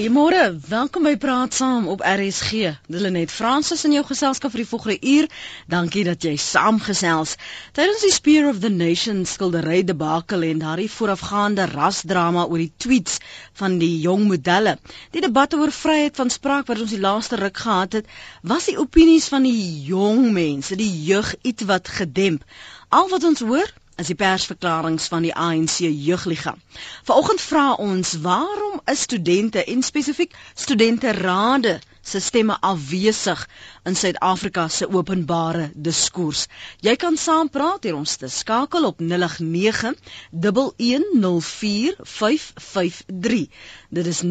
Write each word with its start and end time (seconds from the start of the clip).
Goeiemôre, 0.00 0.56
welkom 0.64 1.04
by 1.04 1.18
Praat 1.20 1.52
Saam 1.52 1.84
op 1.92 2.00
RSG. 2.00 2.70
Delenet 2.88 3.28
Fransis 3.28 3.82
in 3.84 3.92
jou 3.92 4.00
geselskap 4.08 4.54
vir 4.54 4.62
die 4.62 4.68
volgende 4.70 5.08
uur. 5.14 5.26
Dankie 5.68 6.04
dat 6.08 6.24
jy 6.24 6.38
saamgesels. 6.40 7.34
Tydens 7.76 8.06
die 8.06 8.12
Spear 8.14 8.48
of 8.48 8.62
the 8.62 8.70
Nation 8.72 9.26
skildery 9.28 9.82
debakel 9.84 10.46
en 10.48 10.62
daardie 10.64 10.88
voorafgaande 10.88 11.66
rasdrama 11.74 12.46
oor 12.46 12.62
die 12.62 12.72
tweets 12.80 13.18
van 13.60 13.76
die 13.82 13.92
jong 14.06 14.24
modelle. 14.30 14.78
Die 15.12 15.20
debat 15.20 15.58
oor 15.58 15.74
vryheid 15.82 16.16
van 16.16 16.32
spraak 16.32 16.72
wat 16.72 16.80
ons 16.80 16.96
die 16.96 17.02
laaste 17.04 17.36
ruk 17.42 17.60
gehad 17.66 17.98
het, 18.00 18.08
was 18.40 18.70
die 18.72 18.78
opinies 18.80 19.28
van 19.28 19.44
die 19.44 19.84
jong 19.90 20.30
mense, 20.32 20.80
die 20.80 20.94
jeug 21.10 21.34
iets 21.42 21.68
wat 21.68 21.92
gedemp. 22.00 22.48
Al 22.88 23.12
wat 23.12 23.28
ons 23.28 23.44
hoor 23.44 23.68
is 24.00 24.08
die 24.08 24.16
persverklaringe 24.16 25.04
van 25.12 25.22
die 25.26 25.32
ANC 25.36 25.74
jeugliga. 25.84 26.54
Vanoggend 27.08 27.40
vra 27.44 27.64
ons 27.84 28.12
waarom 28.24 28.78
is 28.92 29.00
studente 29.06 29.60
en 29.64 29.82
spesifiek 29.84 30.32
studenterade 30.54 31.74
se 32.10 32.20
stemme 32.20 32.56
afwesig 32.70 33.42
in 33.84 33.96
Suid-Afrika 33.96 34.68
se 34.68 34.88
openbare 34.88 35.70
diskurs. 35.74 36.46
Jy 36.80 36.96
kan 36.96 37.16
saampraat 37.20 37.84
hier 37.84 37.94
ons 37.98 38.16
te 38.22 38.28
skakel 38.32 38.84
op 38.88 39.00
0891104553. 39.04 39.10
Dit 43.98 44.06
is 44.14 44.22
0891104553. 44.24 44.30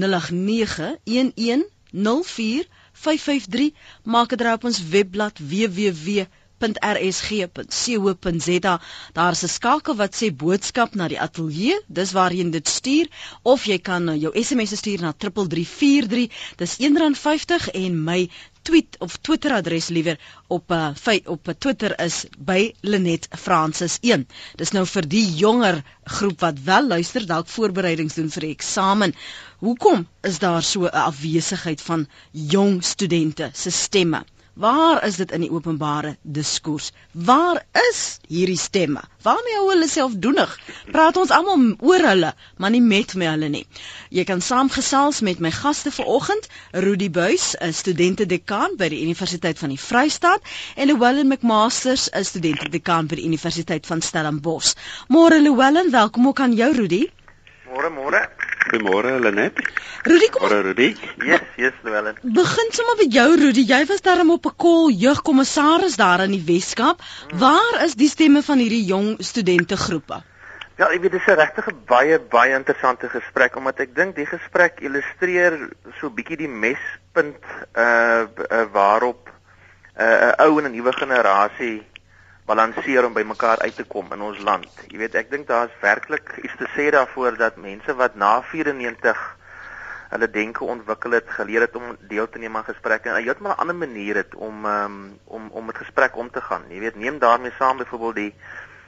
Maak 4.04 4.30
dit 4.34 4.42
op 4.54 4.64
ons 4.72 4.82
webblad 4.98 5.36
www 5.40 6.26
www.rsg.co.za. 6.60 8.82
Daar 9.14 9.32
is 9.32 9.44
'n 9.44 9.48
skakel 9.48 9.96
wat 9.96 10.16
sê 10.16 10.36
boodskap 10.36 10.96
na 10.96 11.08
die 11.08 11.20
ateljee. 11.20 11.82
Dis 11.88 12.12
waar 12.12 12.34
jy 12.34 12.50
dit 12.52 12.68
stuur 12.68 13.08
of 13.44 13.64
jy 13.66 13.78
kan 13.80 14.20
jou 14.20 14.32
SMS 14.44 14.76
stuur 14.78 15.02
na 15.02 15.14
3343. 15.18 16.30
Dis 16.58 16.78
R1.50 16.80 17.70
en 17.74 18.04
my 18.04 18.30
tweet 18.62 18.96
of 19.00 19.18
Twitter 19.22 19.52
adres 19.54 19.88
liewer 19.88 20.20
op 20.48 20.72
uh, 20.72 20.90
op 21.26 21.48
uh, 21.48 21.54
Twitter 21.58 21.96
is 22.06 22.26
by 22.38 22.74
Lenet 22.82 23.28
Francis 23.38 23.98
1. 24.02 24.28
Dis 24.56 24.72
nou 24.72 24.86
vir 24.86 25.08
die 25.08 25.36
jonger 25.36 25.84
groep 26.04 26.40
wat 26.40 26.60
wel 26.64 26.88
luister 26.88 27.26
dalk 27.26 27.48
voorbereidings 27.48 28.14
doen 28.20 28.30
vir 28.30 28.42
die 28.42 28.52
eksamen. 28.58 29.14
Hoekom 29.60 30.08
is 30.24 30.40
daar 30.40 30.64
so 30.64 30.84
'n 30.84 30.88
afwesigheid 31.08 31.82
van 31.82 32.08
jong 32.32 32.84
studente 32.84 33.50
se 33.54 33.72
stemme? 33.72 34.26
Waar 34.54 35.06
is 35.06 35.16
dit 35.16 35.32
in 35.32 35.42
die 35.46 35.52
openbare 35.52 36.18
diskurs? 36.22 36.92
Waar 37.12 37.66
is 37.90 38.20
hierdie 38.28 38.58
stemme? 38.58 39.02
Waarmee 39.22 39.56
hou 39.56 39.70
hulle 39.70 39.88
self 39.88 40.16
doenig? 40.18 40.56
Praat 40.92 41.18
ons 41.18 41.32
almal 41.32 41.76
oor 41.80 42.06
hulle, 42.08 42.34
maar 42.58 42.74
nie 42.74 42.82
met 42.82 43.14
my 43.16 43.30
hulle 43.32 43.50
nie. 43.54 43.66
Jy 44.10 44.26
kan 44.28 44.42
saamgesels 44.42 45.22
met 45.22 45.40
my 45.40 45.52
gaste 45.52 45.92
vanoggend, 45.92 46.50
Rudy 46.72 47.10
Buys, 47.10 47.56
'n 47.60 47.74
studente-dekaan 47.74 48.76
by 48.78 48.90
die 48.90 49.04
Universiteit 49.06 49.60
van 49.60 49.70
die 49.70 49.80
Vrystaat, 49.80 50.42
en 50.76 50.88
Llewellyn 50.88 51.28
McMasters, 51.28 52.10
'n 52.12 52.26
studente-dekaan 52.26 53.08
by 53.08 53.16
die 53.16 53.26
Universiteit 53.26 53.86
van 53.86 54.02
Stellenbosch. 54.02 54.76
Môre 55.08 55.42
Llewellyn, 55.42 55.92
welkom 55.92 56.28
ook 56.28 56.40
aan 56.40 56.54
jou 56.54 56.74
Rudy. 56.74 57.10
Môre, 57.70 57.90
môre. 57.94 58.20
Goeiemôre 58.70 59.20
Lenet. 59.22 59.54
Rudy 60.06 60.28
kom. 60.34 60.42
Môre 60.42 60.64
Rudy. 60.66 60.98
Yes, 61.22 61.46
yes 61.58 61.76
Llewellyn. 61.86 62.18
Begin 62.24 62.72
sommer 62.74 62.98
met 62.98 63.14
jou 63.14 63.30
Rudy. 63.38 63.62
Jy 63.70 63.86
was 63.86 64.02
daarom 64.02 64.32
op 64.34 64.46
'n 64.50 64.56
kol 64.58 64.90
jeugkommissaris 64.90 65.96
daar 65.96 66.24
in 66.26 66.34
die 66.34 66.42
Weskaap. 66.42 66.98
Hmm. 67.02 67.40
Waar 67.40 67.84
is 67.86 67.94
die 67.94 68.10
stemme 68.10 68.42
van 68.42 68.58
hierdie 68.58 68.86
jong 68.86 69.22
studentegroepe? 69.22 70.24
Ja, 70.80 70.88
ek 70.90 71.02
weet 71.02 71.12
dit 71.12 71.22
is 71.22 71.28
'n 71.28 71.38
regtig 71.38 71.70
baie 71.86 72.20
baie 72.20 72.56
interessante 72.56 73.10
gesprek 73.10 73.56
omdat 73.56 73.80
ek 73.80 73.96
dink 73.96 74.16
die 74.16 74.26
gesprek 74.26 74.82
illustreer 74.82 75.70
so 76.00 76.10
bietjie 76.10 76.38
die 76.38 76.48
mespunt 76.48 77.44
uh, 77.76 78.26
uh 78.50 78.66
waarop 78.72 79.30
'n 79.30 80.02
uh, 80.02 80.34
'n 80.34 80.42
ou 80.48 80.58
en 80.58 80.66
'n 80.66 80.72
nuwe 80.72 80.94
generasie 80.94 81.84
balanseer 82.50 83.06
om 83.06 83.14
by 83.14 83.24
mekaar 83.30 83.62
uit 83.62 83.76
te 83.78 83.86
kom 83.86 84.08
in 84.16 84.24
ons 84.26 84.40
land. 84.46 84.70
Jy 84.90 84.98
weet, 85.04 85.18
ek 85.22 85.30
dink 85.34 85.48
daar 85.50 85.68
is 85.70 85.82
werklik 85.84 86.32
iets 86.42 86.56
te 86.58 86.70
sê 86.74 86.88
daarvoor 86.96 87.38
dat 87.38 87.60
mense 87.62 87.94
wat 88.00 88.16
na 88.18 88.40
94 88.52 89.20
hulle 90.10 90.30
denke 90.34 90.66
ontwikkel 90.66 91.14
het, 91.14 91.28
geleer 91.38 91.68
het 91.68 91.76
om 91.78 91.92
deel 92.10 92.30
te 92.30 92.42
neem 92.42 92.56
aan 92.58 92.66
gesprekke 92.66 93.12
en 93.12 93.20
heeltemal 93.22 93.54
'n 93.54 93.62
ander 93.62 93.78
manier 93.78 94.16
het 94.24 94.34
om 94.36 94.66
um, 94.66 94.98
om 95.26 95.50
om 95.54 95.66
met 95.66 95.78
gesprek 95.78 96.18
om 96.18 96.32
te 96.32 96.42
gaan. 96.42 96.66
Jy 96.70 96.80
weet, 96.80 96.96
neem 96.96 97.20
daarmee 97.20 97.54
saam 97.60 97.78
byvoorbeeld 97.78 98.16
die 98.16 98.34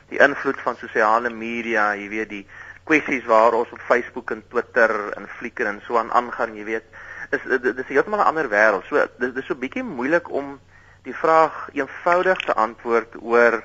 die 0.09 0.19
invloed 0.19 0.59
van 0.61 0.75
sosiale 0.75 1.29
media, 1.29 1.93
jy 1.95 2.09
weet 2.09 2.29
die 2.29 2.45
kwessies 2.83 3.25
waar 3.25 3.53
ons 3.53 3.71
op 3.71 3.79
Facebook 3.79 4.31
en 4.31 4.43
Twitter 4.49 5.13
en 5.13 5.27
Flickr 5.37 5.65
en 5.65 5.81
so 5.85 5.97
aan 5.97 6.11
aangaan, 6.11 6.55
jy 6.55 6.65
weet, 6.65 6.83
is 7.29 7.61
dit 7.61 7.77
is 7.77 7.93
heeltemal 7.93 8.19
'n 8.19 8.31
ander 8.33 8.49
wêreld. 8.49 8.85
So 8.89 9.05
dis 9.17 9.33
dis 9.33 9.45
so 9.45 9.55
bietjie 9.55 9.83
moeilik 9.83 10.31
om 10.31 10.59
die 11.03 11.15
vraag 11.15 11.69
eenvoudig 11.73 12.41
te 12.45 12.53
antwoord 12.53 13.15
oor 13.21 13.61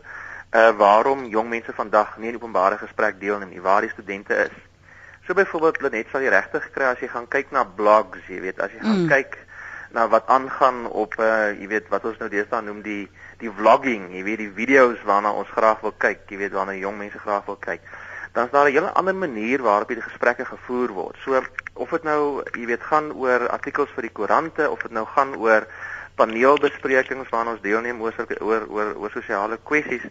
uh 0.56 0.70
waarom 0.78 1.26
jong 1.28 1.48
mense 1.48 1.72
vandag 1.72 2.16
nie 2.16 2.30
in 2.32 2.38
openbare 2.38 2.78
gesprek 2.78 3.20
deelneem 3.20 3.50
nie, 3.50 3.60
waar 3.60 3.84
die 3.84 3.90
studente 3.92 4.34
is. 4.46 4.54
So 5.26 5.34
byvoorbeeld 5.34 5.92
net 5.92 6.12
sal 6.12 6.22
jy 6.22 6.30
regtig 6.32 6.70
kry 6.72 6.92
as 6.92 7.02
jy 7.02 7.10
gaan 7.12 7.26
kyk 7.28 7.50
na 7.52 7.64
blogs, 7.64 8.22
jy 8.30 8.40
weet, 8.40 8.60
as 8.62 8.72
jy 8.72 8.80
gaan 8.80 9.02
mm. 9.02 9.10
kyk 9.10 9.36
na 9.96 10.06
wat 10.08 10.28
aangaan 10.32 10.86
op 10.86 11.18
uh 11.18 11.52
jy 11.52 11.68
weet 11.72 11.90
wat 11.92 12.04
ons 12.08 12.18
nou 12.22 12.28
deesdae 12.32 12.62
noem 12.62 12.82
die 12.84 13.04
die 13.40 13.52
vlogging, 13.52 14.08
jy 14.16 14.22
weet 14.24 14.44
die 14.44 14.52
video's 14.54 15.02
waarna 15.04 15.34
ons 15.36 15.50
graag 15.52 15.82
wil 15.84 15.94
kyk, 15.98 16.24
jy 16.30 16.38
weet 16.44 16.54
waarna 16.56 16.76
jong 16.78 16.96
mense 17.02 17.20
graag 17.20 17.44
wil 17.50 17.58
kyk. 17.60 17.82
Dan 18.32 18.46
is 18.46 18.52
daar 18.52 18.68
'n 18.68 18.72
hele 18.72 18.92
ander 18.92 19.14
manier 19.14 19.62
waarop 19.62 19.88
die 19.88 20.00
gesprekke 20.00 20.44
gevoer 20.44 20.92
word. 20.92 21.16
So 21.24 21.42
of 21.74 21.90
dit 21.90 22.04
nou 22.04 22.42
jy 22.54 22.66
weet 22.66 22.82
gaan 22.82 23.12
oor 23.12 23.48
artikels 23.48 23.90
vir 23.94 24.02
die 24.02 24.12
koerante 24.12 24.70
of 24.70 24.82
dit 24.82 24.92
nou 24.92 25.04
gaan 25.04 25.34
oor 25.36 25.66
paneelbesprekings 26.16 27.28
waaraan 27.28 27.54
ons 27.54 27.62
deelneem 27.64 28.00
oor 28.00 28.14
oor 28.40 28.66
oor, 28.68 28.94
oor 28.96 29.12
sosiale 29.12 29.58
kwessies. 29.62 30.04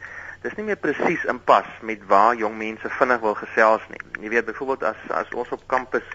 Dis 0.46 0.54
nie 0.58 0.68
meer 0.68 0.78
presies 0.78 1.24
in 1.32 1.40
pas 1.42 1.68
met 1.82 2.04
waar 2.10 2.36
jong 2.38 2.58
mense 2.58 2.90
vinnig 3.00 3.22
wil 3.24 3.38
gesels 3.40 3.86
nie. 3.90 4.02
Jy 4.22 4.30
weet 4.36 4.50
byvoorbeeld 4.52 4.86
as 4.92 5.02
as 5.24 5.34
ons 5.34 5.54
op 5.56 5.64
kampus 5.72 6.06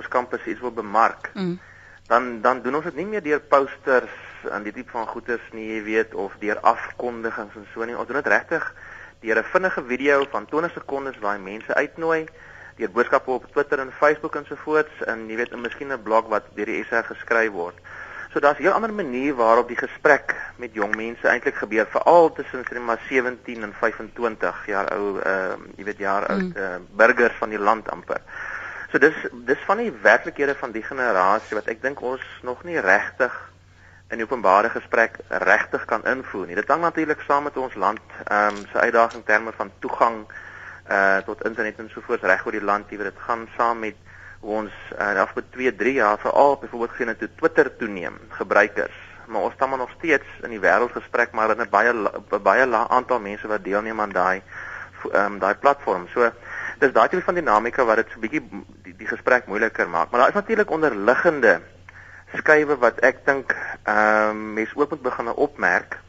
ons 0.00 0.08
kampus 0.10 0.46
iets 0.50 0.62
wil 0.64 0.72
bemark, 0.74 1.30
mm. 1.34 1.58
dan 2.08 2.40
dan 2.42 2.62
doen 2.64 2.80
ons 2.80 2.88
dit 2.88 2.96
nie 3.02 3.10
meer 3.12 3.22
deur 3.22 3.42
posters 3.52 4.16
en 4.50 4.64
die 4.64 4.72
tipe 4.72 4.90
van 4.92 5.06
goeders 5.08 5.44
nie, 5.52 5.68
jy 5.76 5.82
weet, 5.84 6.14
of 6.14 6.34
deur 6.40 6.58
afkondigings 6.66 7.54
en 7.60 7.68
so 7.72 7.84
nie. 7.84 7.96
Ons 7.96 8.08
doen 8.08 8.20
dit 8.20 8.32
regtig 8.32 8.64
deur 9.24 9.38
'n 9.40 9.52
vinnige 9.52 9.84
video 9.92 10.24
van 10.32 10.46
20 10.46 10.72
sekondes 10.72 11.20
waar 11.20 11.40
mense 11.40 11.74
uitnooi 11.74 12.26
deur 12.76 12.90
boodskappe 12.90 13.30
op 13.30 13.46
Twitter 13.52 13.78
en 13.78 13.92
Facebook 13.92 14.34
ensovoorts 14.36 15.04
en 15.06 15.28
jy 15.28 15.36
weet, 15.36 15.52
en 15.52 15.60
miskien 15.60 15.92
'n 15.92 16.02
blog 16.02 16.26
wat 16.28 16.44
deur 16.54 16.66
die 16.66 16.84
SA 16.84 17.02
geskryf 17.02 17.50
word. 17.50 17.78
So 18.34 18.40
daar's 18.40 18.58
'n 18.58 18.62
heel 18.62 18.72
ander 18.72 18.92
manier 18.92 19.34
waarop 19.34 19.68
die 19.68 19.76
gesprek 19.76 20.34
met 20.56 20.74
jong 20.74 20.96
mense 20.96 21.28
eintlik 21.28 21.54
gebeur, 21.54 21.86
veral 21.86 22.32
tussen 22.32 22.64
sê 22.64 22.80
maar 22.80 22.98
17 23.08 23.62
en 23.62 23.72
25 23.72 24.66
jaar 24.66 24.92
ou, 24.98 25.20
ehm 25.20 25.60
uh, 25.62 25.76
jy 25.76 25.84
weet 25.84 25.98
jaar 25.98 26.26
oud 26.26 26.40
mm. 26.40 26.56
uh, 26.56 26.76
burgers 26.90 27.36
van 27.38 27.48
die 27.48 27.58
land 27.58 27.90
amper. 27.90 28.20
So 28.90 28.98
dis 28.98 29.14
dis 29.32 29.58
van 29.66 29.76
die 29.76 29.92
werklikhede 30.02 30.54
van 30.54 30.72
die 30.72 30.82
generasie 30.82 31.56
wat 31.56 31.66
ek 31.66 31.82
dink 31.82 32.00
ons 32.00 32.22
nog 32.42 32.64
nie 32.64 32.80
regtig 32.80 33.52
in 34.08 34.22
openbare 34.22 34.70
gesprek 34.70 35.18
regtig 35.28 35.84
kan 35.84 36.04
invoer 36.04 36.46
nie. 36.46 36.54
Dit 36.54 36.68
hang 36.68 36.80
natuurlik 36.80 37.20
saam 37.20 37.42
met 37.42 37.56
ons 37.56 37.74
land 37.74 38.02
ehm 38.24 38.56
um, 38.56 38.66
se 38.72 38.78
uitdaging 38.78 39.22
in 39.22 39.28
terme 39.30 39.52
van 39.52 39.70
toegang 39.78 40.26
uh 40.90 41.18
tot 41.18 41.44
internet 41.44 41.78
en 41.78 41.90
so 41.90 42.00
voort 42.00 42.22
reg 42.22 42.46
oor 42.46 42.52
die 42.52 42.68
land, 42.70 42.90
jy 42.90 42.96
weet 42.96 43.14
dit 43.14 43.22
gaan 43.26 43.48
saam 43.56 43.78
met 43.78 44.03
ons 44.44 44.72
uh, 44.98 45.20
afgelope 45.20 45.50
2, 45.56 45.74
3 45.74 45.92
jaar 45.92 46.18
veral 46.18 46.56
byvoorbeeld 46.60 46.98
het 46.98 47.18
hoe 47.18 47.34
Twitter 47.36 47.76
toeneem 47.76 48.18
gebruikers. 48.28 48.96
Maar 49.26 49.40
ons 49.40 49.54
staan 49.54 49.68
maar 49.68 49.78
nog 49.78 49.94
steeds 49.96 50.26
in 50.42 50.52
die 50.52 50.60
wêreldgesprek 50.60 51.32
maar 51.32 51.50
in 51.50 51.60
'n 51.60 51.70
baie 51.70 51.92
baie 52.42 52.66
lae 52.66 52.88
aantal 52.88 53.20
mense 53.20 53.48
wat 53.48 53.64
deelneem 53.64 54.00
aan 54.00 54.12
daai 54.12 54.42
ehm 55.12 55.32
um, 55.32 55.38
daai 55.38 55.54
platform. 55.54 56.08
So 56.12 56.30
dis 56.78 56.92
daai 56.92 57.08
tipe 57.08 57.22
van 57.22 57.34
dinamika 57.34 57.84
wat 57.84 57.96
dit 57.96 58.10
so 58.12 58.20
bietjie 58.20 58.42
die, 58.82 58.96
die 58.96 59.06
gesprek 59.06 59.46
moeiliker 59.46 59.88
maak. 59.88 60.10
Maar 60.10 60.20
daar 60.20 60.28
is 60.28 60.34
natuurlik 60.34 60.70
onderliggende 60.70 61.60
skuwe 62.34 62.76
wat 62.76 62.98
ek 63.00 63.24
dink 63.26 63.56
ehm 63.82 64.28
um, 64.28 64.52
mense 64.52 64.76
ook 64.76 64.90
moet 64.90 65.02
begin 65.02 65.28
opmerk 65.28 66.03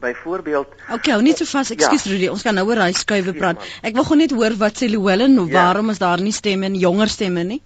byvoorbeeld 0.00 0.74
Okay, 0.92 1.12
hou 1.12 1.22
net 1.22 1.40
so 1.40 1.48
vas. 1.48 1.70
Ekskuus 1.74 2.04
ja. 2.04 2.12
Rudy, 2.12 2.28
ons 2.32 2.42
kan 2.42 2.56
nou 2.56 2.66
oor 2.68 2.82
daai 2.82 2.96
skuwe 2.96 3.34
praat. 3.36 3.62
Ek 3.82 3.94
wil 3.96 4.06
gou 4.08 4.18
net 4.18 4.34
hoor 4.36 4.56
wat 4.60 4.80
sê 4.80 4.88
Llewellyn 4.90 5.38
of 5.42 5.52
ja. 5.52 5.62
waarom 5.62 5.92
is 5.94 6.02
daar 6.02 6.22
nie 6.22 6.34
stemme 6.34 6.70
en 6.70 6.78
jonger 6.80 7.12
stemme 7.12 7.44
nie? 7.48 7.60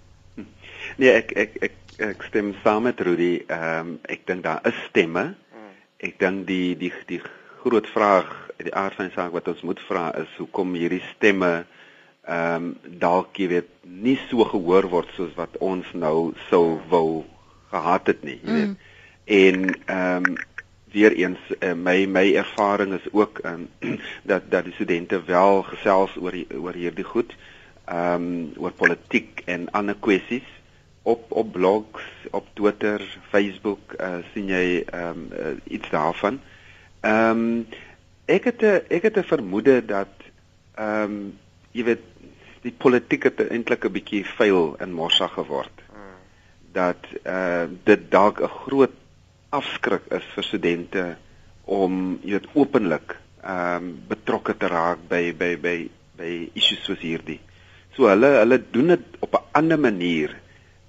Nee, 0.99 1.13
ek 1.15 1.33
ek 1.35 1.57
ek 1.69 1.75
ek 2.09 2.23
stem 2.27 2.53
saam 2.63 2.87
met 2.89 3.01
Rudy. 3.01 3.33
Ehm 3.47 3.95
um, 3.95 3.97
ek 4.03 4.25
dink 4.27 4.43
daar 4.43 4.61
is 4.67 4.77
stemme. 4.89 5.33
Hmm. 5.53 5.73
Ek 5.99 6.19
dink 6.19 6.47
die 6.47 6.75
die 6.79 6.93
die 7.07 7.21
groot 7.63 7.87
vraag, 7.91 8.31
die 8.59 8.75
aard 8.75 8.95
van 8.99 9.11
die 9.11 9.15
saak 9.15 9.35
wat 9.35 9.47
ons 9.51 9.61
moet 9.67 9.79
vra 9.87 10.09
is 10.19 10.31
hoekom 10.39 10.73
hierdie 10.79 11.03
stemme 11.15 11.65
ehm 12.29 12.55
um, 12.55 12.97
dalk 13.01 13.39
jy 13.41 13.47
weet 13.49 13.69
nie 13.83 14.17
so 14.29 14.45
gehoor 14.45 14.85
word 14.91 15.09
soos 15.15 15.31
wat 15.37 15.55
ons 15.65 15.87
nou 15.93 16.33
sou 16.49 16.77
wou 16.91 17.23
gehad 17.71 18.11
het 18.11 18.23
nie, 18.27 18.37
jy 18.43 18.57
weet. 18.57 18.69
Mm. 18.69 18.77
En 19.39 19.57
ehm 19.95 20.29
um, 20.29 20.37
weer 20.91 21.13
eens 21.13 21.39
uh, 21.59 21.73
my 21.73 22.05
my 22.05 22.35
ervaring 22.35 22.93
is 22.93 23.11
ook 23.11 23.39
um, 23.45 23.69
dat 24.31 24.41
dat 24.49 24.63
die 24.63 24.73
studente 24.73 25.23
wel 25.23 25.63
gesels 25.63 26.15
oor 26.17 26.31
die, 26.31 26.47
oor 26.53 26.73
hierdie 26.73 27.03
goed 27.03 27.35
ehm 27.85 28.13
um, 28.13 28.51
oor 28.57 28.71
politiek 28.71 29.41
en 29.45 29.71
ander 29.71 29.95
kwessies 29.99 30.49
op 31.01 31.31
op 31.31 31.51
blogs, 31.51 32.03
op 32.31 32.47
Twitter, 32.53 33.19
Facebook 33.29 33.93
uh 33.97 34.19
sien 34.33 34.49
jy 34.51 34.83
ehm 34.85 35.09
um, 35.09 35.27
uh, 35.33 35.53
iets 35.63 35.89
daarvan. 35.89 36.39
Ehm 37.01 37.29
um, 37.29 37.67
ek 38.25 38.43
het 38.43 38.61
'n 38.61 38.81
ek 38.87 39.01
het 39.01 39.17
'n 39.17 39.31
vermoede 39.33 39.85
dat 39.85 40.13
ehm 40.75 41.03
um, 41.03 41.37
jy 41.71 41.83
weet 41.83 42.05
die 42.61 42.75
politiek 42.77 43.23
het 43.23 43.41
eintlik 43.49 43.85
'n 43.85 43.91
bietjie 43.91 44.25
vuil 44.25 44.75
in 44.79 44.93
Mossa 44.93 45.27
geword. 45.27 45.75
Hmm. 45.87 46.19
Dat 46.71 47.03
uh 47.25 47.65
dit 47.83 48.11
dalk 48.11 48.41
'n 48.41 48.55
groot 48.61 48.98
afskrik 49.49 50.09
is 50.11 50.25
vir 50.35 50.45
studente 50.45 51.05
om 51.65 52.19
jy 52.23 52.37
weet 52.37 52.51
openlik 52.57 53.15
ehm 53.39 53.83
um, 53.83 53.91
betrokke 54.09 54.53
te 54.59 54.67
raak 54.67 55.05
by 55.09 55.31
by 55.31 55.55
by 55.61 55.77
by 56.19 56.31
issues 56.59 56.81
soos 56.83 56.99
hierdie. 56.99 57.39
So 57.95 58.09
hulle 58.11 58.33
hulle 58.41 58.59
doen 58.73 58.95
dit 58.95 59.05
op 59.19 59.33
'n 59.33 59.45
ander 59.59 59.79
manier. 59.79 60.35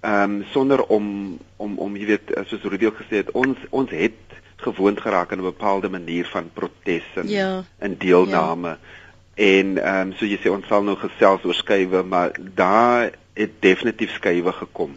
Ehm 0.02 0.40
um, 0.40 0.44
sonder 0.52 0.82
om 0.82 1.38
om 1.56 1.78
om 1.78 1.96
jy 1.96 2.06
weet 2.06 2.32
soos 2.46 2.62
Rudy 2.62 2.86
ook 2.86 3.00
gesê 3.02 3.22
het, 3.22 3.30
ons 3.30 3.58
ons 3.70 3.90
het 3.90 4.18
gewoond 4.56 5.00
geraak 5.00 5.32
aan 5.32 5.38
'n 5.38 5.52
bepaalde 5.52 5.88
manier 5.88 6.26
van 6.26 6.50
protes 6.52 7.06
en 7.14 7.28
ja. 7.28 7.64
en 7.78 7.98
deelname. 7.98 8.68
Ja. 8.68 8.78
En 9.34 9.78
ehm 9.78 10.00
um, 10.00 10.12
so 10.12 10.26
jy 10.26 10.38
sê 10.38 10.50
ons 10.50 10.66
sal 10.66 10.82
nou 10.82 10.96
gesels 10.96 11.44
oor 11.44 11.54
skuwe, 11.54 12.02
maar 12.02 12.30
daar 12.54 13.10
het 13.32 13.50
definitief 13.60 14.10
skuwe 14.12 14.52
gekom. 14.52 14.96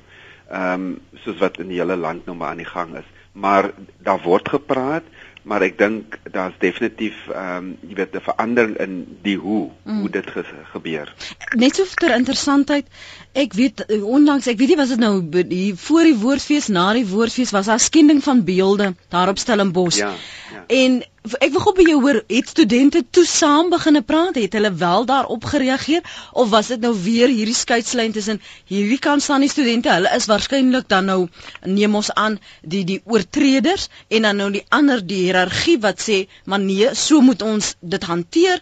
Ehm 0.50 0.74
um, 0.74 1.00
soos 1.14 1.38
wat 1.38 1.60
in 1.60 1.68
die 1.68 1.80
hele 1.80 1.96
land 1.96 2.26
nou 2.26 2.38
maar 2.38 2.50
aan 2.50 2.64
die 2.64 2.74
gang 2.76 2.98
is. 2.98 3.10
Maar 3.34 3.72
daar 4.06 4.22
word 4.22 4.50
gepraat, 4.50 5.04
maar 5.44 5.64
ek 5.66 5.78
dink 5.78 6.18
daar's 6.32 6.56
definitief 6.60 7.16
ehm 7.28 7.56
um, 7.58 7.72
jy 7.90 7.96
weet 8.00 8.16
'n 8.16 8.24
verandering 8.28 8.78
in 8.80 8.94
die 9.26 9.38
hoe 9.38 9.70
mm. 9.84 10.00
hoe 10.00 10.10
dit 10.10 10.30
ge 10.36 10.44
gebeur. 10.72 11.14
Net 11.56 11.76
so 11.76 11.86
ter 11.86 12.16
interessantheid, 12.16 12.88
ek 13.34 13.54
weet 13.54 13.86
onlangs 14.02 14.48
ek 14.48 14.58
weet 14.58 14.74
nie 14.74 14.80
was 14.80 14.94
dit 14.96 15.00
nou 15.00 15.16
die 15.30 15.76
voor 15.76 16.04
die 16.04 16.18
woordfees, 16.18 16.68
na 16.68 16.94
die 16.94 17.08
woordfees 17.08 17.52
was 17.52 17.66
daar 17.66 17.80
skending 17.80 18.24
van 18.24 18.44
beelde 18.44 18.94
daar 19.10 19.30
op 19.30 19.38
Stellenbosch. 19.38 19.98
Ja. 19.98 20.14
ja. 20.54 20.64
En 20.68 21.04
ek 21.24 21.54
wil 21.56 21.62
gou 21.64 21.74
by 21.78 21.84
jou 21.88 22.00
hoor, 22.04 22.18
het 22.28 22.50
studente 22.52 23.02
toe 23.16 23.24
saam 23.28 23.70
begine 23.72 24.02
praat, 24.04 24.36
het 24.36 24.56
hulle 24.58 24.74
wel 24.80 25.06
daarop 25.08 25.46
gereageer 25.48 26.04
of 26.34 26.50
was 26.52 26.72
dit 26.74 26.82
nou 26.84 26.92
weer 27.06 27.32
hierdie 27.32 27.56
skeidslyn 27.56 28.12
tussen 28.16 28.42
hierdie 28.68 29.00
kant 29.00 29.24
staan 29.24 29.46
die 29.46 29.52
studente, 29.52 29.92
hulle 29.94 30.12
is 30.18 30.28
waarskynlik 30.28 30.90
dan 30.92 31.08
nou 31.08 31.20
neem 31.64 31.96
ons 31.96 32.12
aan 32.20 32.40
die 32.62 32.84
die 32.90 33.00
oortreders 33.08 33.88
en 34.10 34.28
dan 34.28 34.42
nou 34.44 34.50
die 34.52 34.66
ander 34.70 35.00
die 35.00 35.22
hiërargie 35.30 35.78
wat 35.86 36.04
sê, 36.04 36.20
maar 36.44 36.60
nee, 36.60 36.92
so 36.92 37.24
moet 37.24 37.42
ons 37.42 37.74
dit 37.80 38.04
hanteer. 38.04 38.60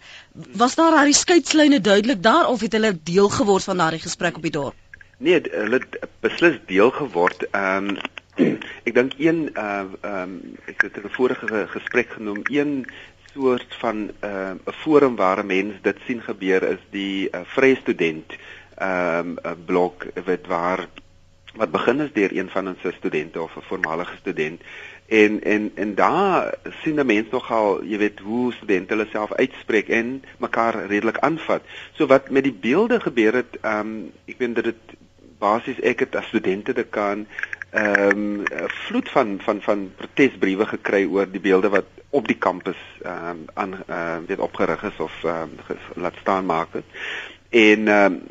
Was 0.62 0.78
daar 0.78 0.94
daai 1.00 1.18
skeidslyne 1.18 1.82
duidelik 1.82 2.22
daar 2.24 2.48
of 2.54 2.62
het 2.62 2.78
hulle 2.78 2.94
deel 3.04 3.30
geword 3.30 3.66
van 3.66 3.82
daardie 3.82 4.06
gesprek 4.06 4.38
op 4.38 4.46
die 4.46 4.54
dorp? 4.54 4.78
Nee, 5.18 5.42
hulle 5.50 5.82
beslis 6.22 6.62
deel 6.70 6.94
geword. 6.94 7.50
Ehm 7.52 7.96
um, 7.96 8.20
ek 8.88 8.94
dink 8.96 9.14
een 9.18 9.50
uh 9.54 9.64
ehm 10.02 10.22
um, 10.24 10.36
ek 10.66 10.82
het 10.88 10.98
'n 11.04 11.16
vorige 11.18 11.68
gesprek 11.68 12.10
genoem 12.18 12.42
een 12.44 12.86
soort 13.34 13.76
van 13.80 13.98
'n 13.98 14.12
uh, 14.24 14.56
'n 14.66 14.78
forum 14.84 15.16
waar 15.16 15.46
mense 15.46 15.80
dit 15.82 15.98
sien 16.06 16.22
gebeur 16.22 16.64
is 16.64 16.84
die 16.90 17.28
uh, 17.32 17.42
vrye 17.44 17.76
student 17.76 18.36
ehm 18.78 19.20
um, 19.20 19.38
'n 19.44 19.66
blok 19.66 20.06
wat 20.26 20.48
waar 20.48 20.88
wat 21.56 21.72
begin 21.72 22.00
is 22.00 22.14
deur 22.14 22.38
een 22.38 22.50
van 22.50 22.68
ons 22.68 22.96
studente 22.96 23.42
of 23.42 23.56
'n 23.56 23.68
voormalige 23.68 24.16
student 24.18 24.62
en 25.08 25.44
en 25.44 25.72
en 25.76 25.96
daar 25.96 26.54
sien 26.82 26.96
die 26.96 27.04
mense 27.04 27.32
nogal 27.32 27.84
jy 27.84 27.98
weet 27.98 28.20
hoe 28.20 28.54
studente 28.54 28.94
hulle 28.94 29.08
self 29.12 29.34
uitspreek 29.34 29.90
en 29.90 30.24
mekaar 30.38 30.86
redelik 30.86 31.20
aanvat. 31.20 31.64
So 31.94 32.08
wat 32.08 32.30
met 32.30 32.44
die 32.44 32.60
beelde 32.68 33.00
gebeur 33.00 33.34
het 33.34 33.58
ehm 33.62 33.80
um, 33.80 34.12
ek 34.26 34.38
weet 34.38 34.56
dat 34.56 34.64
dit 34.64 34.96
basies 35.40 35.80
ek 35.80 36.06
het 36.06 36.16
as 36.16 36.30
studente 36.32 36.74
dekaan 36.74 37.28
ehm 37.72 38.20
um, 38.20 38.44
vloed 38.68 39.10
van 39.10 39.40
van 39.42 39.62
van 39.62 39.92
protesbriewe 39.96 40.66
gekry 40.66 41.06
oor 41.06 41.30
die 41.32 41.40
beelde 41.40 41.70
wat 41.70 41.86
op 42.10 42.28
die 42.28 42.38
kampus 42.38 42.80
ehm 43.02 43.30
um, 43.30 43.46
aan 43.54 43.74
uh, 43.88 44.18
weet 44.28 44.40
opgerig 44.40 44.84
is 44.84 45.00
of 45.00 45.24
ehm 45.24 45.56
um, 45.70 45.78
laat 45.96 46.16
staan 46.22 46.46
maak 46.46 46.74
het. 46.74 46.84
En 47.50 47.88
ehm 47.88 48.14
um, 48.14 48.22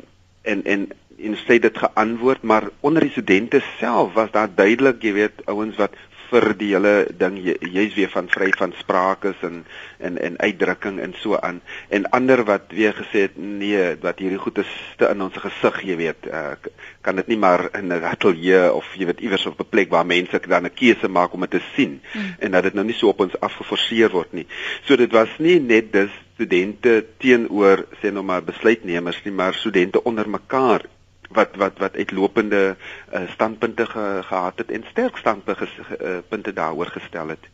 en 0.41 0.63
en 0.63 0.89
en 1.21 1.37
sê 1.37 1.57
dit 1.61 1.77
geantwoord 1.77 2.41
maar 2.41 2.69
onder 2.79 3.01
die 3.01 3.11
studente 3.11 3.61
self 3.77 4.13
was 4.13 4.31
daar 4.31 4.49
duidelik 4.55 5.01
jy 5.01 5.13
weet 5.13 5.45
ouens 5.45 5.75
wat 5.77 5.97
vir 6.31 6.53
die 6.57 6.71
hele 6.73 6.93
ding. 7.19 7.37
Jy's 7.41 7.73
jy 7.75 7.85
weer 7.95 8.11
van 8.13 8.29
vry 8.31 8.49
van 8.57 8.73
sprake 8.79 9.33
en 9.47 9.63
en 9.99 10.17
en 10.17 10.37
uitdrukking 10.39 10.99
en 11.03 11.13
so 11.19 11.37
aan. 11.37 11.61
En 11.89 12.07
ander 12.17 12.43
wat 12.47 12.71
weer 12.73 12.95
gesê 12.97 13.27
het 13.27 13.37
nee 13.37 13.95
wat 14.01 14.19
hierdie 14.23 14.39
goed 14.41 14.63
is 14.63 14.71
te 14.97 15.09
in 15.11 15.21
ons 15.21 15.37
gesig 15.43 15.81
jy 15.91 15.97
weet. 15.99 16.29
Uh, 16.31 16.55
kan 17.05 17.19
dit 17.19 17.27
nie 17.27 17.37
maar 17.37 17.67
in 17.77 17.91
'n 17.91 18.03
ateljee 18.13 18.71
of 18.73 18.87
jy 18.95 19.05
weet 19.05 19.21
iewers 19.21 19.45
op 19.45 19.59
'n 19.59 19.69
plek 19.69 19.89
waar 19.89 20.05
mense 20.05 20.39
dan 20.47 20.65
'n 20.65 20.73
keuse 20.73 21.07
maak 21.07 21.33
om 21.33 21.41
dit 21.41 21.51
te 21.51 21.61
sien 21.75 22.01
hmm. 22.11 22.35
en 22.39 22.51
dat 22.51 22.63
dit 22.63 22.73
nou 22.73 22.85
nie 22.85 22.95
so 22.95 23.07
op 23.07 23.19
ons 23.19 23.39
afgeforseer 23.39 24.09
word 24.09 24.33
nie. 24.33 24.47
So 24.83 24.95
dit 24.95 25.11
was 25.11 25.29
nie 25.37 25.59
net 25.59 25.91
dis 25.93 26.11
studente 26.33 27.05
teenoor 27.17 27.85
sê 28.01 28.11
nou 28.11 28.23
maar 28.23 28.43
besluitnemers 28.43 29.23
nie 29.23 29.33
maar 29.33 29.53
studente 29.53 30.03
onder 30.03 30.29
mekaar 30.29 30.81
wat 31.33 31.55
wat 31.61 31.79
wat 31.83 31.95
uitlopende 31.95 32.61
uh, 32.75 33.23
standpunte 33.33 33.85
ge, 33.85 34.05
gehad 34.27 34.57
het 34.63 34.71
en 34.71 34.85
sterk 34.91 35.17
standpunte 35.17 35.67
uh, 35.67 36.17
punte 36.29 36.53
daaroor 36.53 36.91
gestel 36.97 37.35
het. 37.35 37.49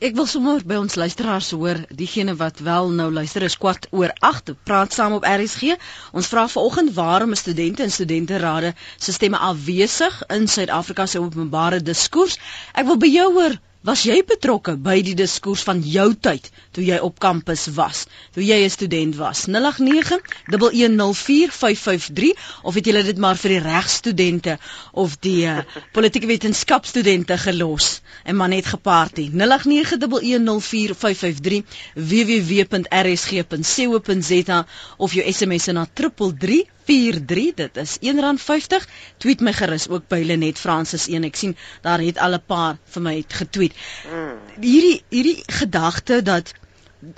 Ek 0.00 0.14
wil 0.16 0.26
sommer 0.26 0.62
by 0.64 0.78
ons 0.80 0.94
luisteraars 0.96 1.50
hoor, 1.52 1.80
diegene 2.00 2.34
wat 2.40 2.62
wel 2.68 2.88
nou 3.00 3.08
luister 3.12 3.44
is 3.48 3.56
kwart 3.64 3.88
oor 3.90 4.14
8, 4.28 4.54
praat 4.64 4.96
saam 4.96 5.18
op 5.18 5.26
RSG. 5.28 5.76
Ons 6.16 6.30
vra 6.32 6.46
vanoggend 6.48 6.94
waarom 6.96 7.36
is 7.36 7.44
studente 7.44 7.84
en 7.84 7.92
studenterade 7.92 8.72
se 8.96 9.12
stemme 9.12 9.38
afwesig 9.50 10.22
in 10.38 10.48
Suid-Afrika 10.48 11.06
se 11.06 11.20
openbare 11.20 11.82
diskurs? 11.84 12.38
Ek 12.72 12.88
wil 12.88 13.00
by 13.04 13.12
jou 13.12 13.28
hoor, 13.36 13.58
Was 13.86 14.00
jy 14.02 14.16
betrokke 14.26 14.72
by 14.86 14.96
die 15.06 15.14
diskurs 15.18 15.62
van 15.66 15.78
jou 15.86 16.08
tyd 16.26 16.48
toe 16.78 16.86
jy 16.86 16.98
op 17.02 17.16
kampus 17.18 17.66
was, 17.74 18.04
toe 18.34 18.44
jy 18.46 18.58
'n 18.64 18.70
student 18.70 19.16
was? 19.18 19.46
0891104553 19.50 22.30
of 22.62 22.74
het 22.78 22.86
jy 22.86 23.02
dit 23.02 23.18
maar 23.18 23.36
vir 23.36 23.48
die 23.56 23.62
regstudente 23.64 24.58
of 24.92 25.16
die 25.26 25.46
uh, 25.50 25.58
politieke 25.96 26.26
wetenskapstudente 26.30 27.38
gelos 27.38 28.00
en 28.24 28.36
maar 28.36 28.48
net 28.54 28.66
geparty? 28.70 29.30
0891104553 29.34 31.62
www.rsg.co.za 31.94 34.66
of 34.96 35.12
jou 35.12 35.32
SMS 35.32 35.66
na 35.74 35.86
33 35.92 36.64
43 36.88 37.54
dit 37.54 37.76
is 37.82 37.96
R1.50 38.00 38.86
tweet 39.20 39.42
my 39.44 39.52
gerus 39.52 39.88
ook 39.92 40.06
by 40.08 40.22
Lenet 40.24 40.60
Francis 40.62 41.04
1 41.12 41.26
ek 41.28 41.36
sien 41.36 41.52
daar 41.84 42.00
het 42.00 42.18
al 42.24 42.38
'n 42.38 42.46
paar 42.46 42.78
vir 42.94 43.02
my 43.02 43.16
getweet 43.40 43.74
mm. 44.08 44.62
hierdie 44.64 45.02
hierdie 45.12 45.42
gedagte 45.60 46.22
dat 46.22 46.54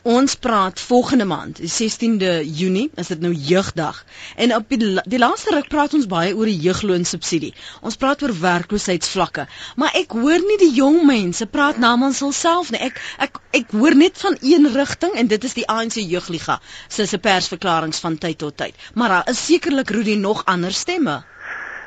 ons 0.03 0.35
praat 0.37 0.81
volgende 0.81 1.25
maand, 1.25 1.57
die 1.57 1.71
16de 1.73 2.33
Junie, 2.45 2.91
is 3.01 3.09
dit 3.09 3.21
nou 3.21 3.33
jeugdag. 3.33 4.05
En 4.37 4.55
op 4.55 4.69
die, 4.69 5.01
die 5.09 5.19
laaste 5.19 5.55
ruk 5.55 5.71
praat 5.73 5.95
ons 5.97 6.09
baie 6.11 6.35
oor 6.37 6.51
die 6.51 6.59
jeugloonsubsidie. 6.61 7.53
Ons 7.81 7.97
praat 8.01 8.23
oor 8.23 8.35
werkloosheidsvlakke, 8.43 9.47
maar 9.81 9.97
ek 9.97 10.13
hoor 10.19 10.45
nie 10.45 10.59
die 10.61 10.73
jong 10.77 11.01
mense 11.09 11.49
praat 11.49 11.81
namens 11.81 12.21
hulself 12.21 12.73
nie. 12.75 12.83
Ek 12.91 13.01
ek 13.29 13.41
ek 13.57 13.73
hoor 13.73 13.97
net 13.97 14.21
van 14.21 14.37
een 14.45 14.69
rigting 14.75 15.17
en 15.17 15.33
dit 15.33 15.49
is 15.49 15.57
die 15.57 15.67
ANC 15.69 15.97
jeugliga 16.03 16.61
se 16.89 17.07
se 17.07 17.19
persverklaringe 17.19 17.97
van 18.05 18.21
tyd 18.21 18.39
tot 18.45 18.57
tyd. 18.57 18.77
Maar 18.95 19.17
daar 19.17 19.33
is 19.33 19.45
sekerlik 19.47 19.91
Rudy 19.97 20.17
nog 20.21 20.45
ander 20.45 20.73
stemme. 20.77 21.23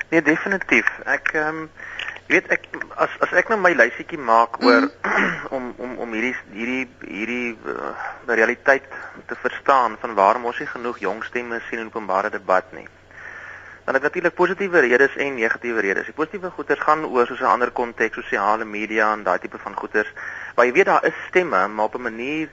Nee, 0.10 0.22
definitief. 0.22 0.90
Ek 1.06 1.34
ehm 1.38 1.66
um 1.66 1.70
weet 2.34 2.50
ek 2.56 2.66
as 3.04 3.14
as 3.26 3.34
ek 3.40 3.52
nou 3.52 3.60
my 3.62 3.74
lysietjie 3.78 4.20
maak 4.32 4.58
oor 4.66 4.88
mm. 4.88 5.22
om 5.56 5.70
om 5.86 5.94
om 6.06 6.16
hierdie 6.18 6.34
hierdie 6.56 6.88
hierdie 7.06 7.54
uh, 7.74 7.94
realiteit 8.40 8.90
te 9.30 9.38
verstaan 9.46 9.98
van 10.02 10.18
waarom 10.20 10.50
ons 10.50 10.60
nie 10.64 10.70
genoeg 10.72 11.00
jong 11.06 11.24
stemme 11.30 11.62
sien 11.70 11.84
in 11.84 11.92
openbare 11.94 12.34
debat 12.34 12.74
nie. 12.78 12.88
Dan 13.86 13.98
het 13.98 14.04
natuurlik 14.08 14.36
positiewe 14.36 14.80
redes 14.80 15.16
en 15.20 15.36
negatiewe 15.36 15.82
redes. 15.84 16.06
Die 16.08 16.16
positiewe 16.16 16.54
goeters 16.56 16.84
gaan 16.88 17.04
oor 17.06 17.28
soos 17.28 17.42
'n 17.44 17.54
ander 17.56 17.72
konteks, 17.72 18.16
sosiale 18.16 18.66
media 18.66 19.12
en 19.14 19.24
daai 19.24 19.40
tipe 19.40 19.58
van 19.58 19.76
goeters. 19.76 20.12
Waar 20.56 20.66
jy 20.66 20.74
weet 20.74 20.86
daar 20.86 21.06
is 21.06 21.18
stemme, 21.28 21.68
maar 21.68 21.86
op 21.86 21.96
'n 21.96 22.08
manier 22.10 22.50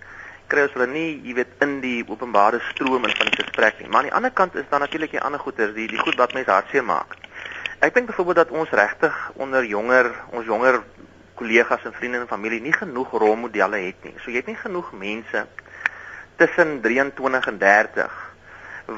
kry 0.49 0.63
ons 0.67 0.73
hulle 0.73 0.87
nie, 0.87 1.21
jy 1.23 1.35
weet, 1.35 1.53
in 1.61 1.81
die 1.81 2.05
openbare 2.09 2.61
stroom 2.73 3.05
in 3.05 3.17
van 3.17 3.27
die 3.31 3.45
gesprek 3.45 3.79
nie. 3.79 3.89
Maar 3.89 3.99
aan 3.99 4.09
die 4.09 4.15
ander 4.19 4.31
kant 4.31 4.55
is 4.55 4.69
daar 4.69 4.81
natuurlik 4.81 5.11
die 5.11 5.21
ander 5.21 5.41
goeters, 5.41 5.75
die 5.75 5.87
die 5.89 5.99
goed 5.99 6.17
wat 6.17 6.33
mense 6.33 6.51
hartseer 6.51 6.85
maak. 6.85 7.15
Ek 7.81 7.95
dink 7.95 8.07
byvoorbeeld 8.07 8.37
dat 8.37 8.51
ons 8.51 8.71
regtig 8.71 9.31
onder 9.41 9.65
jonger, 9.65 10.11
ons 10.37 10.45
jonger 10.45 10.83
kollegas 11.35 11.85
en 11.89 11.95
vriende 11.97 12.19
en 12.19 12.29
familie 12.29 12.61
nie 12.61 12.75
genoeg 12.77 13.11
rolmodelle 13.11 13.79
het 13.87 14.05
nie. 14.05 14.13
So 14.21 14.29
jy 14.29 14.43
het 14.43 14.51
nie 14.53 14.61
genoeg 14.61 14.91
mense 14.93 15.47
tussen 16.37 16.81
23 16.85 17.49
en 17.49 17.59
30 17.59 18.19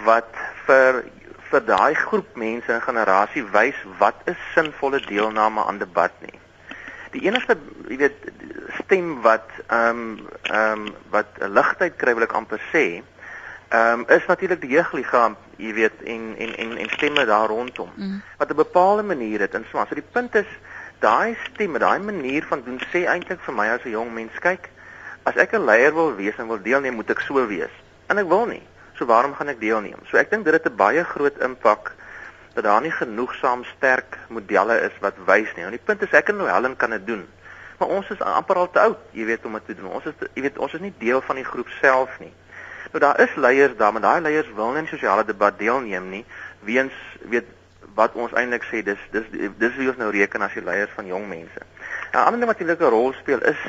wat 0.06 0.40
vir 0.66 1.04
vir 1.52 1.64
daai 1.68 1.94
groep 1.94 2.34
mense 2.40 2.72
en 2.72 2.82
generasie 2.82 3.44
wys 3.54 3.78
wat 4.00 4.18
is 4.32 4.40
sinvolle 4.54 5.02
deelname 5.04 5.62
aan 5.68 5.78
debat 5.78 6.14
nie. 6.24 6.38
Die 7.12 7.26
enigste, 7.26 7.58
jy 7.92 7.98
weet, 8.00 8.28
stem 8.80 9.18
wat 9.22 9.46
ehm 9.68 10.02
um, 10.02 10.28
ehm 10.48 10.86
um, 10.86 10.94
wat 11.12 11.38
ligtheid 11.38 11.98
kry 12.00 12.16
wil 12.16 12.26
ek 12.26 12.38
amper 12.38 12.62
sê, 12.72 13.02
ehm 13.72 14.00
um, 14.00 14.04
is 14.08 14.26
natuurlik 14.26 14.60
die 14.60 14.70
jeugliga, 14.70 15.34
jy 15.56 15.72
weet, 15.74 16.02
en 16.04 16.34
en 16.38 16.56
en 16.56 16.76
en 16.76 16.90
stemme 16.92 17.24
daar 17.24 17.48
rondom. 17.48 17.90
Mm. 17.94 18.22
Wat 18.38 18.50
'n 18.50 18.56
bepaalde 18.56 19.02
manier 19.02 19.40
het 19.40 19.54
in 19.54 19.64
Swans. 19.68 19.88
So 19.88 19.94
die 19.94 20.10
punt 20.12 20.34
is 20.34 20.50
daai 20.98 21.36
stemme, 21.44 21.78
daai 21.78 21.98
manier 21.98 22.44
van 22.44 22.62
doen 22.64 22.80
sê 22.92 23.06
eintlik 23.06 23.40
vir 23.40 23.54
my 23.54 23.68
as 23.68 23.84
'n 23.84 23.90
jong 23.90 24.12
mens, 24.14 24.38
kyk, 24.38 24.68
as 25.22 25.36
ek 25.36 25.52
'n 25.52 25.64
leier 25.64 25.94
wil 25.94 26.14
wees 26.14 26.36
en 26.36 26.46
wil 26.46 26.62
deelneem, 26.62 26.94
moet 26.94 27.10
ek 27.10 27.20
so 27.20 27.46
wees. 27.46 27.74
En 28.06 28.18
ek 28.18 28.28
wil 28.28 28.46
nie. 28.46 28.62
So 28.94 29.06
waarom 29.06 29.34
gaan 29.34 29.48
ek 29.48 29.60
deelneem? 29.60 29.98
So 30.10 30.16
ek 30.16 30.30
dink 30.30 30.44
dit 30.44 30.52
het 30.52 30.66
'n 30.66 30.76
baie 30.76 31.04
groot 31.04 31.38
impak 31.38 31.92
dat 32.54 32.64
daar 32.64 32.80
nie 32.80 32.92
genoegsaam 32.92 33.64
sterk 33.64 34.18
modelle 34.28 34.80
is 34.80 34.92
wat 35.00 35.14
wys 35.24 35.48
nie. 35.56 35.64
En 35.64 35.70
die 35.70 35.84
punt 35.84 36.02
is 36.02 36.12
ek 36.12 36.28
en 36.28 36.40
Helen 36.40 36.76
kan 36.76 36.90
dit 36.90 37.06
doen. 37.06 37.28
Maar 37.78 37.88
ons 37.88 38.10
is 38.10 38.20
amper 38.20 38.56
al 38.56 38.70
te 38.70 38.80
oud, 38.80 38.98
jy 39.10 39.24
weet 39.24 39.44
om 39.44 39.52
dit 39.52 39.66
te 39.66 39.74
doen. 39.74 39.90
Ons 39.90 40.04
is 40.04 40.14
jy 40.34 40.42
weet 40.42 40.58
ons 40.58 40.74
is 40.74 40.80
nie 40.80 40.94
deel 40.98 41.20
van 41.20 41.36
die 41.36 41.44
groep 41.44 41.68
self 41.80 42.18
nie. 42.20 42.32
Nou 42.92 43.00
daar 43.00 43.20
is 43.20 43.34
leiers 43.34 43.76
daar, 43.76 43.92
maar 43.92 44.04
daai 44.04 44.20
leiers 44.20 44.52
wil 44.54 44.70
nie 44.70 44.84
in 44.84 44.88
sosiale 44.88 45.24
debat 45.24 45.58
deelneem 45.58 46.08
nie, 46.08 46.24
weens 46.60 46.92
weet 47.32 47.48
wat 47.94 48.12
ons 48.14 48.32
eintlik 48.32 48.64
sê 48.68 48.82
dis 48.84 49.00
dis 49.12 49.28
dis 49.60 49.76
wie 49.76 49.88
ons 49.88 50.00
nou 50.00 50.10
reken 50.12 50.44
as 50.44 50.52
die 50.56 50.64
leiers 50.64 50.92
van 50.96 51.08
jong 51.08 51.24
mense. 51.28 51.64
'n 52.12 52.16
Ander 52.16 52.40
ding 52.40 52.50
wat 52.52 52.60
'n 52.60 52.92
rol 52.92 53.12
speel 53.12 53.40
is 53.40 53.60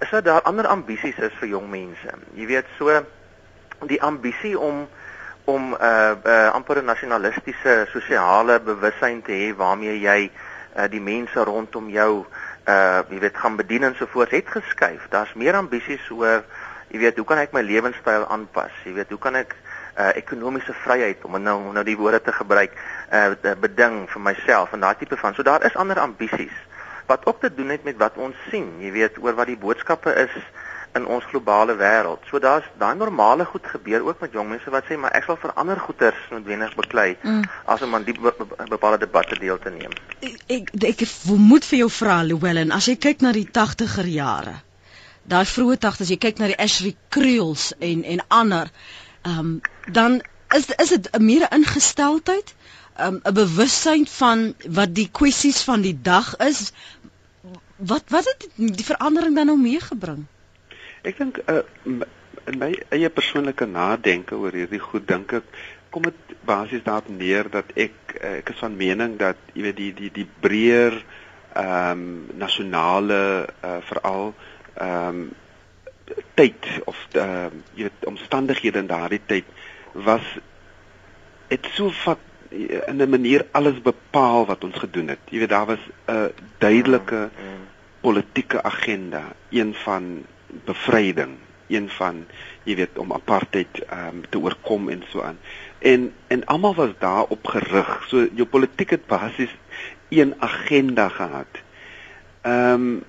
is 0.00 0.10
dat 0.10 0.24
daar 0.24 0.42
ander 0.42 0.66
ambisies 0.66 1.18
is 1.18 1.32
vir 1.40 1.48
jong 1.48 1.70
mense. 1.70 2.08
Jy 2.34 2.46
weet 2.46 2.66
so 2.78 3.04
die 3.86 4.02
ambisie 4.02 4.58
om 4.58 4.88
om 5.44 5.70
'n 5.70 5.76
uh, 5.80 6.12
uh, 6.24 6.48
amper 6.52 6.82
nasionalistiese 6.82 7.86
sosiale 7.92 8.60
bewussyn 8.60 9.22
te 9.22 9.32
hê 9.32 9.56
waarmee 9.56 10.00
jy 10.00 10.30
uh, 10.76 10.88
die 10.90 11.00
mense 11.00 11.44
rondom 11.44 11.88
jou 11.90 12.26
uh 12.68 13.02
jy 13.10 13.18
weet 13.18 13.36
gaan 13.36 13.56
bedien 13.56 13.82
en 13.82 13.94
so 13.94 14.06
voort 14.06 14.30
het 14.30 14.48
geskuif. 14.48 15.06
Daar's 15.10 15.32
meer 15.34 15.54
ambisies 15.54 16.10
oor 16.10 16.44
jy 16.92 17.00
weet 17.00 17.20
hoe 17.20 17.26
kan 17.28 17.40
ek 17.42 17.54
my 17.56 17.62
lewenstyl 17.64 18.26
aanpas? 18.28 18.74
Jy 18.84 18.96
weet 19.00 19.12
hoe 19.14 19.20
kan 19.20 19.38
ek 19.40 19.56
uh 19.92 20.10
ekonomiese 20.16 20.72
vryheid 20.84 21.24
om 21.28 21.36
nou 21.42 21.56
om 21.58 21.72
nou 21.76 21.84
die 21.84 21.96
woorde 21.96 22.22
te 22.24 22.32
gebruik 22.32 22.76
uh 23.12 23.56
beding 23.60 24.04
vir 24.08 24.22
myself 24.28 24.72
en 24.72 24.84
daai 24.84 24.96
tipe 25.00 25.16
van. 25.20 25.34
So 25.34 25.44
daar 25.44 25.64
is 25.68 25.76
ander 25.76 26.00
ambisies 26.00 26.54
wat 27.06 27.26
ook 27.26 27.40
te 27.40 27.54
doen 27.54 27.68
het 27.74 27.84
met 27.84 27.96
wat 28.00 28.16
ons 28.16 28.36
sien. 28.50 28.68
Jy 28.80 28.92
weet 28.92 29.18
oor 29.20 29.36
wat 29.36 29.50
die 29.50 29.58
boodskappe 29.58 30.14
is 30.24 30.32
in 30.96 31.06
ons 31.06 31.24
globale 31.24 31.76
wêreld. 31.76 32.24
So 32.30 32.38
daar's 32.38 32.66
daai 32.80 32.94
normale 32.96 33.44
goed 33.44 33.66
gebeur 33.66 34.04
ook 34.06 34.20
met 34.20 34.32
jong 34.32 34.48
mense 34.48 34.70
wat 34.70 34.88
sê 34.88 34.98
maar 35.00 35.14
ek 35.16 35.28
sal 35.28 35.38
vir 35.40 35.54
ander 35.60 35.80
goeters 35.80 36.20
noodwendig 36.30 36.74
beklei 36.76 37.16
mm. 37.22 37.44
as 37.64 37.84
om 37.84 37.94
aan 37.94 38.04
die 38.08 38.16
bepaalde 38.16 39.04
debatte 39.06 39.38
deel 39.40 39.58
te 39.58 39.72
neem. 39.72 39.94
Ek 40.20 40.36
ek, 40.58 40.74
ek 40.92 41.06
moet 41.36 41.64
vir 41.68 41.84
jou 41.84 41.90
vra 42.00 42.20
Llewellyn, 42.28 42.72
as 42.76 42.88
jy 42.88 42.98
kyk 43.00 43.24
na 43.24 43.32
die 43.36 43.48
80er 43.48 44.08
jare. 44.12 44.60
Daai 45.30 45.44
vroeë 45.46 45.78
80s, 45.78 46.10
jy 46.10 46.18
kyk 46.18 46.40
na 46.40 46.50
die 46.50 46.58
Ashley 46.58 46.96
Creels 47.14 47.70
en 47.78 48.02
en 48.04 48.24
ander, 48.28 48.70
ehm 49.22 49.38
um, 49.38 49.60
dan 49.86 50.20
is 50.56 50.66
is 50.84 50.88
dit 50.88 51.08
'n 51.12 51.24
meer 51.24 51.46
ingesteldheid, 51.52 52.54
ehm, 52.96 53.14
'n 53.14 53.20
um, 53.28 53.34
bewussyn 53.34 54.06
van 54.06 54.54
wat 54.68 54.94
die 54.94 55.08
kwessies 55.10 55.62
van 55.62 55.80
die 55.80 55.98
dag 56.02 56.36
is. 56.36 56.72
Wat 57.76 58.04
wat 58.08 58.24
het 58.24 58.48
die 58.56 58.84
verandering 58.84 59.34
dan 59.34 59.46
nou 59.46 59.58
meegebring? 59.58 60.26
Ek 61.02 61.18
dink 61.18 61.38
uh, 61.46 61.62
in 62.46 62.58
my 62.58 62.72
eie 62.88 63.10
persoonlike 63.10 63.66
nadenke 63.66 64.34
oor 64.34 64.52
hierdie 64.52 64.82
goed 64.82 65.06
dink 65.08 65.32
ek 65.32 65.44
kom 65.90 66.02
dit 66.02 66.36
basies 66.44 66.82
daarop 66.82 67.08
neer 67.08 67.50
dat 67.50 67.72
ek 67.76 68.16
uh, 68.20 68.38
ek 68.38 68.54
is 68.54 68.62
van 68.64 68.76
mening 68.76 69.18
dat 69.18 69.36
jy 69.54 69.62
weet 69.62 69.76
die 69.76 69.92
die 69.92 70.10
die 70.10 70.28
breër 70.40 71.02
ehm 71.52 71.90
um, 71.92 72.26
nasionale 72.40 73.48
uh, 73.60 73.78
veral 73.84 74.34
ehm 74.74 75.08
um, 75.08 75.30
tyd 76.34 76.66
of 76.84 76.96
ehm 77.12 77.28
uh, 77.28 77.62
jy 77.74 77.82
weet 77.82 78.04
omstandighede 78.04 78.78
in 78.78 78.86
daardie 78.86 79.20
tyd 79.26 79.44
was 79.92 80.24
dit 81.48 81.68
so 81.76 81.90
vat 82.04 82.18
in 82.52 83.00
'n 83.00 83.08
manier 83.08 83.46
alles 83.50 83.80
bepaal 83.82 84.46
wat 84.46 84.64
ons 84.64 84.76
gedoen 84.78 85.08
het. 85.08 85.18
Jy 85.30 85.38
weet 85.38 85.48
daar 85.48 85.66
was 85.66 85.84
'n 86.06 86.32
duidelike 86.58 87.30
mm, 87.32 87.48
mm. 87.48 87.66
politieke 88.00 88.62
agenda, 88.62 89.22
een 89.50 89.74
van 89.74 90.24
bevryding, 90.64 91.36
een 91.68 91.88
van 91.88 92.26
jy 92.62 92.74
weet 92.76 92.98
om 92.98 93.12
apartheid 93.12 93.84
ehm 93.88 94.06
um, 94.06 94.22
te 94.28 94.38
oorkom 94.38 94.88
en 94.88 95.02
so 95.08 95.22
aan. 95.22 95.38
En 95.78 96.12
en 96.26 96.44
almal 96.44 96.74
was 96.74 96.92
daarop 96.98 97.46
gerig. 97.46 98.04
So 98.08 98.28
jou 98.34 98.46
politiek 98.46 98.90
het 98.90 99.06
basies 99.06 99.56
een 100.08 100.34
agenda 100.38 101.08
gehad. 101.08 101.52
Ehm 102.40 102.72
um, 102.72 103.04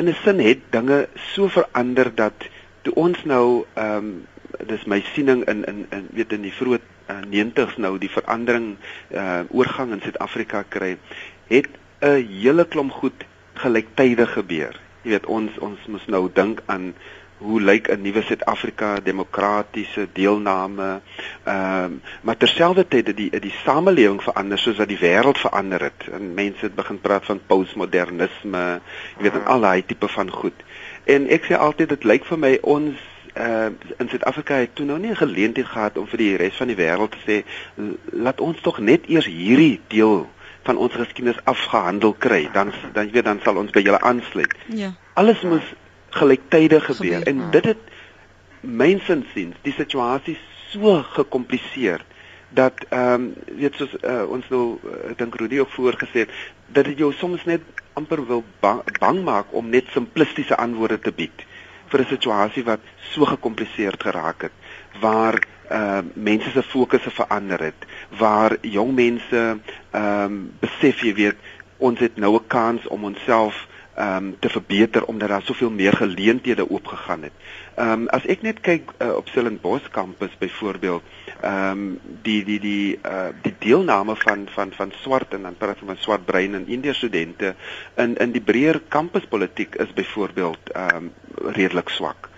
in 0.00 0.08
'n 0.08 0.16
sin 0.24 0.38
het 0.40 0.60
dinge 0.70 1.08
so 1.32 1.48
verander 1.48 2.14
dat 2.14 2.48
toe 2.82 2.94
ons 2.94 3.24
nou 3.24 3.64
ehm 3.74 3.96
um, 3.96 4.26
dis 4.66 4.84
my 4.84 5.00
siening 5.14 5.44
in 5.48 5.64
in 5.64 5.86
in 5.90 6.08
weet 6.12 6.32
in 6.32 6.42
die 6.42 6.52
vroeë 6.52 6.80
uh, 7.10 7.20
90s 7.32 7.76
nou 7.76 7.98
die 7.98 8.10
verandering 8.10 8.76
uh 9.10 9.42
oorgang 9.50 9.92
in 9.92 10.00
Suid-Afrika 10.00 10.64
kry, 10.68 10.96
het 11.48 11.68
'n 12.00 12.26
hele 12.42 12.64
klomp 12.64 12.92
goed 12.92 13.24
gelyktydig 13.54 14.32
gebeur. 14.32 14.80
Jy 15.02 15.10
weet 15.10 15.26
ons 15.26 15.58
ons 15.58 15.86
moet 15.86 16.06
nou 16.06 16.30
dink 16.32 16.62
aan 16.66 16.94
hoe 17.40 17.60
lyk 17.60 17.88
'n 17.88 18.02
nuwe 18.02 18.22
Suid-Afrika 18.22 19.00
demokratiese 19.00 20.08
deelname. 20.12 21.00
Ehm 21.44 21.84
um, 21.84 22.00
maar 22.20 22.36
terselfdertyd 22.36 23.06
het 23.06 23.16
die 23.16 23.30
die 23.40 23.54
samelewing 23.64 24.22
verander 24.22 24.58
soos 24.58 24.76
wat 24.76 24.88
die 24.88 25.00
wêreld 25.00 25.38
verander 25.38 25.80
het. 25.80 26.08
En 26.12 26.34
mense 26.34 26.60
het 26.60 26.74
begin 26.74 27.00
praat 27.00 27.24
van 27.24 27.40
postmodernisme, 27.46 28.80
jy 29.16 29.22
weet 29.22 29.40
en 29.40 29.46
al 29.46 29.60
daai 29.60 29.84
tipe 29.86 30.08
van 30.08 30.30
goed. 30.30 30.58
En 31.04 31.28
ek 31.28 31.44
sê 31.44 31.56
altyd 31.56 31.88
dit 31.88 32.04
lyk 32.04 32.24
vir 32.24 32.38
my 32.38 32.58
ons 32.62 33.08
uh 33.36 33.70
in 33.96 34.08
Suid-Afrika 34.08 34.54
het 34.54 34.74
toe 34.74 34.86
nou 34.86 34.98
nie 34.98 35.10
'n 35.10 35.16
geleentheid 35.16 35.66
gehad 35.66 35.98
om 35.98 36.06
vir 36.06 36.18
die 36.18 36.36
res 36.36 36.56
van 36.56 36.66
die 36.66 36.76
wêreld 36.76 37.10
te 37.10 37.22
sê 37.26 37.44
laat 38.12 38.40
ons 38.40 38.60
tog 38.60 38.78
net 38.78 39.08
eers 39.08 39.26
hierdie 39.26 39.80
deel 39.88 40.28
van 40.62 40.76
ons 40.76 40.92
geskiedenis 40.92 41.44
afgehandel 41.44 42.14
kry, 42.18 42.48
dan 42.52 42.72
dan 42.92 43.06
jy 43.06 43.12
weet 43.12 43.24
dan 43.24 43.40
sal 43.44 43.56
ons 43.56 43.70
by 43.70 43.80
julle 43.80 44.00
aansluit. 44.00 44.54
Ja. 44.66 44.92
Alles 45.14 45.40
moet 45.42 45.74
gelyktydig 46.10 46.84
gebeur 46.84 47.26
en 47.26 47.36
ja. 47.36 47.50
dit 47.50 47.64
het 47.64 47.82
mense 48.60 49.22
sien 49.34 49.54
die 49.62 49.72
situasie 49.72 50.38
so 50.70 51.02
gekompliseer 51.16 52.04
dat 52.50 52.84
ehm 52.88 53.12
um, 53.12 53.34
weet 53.56 53.74
soos 53.78 53.92
uh, 54.02 54.24
ons 54.26 54.48
nou 54.50 54.64
ek 54.82 55.12
uh, 55.14 55.18
dink 55.22 55.36
Rudy 55.38 55.60
ook 55.62 55.70
voorgesê 55.70 56.24
het 56.26 56.32
dat 56.66 56.84
dit 56.84 56.98
jou 56.98 57.12
soms 57.12 57.44
net 57.44 57.62
amper 57.94 58.26
wil 58.26 58.42
bang, 58.60 58.82
bang 58.98 59.22
maak 59.24 59.54
om 59.54 59.70
net 59.70 59.86
simplistiese 59.94 60.56
antwoorde 60.56 60.98
te 60.98 61.12
bied 61.12 61.46
vir 61.90 62.00
'n 62.00 62.10
situasie 62.10 62.64
wat 62.64 62.82
so 63.12 63.24
gekompliseerd 63.24 64.02
geraak 64.02 64.42
het 64.42 64.56
waar 65.00 65.38
uh 65.70 66.02
mense 66.14 66.50
se 66.50 66.62
fokusse 66.62 67.10
verander 67.10 67.60
het 67.62 67.86
waar 68.18 68.56
jong 68.60 68.94
mense 68.94 69.40
ehm 69.90 70.24
um, 70.24 70.52
besef 70.60 71.02
jy 71.06 71.14
weet 71.14 71.38
ons 71.78 72.00
het 72.00 72.16
nou 72.16 72.34
'n 72.34 72.46
kans 72.46 72.86
om 72.86 73.04
onsself 73.04 73.66
ehm 74.00 74.16
um, 74.16 74.36
te 74.38 74.48
verbeter 74.48 75.04
omdat 75.04 75.28
daar 75.28 75.42
soveel 75.42 75.70
meer 75.70 75.92
geleenthede 75.92 76.70
oopgegaan 76.70 77.22
het. 77.22 77.32
Ehm 77.74 77.92
um, 77.92 78.06
as 78.08 78.26
ek 78.26 78.42
net 78.42 78.60
kyk 78.60 78.92
uh, 78.98 79.12
op 79.16 79.28
Stellenbosch 79.28 79.90
kampus 79.90 80.36
byvoorbeeld, 80.38 81.02
ehm 81.40 81.70
um, 81.70 81.98
die 82.22 82.44
die 82.44 82.60
die 82.60 82.98
uh 83.04 83.28
die 83.42 83.54
deelname 83.58 84.16
van 84.16 84.48
van 84.54 84.72
van 84.72 84.92
swart 85.02 85.34
en 85.34 85.42
dan 85.42 85.56
praat 85.56 85.84
van 85.84 86.00
swart 86.00 86.24
brein 86.24 86.54
en 86.54 86.68
Indiese 86.68 86.96
studente 87.02 87.54
in 87.96 88.16
in 88.16 88.32
die 88.32 88.44
breër 88.52 88.80
kampuspolitiek 88.88 89.74
is 89.74 89.92
byvoorbeeld 89.92 90.72
ehm 90.72 90.96
um, 90.96 91.12
redelik 91.52 91.88
swak 91.88 92.28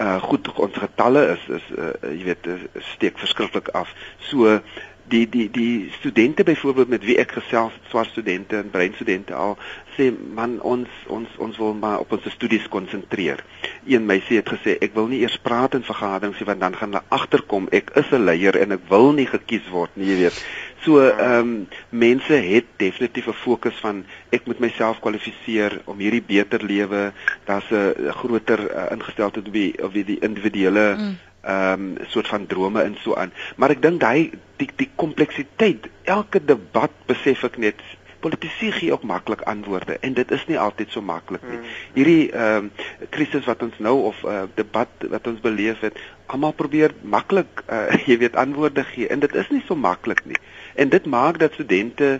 uh 0.00 0.20
goed 0.22 0.52
ons 0.54 0.76
getalle 0.76 1.22
is 1.36 1.48
is 1.60 1.70
uh, 1.78 1.94
jy 2.12 2.24
weet 2.24 2.48
steek 2.92 3.18
verskriklik 3.18 3.68
af. 3.72 3.94
So 4.18 4.60
die 5.08 5.28
die 5.28 5.50
die 5.50 5.90
studente 5.98 6.44
byvoorbeeld 6.44 6.88
met 6.88 7.04
wie 7.04 7.16
ek 7.22 7.36
gesels 7.38 7.74
swart 7.90 8.10
studente 8.10 8.56
en 8.56 8.70
brein 8.70 8.94
studente 8.94 9.34
al 9.34 9.56
sê 9.96 10.10
man 10.12 10.58
ons 10.60 10.88
ons 11.12 11.28
ons 11.42 11.58
wil 11.58 11.74
maar 11.74 12.02
op 12.04 12.12
ons 12.12 12.28
studies 12.32 12.68
konsentreer. 12.68 13.42
Een 13.86 14.06
meisie 14.06 14.38
het 14.40 14.48
gesê 14.52 14.76
ek 14.82 14.94
wil 14.94 15.08
nie 15.10 15.22
eers 15.24 15.38
praat 15.42 15.74
in 15.78 15.86
vergaderings 15.86 16.40
nie 16.40 16.48
want 16.48 16.60
dan 16.60 16.76
gaan 16.76 16.92
hulle 16.92 17.04
agterkom 17.18 17.68
ek 17.72 17.90
is 17.96 18.12
'n 18.12 18.24
leier 18.24 18.56
en 18.56 18.72
ek 18.72 18.88
wil 18.88 19.12
nie 19.12 19.26
gekies 19.26 19.68
word 19.70 19.90
nie, 19.96 20.08
jy 20.12 20.16
weet. 20.24 20.38
So 20.84 21.00
ehm 21.02 21.40
um, 21.40 21.68
mense 21.90 22.32
het 22.32 22.66
definitief 22.76 23.26
'n 23.28 23.40
fokus 23.42 23.74
van 23.80 24.04
ek 24.30 24.46
moet 24.46 24.58
myself 24.58 25.00
kwalifiseer 25.00 25.80
om 25.84 25.98
hierdie 25.98 26.22
beter 26.22 26.62
lewe. 26.62 27.12
Daar's 27.44 27.70
'n 27.70 28.12
groter 28.20 28.60
uh, 28.70 28.90
ingesteldheid 28.92 29.46
op 29.46 29.52
die 29.52 29.72
op 29.82 29.92
die 29.92 30.18
individuele 30.20 30.96
mm. 30.96 31.16
ehm 31.42 31.80
mm. 31.80 31.96
um, 31.96 32.06
soort 32.06 32.28
van 32.28 32.46
drome 32.46 32.82
en 32.82 32.96
so 33.02 33.14
aan. 33.14 33.32
Maar 33.56 33.70
ek 33.70 33.82
dink 33.82 34.00
daai 34.00 34.30
die 34.56 34.70
die 34.76 34.90
kompleksiteit, 34.94 35.88
elke 36.04 36.44
debat 36.44 36.90
besef 37.06 37.44
ek 37.44 37.56
net 37.56 37.80
politici 38.26 38.72
gee 38.74 38.92
ook 38.92 39.04
maklik 39.06 39.40
antwoorde 39.46 39.98
en 40.00 40.14
dit 40.18 40.30
is 40.30 40.46
nie 40.46 40.58
altyd 40.58 40.90
so 40.90 41.02
maklik 41.02 41.44
nie. 41.46 41.58
Mm. 41.58 41.74
Hierdie 41.98 42.24
ehm 42.32 42.70
um, 42.70 42.70
krisis 43.14 43.46
wat 43.46 43.62
ons 43.62 43.78
nou 43.78 43.94
of 44.10 44.22
uh, 44.24 44.42
debat 44.58 45.06
wat 45.12 45.28
ons 45.30 45.42
beleef 45.44 45.84
het, 45.86 46.00
almal 46.26 46.56
probeer 46.58 46.94
maklik 47.02 47.62
uh, 47.66 47.94
jy 48.10 48.18
weet 48.24 48.38
antwoorde 48.42 48.84
gee 48.90 49.06
en 49.08 49.22
dit 49.22 49.38
is 49.42 49.52
nie 49.54 49.62
so 49.68 49.78
maklik 49.78 50.24
nie. 50.26 50.40
En 50.74 50.90
dit 50.90 51.06
maak 51.06 51.38
dat 51.38 51.54
studente 51.54 52.18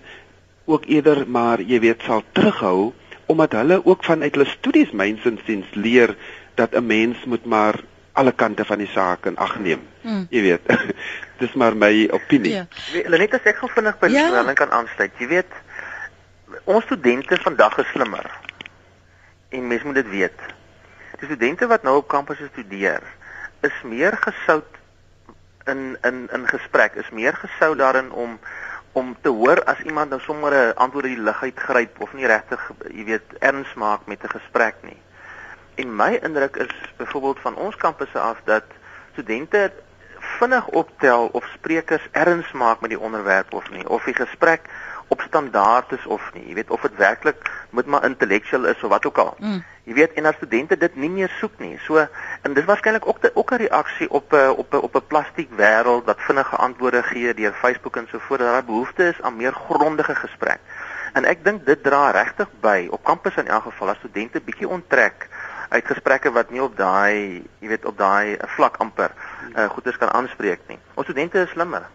ook 0.66 0.86
eerder 0.86 1.24
maar 1.26 1.62
jy 1.62 1.80
weet 1.82 2.06
sal 2.06 2.22
terughou 2.32 2.92
omdat 3.26 3.58
hulle 3.58 3.80
ook 3.82 4.04
vanuit 4.06 4.34
hulle 4.34 4.50
studies 4.54 4.94
mynsinsiens 4.94 5.74
leer 5.74 6.14
dat 6.54 6.74
'n 6.74 6.86
mens 6.86 7.24
moet 7.24 7.44
maar 7.44 7.82
alle 8.12 8.32
kante 8.32 8.64
van 8.64 8.78
die 8.78 8.88
saak 8.88 9.26
in 9.26 9.36
ag 9.36 9.58
neem. 9.60 9.82
Mm. 10.02 10.26
Jy 10.30 10.42
weet. 10.42 10.72
Dis 11.40 11.52
maar 11.52 11.76
my 11.76 12.08
opinie. 12.16 12.52
Ja. 12.52 12.64
Hulle 12.94 13.18
net 13.18 13.34
as 13.36 13.44
ek 13.44 13.58
gou 13.60 13.68
vinnig 13.68 13.98
by 14.00 14.08
die 14.08 14.16
ja. 14.16 14.28
verhaling 14.30 14.56
kan 14.56 14.72
aansluit. 14.72 15.12
Jy 15.20 15.28
weet 15.34 15.58
ons 16.66 16.84
studente 16.84 17.36
vandag 17.42 17.78
is 17.78 17.90
slimmer. 17.94 18.26
En 19.48 19.66
mens 19.66 19.82
moet 19.82 19.94
dit 19.94 20.08
weet. 20.08 20.40
Die 21.18 21.28
studente 21.28 21.66
wat 21.66 21.82
nou 21.86 21.96
op 21.96 22.08
kampus 22.08 22.42
studeer, 22.50 23.02
is 23.62 23.82
meer 23.82 24.16
gesout 24.20 24.74
in 25.70 25.96
in 26.02 26.26
in 26.32 26.48
gesprek, 26.48 26.98
is 26.98 27.10
meer 27.10 27.38
gesout 27.38 27.78
daarin 27.78 28.10
om 28.12 28.38
om 28.92 29.16
te 29.20 29.28
hoor 29.28 29.62
as 29.64 29.80
iemand 29.84 30.10
nou 30.10 30.20
sommer 30.20 30.52
'n 30.52 30.74
antwoord 30.74 31.04
uit 31.04 31.14
die 31.14 31.22
lug 31.22 31.42
uit 31.42 31.60
gryp 31.60 32.00
of 32.00 32.12
nie 32.12 32.26
regtig, 32.26 32.70
jy 32.90 33.04
weet, 33.04 33.38
erns 33.38 33.74
maak 33.74 34.06
met 34.06 34.24
'n 34.24 34.38
gesprek 34.38 34.74
nie. 34.82 35.00
En 35.74 35.96
my 35.96 36.18
indruk 36.22 36.56
is 36.56 36.74
byvoorbeeld 36.96 37.40
van 37.40 37.56
ons 37.56 37.76
kampusse 37.76 38.18
af 38.18 38.38
dat 38.44 38.64
studente 39.12 39.72
vinnig 40.18 40.66
optel 40.66 41.28
of 41.32 41.44
sprekers 41.54 42.08
erns 42.12 42.52
maak 42.52 42.80
met 42.80 42.90
die 42.90 43.00
onderwerp 43.00 43.54
of 43.54 43.70
nie, 43.70 43.88
of 43.88 44.04
die 44.04 44.14
gesprek 44.14 44.60
op 45.08 45.20
standaard 45.20 45.92
is 45.92 46.06
of 46.06 46.30
nie. 46.34 46.48
Jy 46.48 46.54
weet 46.54 46.70
of 46.70 46.80
dit 46.80 46.96
werklik 46.96 47.50
moet 47.70 47.86
maar 47.86 48.04
intellektueel 48.04 48.64
is 48.64 48.82
of 48.82 48.90
wat 48.90 49.06
ook 49.06 49.18
al. 49.18 49.34
Mm. 49.38 49.64
Jy 49.84 49.94
weet 49.94 50.12
en 50.18 50.26
as 50.26 50.34
studente 50.34 50.76
dit 50.76 50.96
nie 50.96 51.10
meer 51.10 51.30
soek 51.38 51.58
nie. 51.58 51.78
So 51.86 52.06
en 52.42 52.54
dis 52.54 52.64
waarskynlik 52.64 53.06
ook 53.06 53.22
'n 53.22 53.30
ook 53.34 53.52
'n 53.52 53.62
reaksie 53.66 54.10
op 54.10 54.32
'n 54.32 54.50
op 54.56 54.74
'n 54.74 54.82
op 54.88 54.94
'n 54.96 55.06
plastiek 55.06 55.50
wêreld 55.50 56.04
wat 56.04 56.26
vinnige 56.28 56.56
antwoorde 56.56 57.02
gee 57.02 57.34
deur 57.34 57.52
Facebook 57.52 57.96
en 57.96 58.08
so 58.10 58.18
voort 58.18 58.40
daar 58.40 58.64
behoefte 58.64 59.08
is 59.08 59.22
aan 59.22 59.36
meer 59.36 59.52
grondige 59.52 60.14
gesprek. 60.14 60.58
En 61.12 61.24
ek 61.24 61.44
dink 61.44 61.66
dit 61.66 61.82
dra 61.82 62.10
regtig 62.10 62.48
by 62.60 62.88
op 62.90 63.04
kampus 63.04 63.36
in 63.36 63.48
elk 63.48 63.62
geval 63.62 63.88
as 63.88 63.96
studente 63.96 64.40
bietjie 64.40 64.68
onttrek 64.68 65.28
uit 65.68 65.86
gesprekke 65.86 66.32
wat 66.32 66.50
nie 66.50 66.62
op 66.62 66.76
daai, 66.76 67.42
jy 67.58 67.68
weet, 67.68 67.84
op 67.84 67.98
daai 67.98 68.36
vlak 68.56 68.76
amper 68.76 69.10
uh, 69.56 69.64
goeders 69.74 69.96
kan 69.96 70.12
aanspreek 70.12 70.60
nie. 70.68 70.78
Ons 70.94 71.06
studente 71.06 71.40
is 71.42 71.50
slimmer. 71.50 71.86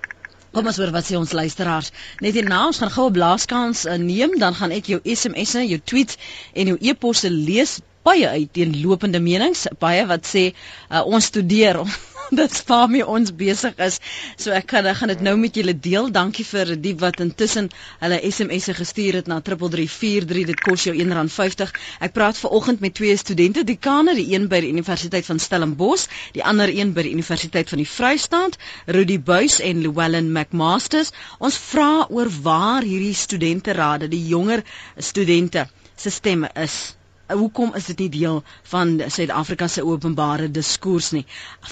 Kom 0.51 0.67
ons 0.67 0.77
hoor 0.81 0.89
wat 0.91 1.05
sê 1.07 1.15
ons 1.15 1.31
luisteraars. 1.31 1.91
Net 2.19 2.35
hierna 2.35 2.65
ons 2.67 2.79
gaan 2.81 2.91
gou 2.91 3.05
'n 3.09 3.15
blaaskans 3.15 3.85
uh, 3.85 3.95
neem, 3.95 4.33
dan 4.39 4.55
gaan 4.55 4.73
ek 4.75 4.89
jou 4.91 4.99
SMS'e, 5.03 5.61
jou 5.67 5.79
tweets 5.91 6.17
en 6.53 6.73
jou 6.73 6.77
e-posse 6.91 7.29
lees 7.31 7.79
baie 8.03 8.27
uit 8.27 8.53
teen 8.53 8.77
lopende 8.81 9.19
menings, 9.19 9.67
baie 9.79 10.05
wat 10.09 10.25
sê 10.25 10.47
uh, 10.51 11.03
ons 11.05 11.29
studeer 11.31 11.81
dit 12.31 12.63
waarmee 12.67 13.05
ons 13.07 13.31
besig 13.35 13.75
is. 13.83 13.97
So 14.39 14.53
ek 14.55 14.69
kan 14.71 14.87
ek 14.87 15.01
gaan 15.01 15.11
dit 15.11 15.23
nou 15.25 15.33
met 15.39 15.57
julle 15.57 15.73
deel. 15.87 16.07
Dankie 16.15 16.45
vir 16.47 16.73
die 16.79 16.93
wat 17.01 17.19
intussen 17.23 17.67
hulle 17.99 18.19
SMS'e 18.29 18.75
gestuur 18.77 19.19
het 19.19 19.27
na 19.27 19.41
3343. 19.43 20.47
Dit 20.51 20.63
kos 20.63 20.85
jou 20.87 20.95
R1.50. 20.95 21.73
Ek 22.07 22.15
praat 22.15 22.39
ver 22.39 22.55
oggend 22.59 22.79
met 22.83 22.95
twee 22.95 23.17
studente, 23.19 23.65
dekane, 23.67 24.15
die 24.15 24.29
een 24.31 24.47
by 24.51 24.61
die 24.63 24.71
Universiteit 24.71 25.27
van 25.27 25.43
Stellenbosch, 25.43 26.07
die 26.37 26.45
ander 26.47 26.71
een 26.71 26.95
by 26.95 27.05
die 27.07 27.13
Universiteit 27.17 27.69
van 27.69 27.83
die 27.83 27.89
Vrystaat, 27.89 28.57
Rudy 28.87 29.19
Buys 29.19 29.59
en 29.59 29.83
Llewellyn 29.83 30.31
McMasters. 30.31 31.11
Ons 31.39 31.59
vra 31.71 32.07
oor 32.09 32.31
waar 32.47 32.87
hierdie 32.87 33.15
studenterade, 33.15 34.07
die 34.11 34.23
jonger 34.31 34.63
studente 34.97 35.67
se 35.99 36.09
stemme 36.09 36.49
is 36.57 36.95
hoekom 37.37 37.75
is 37.75 37.85
dit 37.91 38.03
nie 38.05 38.09
deel 38.09 38.41
van 38.73 38.97
Suid-Afrika 39.07 39.67
se 39.67 39.83
openbare 39.85 40.49
diskurs 40.51 41.11
nie? 41.15 41.25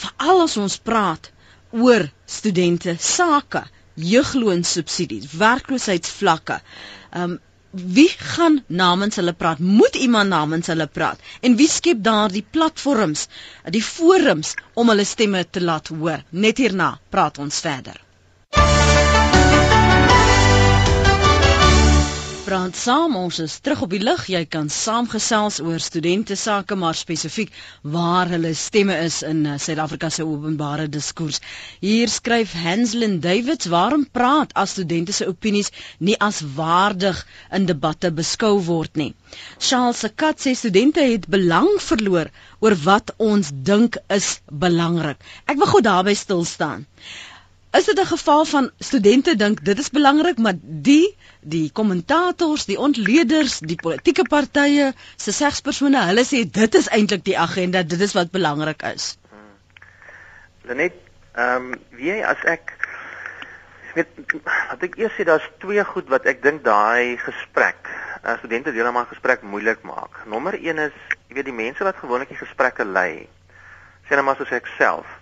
Veral 0.04 0.42
as 0.46 0.58
ons 0.58 0.78
praat 0.78 1.32
oor 1.72 2.08
studente 2.26 2.96
sake, 3.00 3.64
jeugloonsubsidies, 3.96 5.30
werkloosheidsvlakke. 5.44 6.60
Ehm 7.12 7.24
um, 7.36 7.38
wie 7.72 8.10
gaan 8.10 8.64
namens 8.68 9.20
hulle 9.20 9.34
praat? 9.38 9.60
Moet 9.60 9.96
iemand 9.96 10.30
namens 10.30 10.68
hulle 10.68 10.88
praat? 10.88 11.20
En 11.46 11.56
wie 11.56 11.68
skep 11.70 12.02
daardie 12.04 12.42
platforms, 12.52 13.28
die 13.70 13.84
forums 13.84 14.56
om 14.74 14.90
hulle 14.90 15.06
stemme 15.06 15.44
te 15.50 15.62
laat 15.62 15.92
hoor? 15.94 16.24
Net 16.32 16.58
hierna 16.58 16.96
praat 17.14 17.38
ons 17.38 17.60
verder. 17.62 18.00
Praat 22.50 22.74
saam. 22.82 23.14
Ons 23.20 23.38
is 23.44 23.56
terug 23.62 23.84
op 23.86 23.92
die 23.94 24.00
lig. 24.02 24.24
Jy 24.34 24.40
kan 24.50 24.72
saamgesels 24.74 25.60
oor 25.62 25.82
studente 25.86 26.34
sake, 26.40 26.74
maar 26.82 26.98
spesifiek 26.98 27.52
waar 27.96 28.32
hulle 28.34 28.56
stemme 28.58 28.96
is 29.06 29.20
in 29.28 29.44
uh, 29.46 29.58
Suid-Afrika 29.62 30.10
se 30.16 30.26
openbare 30.26 30.88
diskurs. 30.90 31.38
Hier 31.84 32.10
skryf 32.10 32.56
Hanslin 32.64 33.20
Davids: 33.22 33.70
"Waarom 33.70 34.08
praat 34.18 34.56
as 34.64 34.74
studente 34.74 35.14
se 35.14 35.28
opinies 35.30 35.70
nie 36.00 36.18
as 36.30 36.42
waardig 36.58 37.22
in 37.54 37.70
debatte 37.70 38.10
beskou 38.22 38.56
word 38.72 38.98
nie?" 38.98 39.12
Charles 39.70 40.02
Kat 40.18 40.42
sê 40.42 40.56
studente 40.58 41.06
het 41.06 41.30
belang 41.30 41.70
verloor 41.92 42.34
oor 42.66 42.80
wat 42.90 43.14
ons 43.32 43.54
dink 43.54 44.02
is 44.10 44.40
belangrik. 44.50 45.22
Ek 45.46 45.62
wil 45.62 45.70
gou 45.76 45.86
daarby 45.86 46.18
stil 46.18 46.42
staan. 46.50 46.88
Is 47.72 47.86
dit 47.86 48.00
'n 48.00 48.06
geval 48.06 48.46
van 48.46 48.72
studente 48.78 49.36
dink 49.36 49.64
dit 49.66 49.80
is 49.80 49.90
belangrik, 49.90 50.38
maar 50.38 50.58
die 50.62 51.18
die 51.42 51.72
kommentators, 51.72 52.66
die 52.66 52.80
ontleeders, 52.80 53.60
die 53.60 53.76
politieke 53.76 54.24
partye 54.24 54.94
se 55.16 55.32
segspersone, 55.32 56.02
hulle 56.06 56.26
sê 56.26 56.50
dit 56.50 56.76
is 56.76 56.90
eintlik 56.90 57.24
die 57.24 57.38
agenda, 57.40 57.84
dit 57.84 58.02
is 58.02 58.14
wat 58.14 58.32
belangrik 58.32 58.82
is. 58.82 59.18
Lenet, 60.62 60.94
ehm 61.36 61.56
um, 61.56 61.80
wie 61.90 62.26
as 62.26 62.42
ek 62.44 62.74
weet 63.94 64.34
wat 64.44 64.84
ek 64.90 64.98
eers 64.98 65.14
sê 65.18 65.24
daar's 65.30 65.50
twee 65.62 65.84
goed 65.84 66.10
wat 66.10 66.26
ek 66.26 66.42
dink 66.42 66.64
daai 66.64 67.18
gesprek, 67.22 67.86
uh, 68.24 68.38
studente 68.38 68.74
deel 68.74 68.90
aan 68.90 69.06
gesprek 69.14 69.42
moeilik 69.42 69.82
maak. 69.82 70.26
Nommer 70.26 70.58
1 70.58 70.78
is, 70.90 70.98
jy 71.28 71.38
weet 71.38 71.50
die 71.52 71.60
mense 71.62 71.84
wat 71.84 72.02
gewoonlik 72.02 72.34
die 72.34 72.42
gesprekke 72.42 72.86
lei, 72.86 73.30
sê 74.10 74.18
net 74.18 74.26
maar 74.26 74.38
soos 74.42 74.58
ek 74.58 74.70
self, 74.78 75.19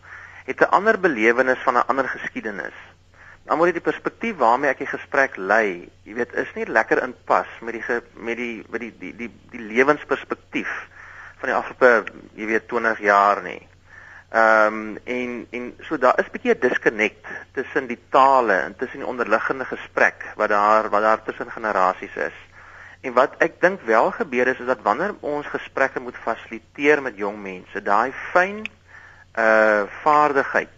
het 0.48 0.60
'n 0.62 0.74
ander 0.80 1.00
belewenis 1.00 1.62
van 1.64 1.78
'n 1.78 1.88
ander 1.88 2.08
geskiedenis 2.10 2.78
dan 3.48 3.62
jy 3.64 3.78
die 3.78 3.84
perspektief 3.84 4.36
waarmee 4.42 4.74
ek 4.74 4.82
die 4.84 4.92
gesprek 4.92 5.38
lei, 5.40 5.88
jy 6.04 6.18
weet, 6.18 6.34
is 6.36 6.50
nie 6.58 6.66
lekker 6.68 7.00
in 7.04 7.14
pas 7.30 7.48
met 7.64 7.78
die 7.78 7.84
met 8.20 8.40
die 8.40 8.56
met 8.68 8.84
die 8.84 8.92
die 9.00 9.14
die, 9.16 9.30
die 9.54 9.64
lewensperspektief 9.70 10.74
van 11.40 11.52
die 11.52 11.56
afgelope, 11.56 12.12
jy 12.36 12.48
weet, 12.50 12.68
20 12.68 13.04
jaar 13.06 13.42
nie. 13.46 13.62
Ehm 14.36 14.82
um, 14.82 14.98
en 15.08 15.38
en 15.56 15.70
so 15.88 15.96
daar 15.98 16.20
is 16.20 16.28
'n 16.28 16.36
bietjie 16.36 16.56
'n 16.56 16.60
disconnect 16.60 17.28
tussen 17.54 17.88
die 17.88 18.00
tale 18.12 18.58
en 18.68 18.76
tussen 18.76 19.00
die 19.00 19.08
onderliggende 19.08 19.66
gesprek 19.66 20.26
wat 20.36 20.50
daar 20.50 20.90
wat 20.90 21.02
daar 21.02 21.24
tussen 21.24 21.52
generasies 21.52 22.16
is. 22.16 22.38
En 23.02 23.14
wat 23.14 23.36
ek 23.40 23.62
dink 23.62 23.82
wel 23.82 24.12
gebeur 24.12 24.48
is 24.48 24.60
is 24.60 24.66
dat 24.66 24.84
wanneer 24.84 25.16
ons 25.22 25.48
gesprekke 25.48 26.00
moet 26.00 26.18
fasiliteer 26.18 27.02
met 27.02 27.16
jong 27.16 27.40
mense, 27.40 27.82
daai 27.82 28.12
fyn 28.12 28.68
uh 29.38 29.84
vaardigheid 30.04 30.73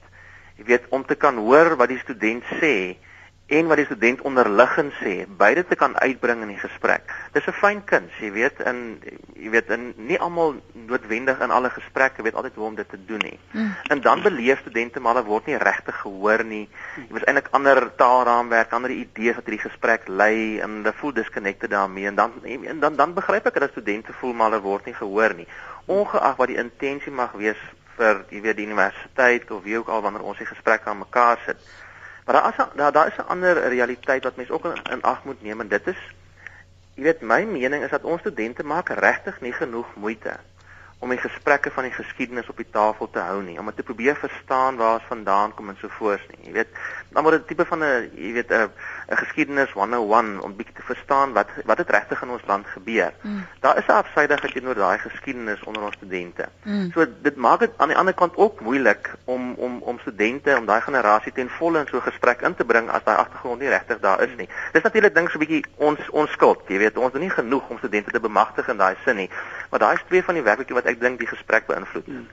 jy 0.60 0.66
weet 0.74 0.90
om 0.90 1.06
te 1.06 1.16
kan 1.16 1.38
hoor 1.38 1.76
wat 1.80 1.90
die 1.90 2.02
student 2.04 2.44
sê 2.60 2.98
en 3.50 3.66
wat 3.66 3.80
die 3.82 3.86
student 3.88 4.22
onderliggend 4.22 4.94
sê, 5.02 5.14
beide 5.38 5.64
te 5.66 5.76
kan 5.76 5.96
uitbring 5.98 6.44
in 6.46 6.52
die 6.54 6.62
gesprek. 6.62 7.10
Dis 7.34 7.48
'n 7.48 7.58
fyn 7.62 7.80
kuns, 7.84 8.14
jy 8.22 8.32
weet, 8.32 8.60
in 8.60 9.02
jy 9.36 9.50
weet 9.50 9.70
in 9.70 9.94
nie 9.98 10.20
almal 10.20 10.56
noodwendig 10.74 11.40
in 11.42 11.52
alle 11.52 11.70
gesprekke 11.70 12.22
weet 12.22 12.36
altyd 12.36 12.56
hoe 12.56 12.66
om 12.66 12.76
dit 12.76 12.90
te 12.90 13.06
doen 13.06 13.18
nie. 13.18 13.40
Mm. 13.52 13.76
En 13.90 14.02
dan 14.02 14.22
beleef 14.22 14.60
studente 14.60 15.00
maar 15.00 15.16
hulle 15.16 15.26
word 15.26 15.46
nie 15.46 15.58
regtig 15.58 15.96
gehoor 15.96 16.44
nie. 16.44 16.70
Jy 16.98 17.14
weet 17.14 17.26
eintlik 17.26 17.48
ander 17.52 17.96
taalraamwerk, 17.96 18.74
ander 18.74 18.92
idees 18.92 19.36
wat 19.36 19.46
hierdie 19.46 19.70
gesprek 19.70 20.08
lei 20.08 20.60
en 20.60 20.70
hulle 20.70 20.94
voel 20.94 21.14
disconnected 21.14 21.70
daarmee 21.70 22.08
en 22.08 22.16
dan 22.16 22.32
en 22.44 22.80
dan 22.80 22.96
dan 22.96 23.14
begryp 23.14 23.46
ek 23.46 23.60
dat 23.60 23.72
studente 23.72 24.14
voel 24.14 24.34
maar 24.34 24.52
hulle 24.52 24.62
word 24.62 24.86
nie 24.86 24.94
gehoor 24.94 25.34
nie. 25.34 25.48
Ongeag 25.86 26.36
wat 26.36 26.48
die 26.48 26.58
intensie 26.62 27.12
mag 27.12 27.32
wees 27.32 27.58
vir 28.00 28.24
jy 28.34 28.42
weet 28.46 28.60
die 28.60 28.68
universiteit 28.70 29.52
of 29.52 29.64
wie 29.64 29.78
ook 29.78 29.92
al 29.92 30.02
wanneer 30.06 30.26
ons 30.32 30.40
die 30.42 30.50
gesprek 30.50 30.88
aan 30.88 31.04
mekaar 31.04 31.42
sit. 31.46 31.60
Maar 32.26 32.40
daar 32.40 32.50
is 32.50 32.76
daar 32.76 32.96
daar 32.96 33.12
is 33.12 33.18
'n 33.18 33.32
ander 33.36 33.62
realiteit 33.76 34.24
wat 34.24 34.36
mense 34.36 34.54
ook 34.54 34.66
in, 34.66 34.84
in 34.92 35.02
ag 35.02 35.24
moet 35.24 35.42
neem 35.44 35.62
en 35.62 35.68
dit 35.68 35.88
is 35.88 36.02
jy 36.96 37.04
weet 37.04 37.22
my 37.22 37.44
mening 37.44 37.84
is 37.84 37.96
dat 37.96 38.04
ons 38.04 38.20
studente 38.22 38.64
maak 38.64 38.90
regtig 38.90 39.42
nie 39.42 39.54
genoeg 39.54 39.96
moeite 39.96 40.40
om 41.00 41.14
die 41.14 41.22
gesprekke 41.22 41.72
van 41.72 41.88
die 41.88 41.96
geskiedenis 41.96 42.50
op 42.52 42.58
die 42.60 42.68
tafel 42.72 43.08
te 43.10 43.22
hou 43.24 43.40
nie, 43.44 43.56
om 43.60 43.72
te 43.76 43.86
probeer 43.88 44.18
verstaan 44.20 44.76
waar 44.80 44.98
ons 44.98 45.08
vandaan 45.08 45.54
kom 45.56 45.72
en 45.72 45.78
so 45.80 45.88
voort 45.96 46.26
nie. 46.34 46.50
Jy 46.50 46.56
weet, 46.58 46.82
dan 47.16 47.24
word 47.24 47.40
dit 47.40 47.48
tipe 47.54 47.66
van 47.66 47.84
'n 47.84 48.12
jy 48.16 48.34
weet 48.36 48.52
'n 48.52 48.72
'n 49.10 49.18
geskiedenis 49.18 49.72
101 49.72 50.42
om 50.42 50.56
bietjie 50.56 50.76
te 50.76 50.82
verstaan 50.82 51.34
wat 51.34 51.50
wat 51.66 51.78
het 51.78 51.90
regtig 51.90 52.22
in 52.22 52.30
ons 52.30 52.46
land 52.46 52.68
gebeur. 52.68 53.14
Mm. 53.22 53.46
Daar 53.60 53.78
is 53.78 53.86
'n 53.88 53.92
afsydigheid 53.92 54.54
teenoor 54.54 54.76
daai 54.76 54.98
geskiedenis 54.98 55.64
onder 55.64 55.84
ons 55.84 55.96
studente. 55.96 56.46
Mm. 56.64 56.92
So 56.92 57.06
dit 57.22 57.36
maak 57.36 57.60
dit 57.60 57.72
aan 57.78 57.88
die 57.88 57.98
ander 57.98 58.14
kant 58.14 58.38
ook 58.38 58.62
moeilik 58.62 59.14
om 59.26 59.54
om 59.54 59.82
om 59.82 60.00
studente 60.00 60.58
om 60.58 60.66
daai 60.66 60.82
generasie 60.82 61.32
ten 61.32 61.50
volle 61.50 61.80
in 61.80 61.88
so 61.88 61.98
'n 61.98 62.02
gesprek 62.12 62.42
in 62.42 62.56
te 62.56 62.66
bring 62.66 62.90
as 62.90 63.04
daai 63.04 63.18
agtergrond 63.18 63.60
nie 63.60 63.70
regtig 63.70 64.00
daar 64.00 64.22
is 64.22 64.36
nie. 64.38 64.50
Dis 64.72 64.84
natuurlik 64.84 65.16
dink 65.16 65.30
so 65.30 65.38
'n 65.38 65.46
bietjie 65.46 65.66
ons 65.76 66.10
ons 66.10 66.32
skuld, 66.32 66.62
jy 66.68 66.78
weet, 66.78 66.98
ons 66.98 67.12
doen 67.12 67.22
nie 67.22 67.30
genoeg 67.30 67.70
om 67.70 67.78
studente 67.78 68.12
te 68.12 68.20
bemagtig 68.20 68.68
in 68.68 68.78
daai 68.78 68.96
sin 69.06 69.16
nie. 69.16 69.30
Maar 69.70 69.80
daai 69.80 69.96
is 69.96 70.04
twee 70.08 70.24
van 70.24 70.34
die 70.34 70.44
werklike 70.44 70.74
wat 70.74 70.86
ek 70.86 71.00
dink 71.00 71.20
die 71.20 71.28
gesprek 71.28 71.66
beïnvloed. 71.66 72.06
Hmm. 72.06 72.28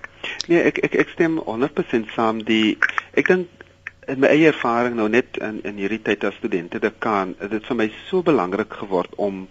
Nee, 0.46 0.62
ek 0.62 0.78
ek 0.78 0.94
ek 0.94 1.08
stem 1.08 1.38
100% 1.38 2.10
saam 2.10 2.44
die 2.44 2.78
ek 3.14 3.26
dink 3.26 3.48
in 4.06 4.20
my 4.22 4.30
eie 4.30 4.50
ervaring 4.50 4.96
nou 4.96 5.08
net 5.10 5.38
in 5.42 5.60
in 5.66 5.78
hierdie 5.82 6.02
tyd 6.02 6.24
as 6.24 6.36
studente 6.38 6.80
te 6.82 6.92
kan, 6.98 7.34
dit 7.40 7.64
vir 7.68 7.78
my 7.78 7.86
so 8.08 8.22
belangrik 8.22 8.78
geword 8.82 9.14
om 9.16 9.46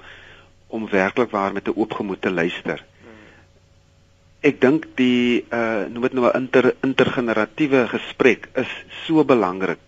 om 0.76 0.88
werklik 0.92 1.32
waar 1.32 1.54
met 1.54 1.68
'n 1.68 1.76
oop 1.76 1.94
gemoed 1.94 2.22
te 2.22 2.32
luister. 2.32 2.84
Ek 4.42 4.62
dink 4.62 4.88
die 4.96 5.46
uh 5.52 5.86
noem 5.90 6.02
dit 6.08 6.14
nou 6.14 6.26
'n 6.28 6.38
inter 6.42 6.74
intergeneratiewe 6.82 7.88
gesprek 7.88 8.50
is 8.56 8.72
so 9.06 9.24
belangrik. 9.24 9.80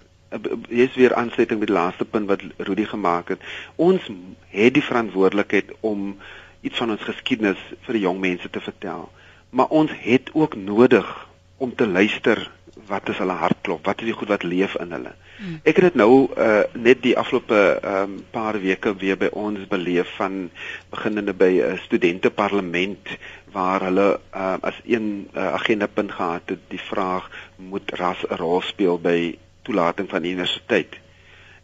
Jy's 0.69 0.95
weer 0.95 1.15
aansluiting 1.15 1.60
met 1.60 1.67
die 1.67 1.77
laaste 1.77 2.06
punt 2.06 2.27
wat 2.27 2.41
Rudy 2.58 2.86
gemaak 2.86 3.30
het. 3.30 3.39
Ons 3.75 4.01
het 4.49 4.73
die 4.73 4.84
verantwoordelikheid 4.84 5.71
om 5.80 6.17
iets 6.62 6.77
van 6.77 6.91
ons 6.91 7.01
geskiedenis 7.01 7.62
vir 7.82 7.93
die 7.93 8.01
jong 8.03 8.19
mense 8.19 8.49
te 8.49 8.60
vertel. 8.60 9.10
Maar 9.49 9.67
ons 9.67 9.91
het 9.93 10.30
ook 10.34 10.56
nodig 10.56 11.27
om 11.58 11.75
te 11.75 11.88
luister 11.88 12.51
wat 12.88 13.10
is 13.10 13.17
hulle 13.21 13.36
hartklop, 13.38 13.86
wat 13.86 14.02
is 14.02 14.10
die 14.10 14.15
goed 14.15 14.32
wat 14.32 14.43
leef 14.43 14.76
in 14.82 14.91
hulle. 14.95 15.13
Hmm. 15.38 15.60
Ek 15.63 15.80
het 15.80 15.89
dit 15.89 15.97
nou 16.00 16.28
uh 16.34 16.63
net 16.73 17.02
die 17.04 17.15
afgelope 17.17 17.60
um 17.91 18.17
paar 18.32 18.60
weke 18.62 18.93
weer 18.97 19.17
by 19.19 19.30
ons 19.32 19.67
beleef 19.69 20.13
van 20.17 20.50
beginnende 20.93 21.34
by 21.34 21.52
'n 21.58 21.73
uh, 21.73 21.80
studenteparlement 21.86 23.17
waar 23.52 23.84
hulle 23.89 24.08
uh 24.34 24.56
as 24.62 24.80
een 24.86 25.30
uh, 25.36 25.54
agenda 25.54 25.88
punt 25.88 26.12
gehad 26.12 26.50
het 26.54 26.63
die 26.67 26.82
vraag 26.82 27.30
moet 27.56 27.91
ras 27.91 28.23
'n 28.30 28.36
rol 28.36 28.62
speel 28.62 29.00
by 29.00 29.38
toelating 29.62 30.10
van 30.10 30.23
universiteit. 30.23 30.95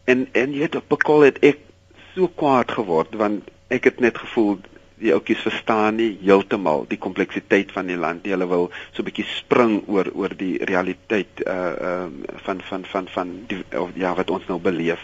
En 0.03 0.27
en 0.31 0.53
jy 0.53 0.61
het 0.61 0.75
op 0.75 0.91
'n 0.91 1.03
kol 1.03 1.21
het 1.21 1.39
ek 1.39 1.57
so 2.13 2.27
kwaad 2.27 2.71
geword 2.71 3.15
want 3.15 3.49
ek 3.67 3.83
het 3.83 3.99
net 3.99 4.17
gevoel 4.17 4.59
die 5.01 5.13
ouetjies 5.13 5.41
verstaan 5.45 5.95
nie 5.95 6.17
heeltemal 6.21 6.85
die 6.89 6.99
kompleksiteit 7.01 7.71
van 7.71 7.87
die 7.87 7.97
land 7.97 8.23
nie. 8.23 8.33
Hulle 8.35 8.47
wil 8.47 8.69
so 8.91 9.01
'n 9.01 9.09
bietjie 9.09 9.25
spring 9.25 9.83
oor 9.87 10.09
oor 10.13 10.35
die 10.37 10.57
realiteit 10.63 11.43
uh 11.47 11.51
ehm 11.53 12.21
uh, 12.23 12.37
van 12.45 12.61
van 12.61 12.85
van 12.85 13.07
van 13.07 13.29
die 13.47 13.63
of 13.77 13.89
ja 13.95 14.15
wat 14.15 14.29
ons 14.29 14.47
nou 14.47 14.59
beleef. 14.59 15.01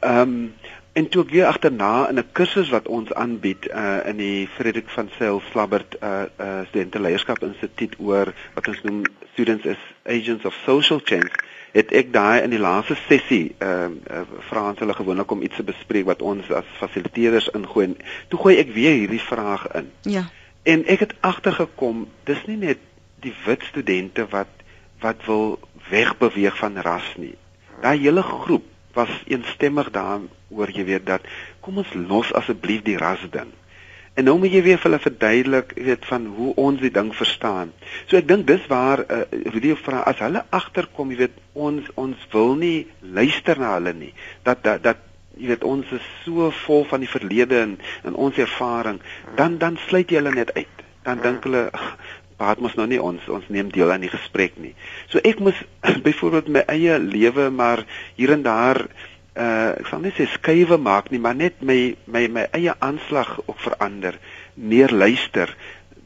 Ehm 0.00 0.20
um, 0.20 0.54
en 0.94 1.08
toe 1.08 1.24
ek 1.24 1.32
weer 1.34 1.46
agterna 1.50 2.08
in 2.08 2.18
'n 2.18 2.32
kursus 2.32 2.70
wat 2.70 2.88
ons 2.88 3.12
aanbied 3.12 3.66
uh 3.70 4.06
in 4.06 4.16
die 4.16 4.48
Frederik 4.56 4.88
van 4.88 5.10
Sail 5.18 5.42
Slabbert 5.50 5.96
uh 6.00 6.24
uh 6.38 6.60
studente 6.68 7.00
leierskap 7.00 7.42
instituut 7.42 7.94
oor 7.98 8.32
wat 8.54 8.68
ons 8.68 8.82
noem 8.82 9.02
students 9.32 9.66
as 9.66 9.82
agents 10.06 10.44
of 10.44 10.54
social 10.64 11.00
change 11.04 11.30
het 11.74 11.90
ek 11.92 12.12
daai 12.14 12.42
in 12.46 12.52
die 12.54 12.62
laaste 12.62 12.94
sessie 13.08 13.54
ehm 13.58 13.96
uh, 14.10 14.18
uh, 14.18 14.40
vra 14.48 14.68
ons 14.70 14.78
hulle 14.78 14.94
gewoonlik 14.94 15.30
om 15.30 15.42
iets 15.42 15.56
te 15.58 15.66
bespreek 15.66 16.06
wat 16.06 16.22
ons 16.22 16.50
as 16.50 16.68
fasiliteerders 16.78 17.48
ingooi. 17.58 17.96
Toe 18.28 18.38
gooi 18.38 18.56
ek 18.62 18.70
weer 18.74 18.94
hierdie 18.94 19.22
vraag 19.22 19.66
in. 19.80 19.90
Ja. 20.02 20.22
En 20.62 20.84
ek 20.86 21.00
het 21.00 21.14
agtergekom, 21.20 22.06
dis 22.24 22.44
nie 22.46 22.56
net 22.56 22.78
die 23.26 23.34
wit 23.44 23.66
studente 23.70 24.26
wat 24.30 24.62
wat 25.02 25.26
wil 25.26 25.58
wegbeweeg 25.90 26.56
van 26.56 26.78
ras 26.86 27.10
nie. 27.16 27.34
Daai 27.82 27.98
hele 27.98 28.22
groep 28.22 28.70
was 28.94 29.10
eensstemmig 29.26 29.90
daaroor 30.54 30.70
jy 30.70 30.84
weet 30.86 31.06
dat 31.06 31.22
kom 31.60 31.78
ons 31.78 31.92
los 31.94 32.32
asseblief 32.32 32.82
die 32.82 32.98
ras 32.98 33.22
ding. 33.30 33.50
En 34.14 34.24
nou 34.24 34.36
moet 34.38 34.52
jy 34.52 34.62
weer 34.62 34.78
vir 34.78 34.90
hulle 34.90 35.02
verduidelik, 35.02 35.72
jy 35.74 35.84
weet, 35.88 36.04
van 36.06 36.26
hoe 36.36 36.52
ons 36.54 36.80
die 36.80 36.92
ding 36.94 37.10
verstaan. 37.14 37.72
So 38.06 38.16
ek 38.16 38.28
dink 38.28 38.46
dis 38.46 38.62
waar 38.70 39.02
uh, 39.02 39.24
Rudy 39.50 39.74
vra 39.74 40.04
as 40.06 40.20
hulle 40.22 40.44
agterkom, 40.54 41.10
jy 41.10 41.24
weet, 41.24 41.40
ons 41.54 41.88
ons 41.98 42.28
wil 42.30 42.54
nie 42.60 42.86
luister 43.02 43.58
na 43.58 43.74
hulle 43.74 43.94
nie. 43.94 44.12
Dat 44.46 44.62
dat 44.62 44.84
dat 44.84 45.02
jy 45.34 45.50
weet 45.50 45.66
ons 45.66 45.88
is 45.90 46.04
so 46.22 46.52
vol 46.62 46.84
van 46.86 47.02
die 47.02 47.10
verlede 47.10 47.58
en 47.64 47.78
en 48.06 48.14
ons 48.14 48.38
ervaring, 48.38 49.00
dan 49.34 49.58
dan 49.58 49.80
sluit 49.88 50.06
jy 50.06 50.22
hulle 50.22 50.36
net 50.36 50.54
uit. 50.54 50.84
Dan 51.02 51.18
dink 51.24 51.50
hulle 51.50 51.66
Baat 52.34 52.58
mos 52.58 52.74
nou 52.74 52.86
nie 52.90 52.98
ons 52.98 53.22
ons 53.30 53.44
neem 53.54 53.68
deel 53.70 53.92
aan 53.94 54.02
die 54.02 54.10
gesprek 54.10 54.56
nie. 54.58 54.72
So 55.12 55.22
ek 55.22 55.38
moes 55.42 55.58
byvoorbeeld 56.06 56.50
my 56.50 56.64
eie 56.72 56.98
lewe 56.98 57.46
maar 57.54 57.84
hier 58.18 58.34
en 58.34 58.42
daar 58.42 58.82
uh 59.34 59.70
ek 59.74 59.88
sal 59.90 60.02
net 60.04 60.14
sê 60.14 60.28
skuwe 60.30 60.78
maak 60.78 61.10
nie, 61.10 61.18
maar 61.18 61.34
net 61.34 61.62
my 61.62 61.96
my 62.06 62.26
my 62.30 62.44
eie 62.54 62.74
aanslag 62.78 63.40
ook 63.46 63.58
verander, 63.58 64.18
meer 64.54 64.94
luister. 64.94 65.50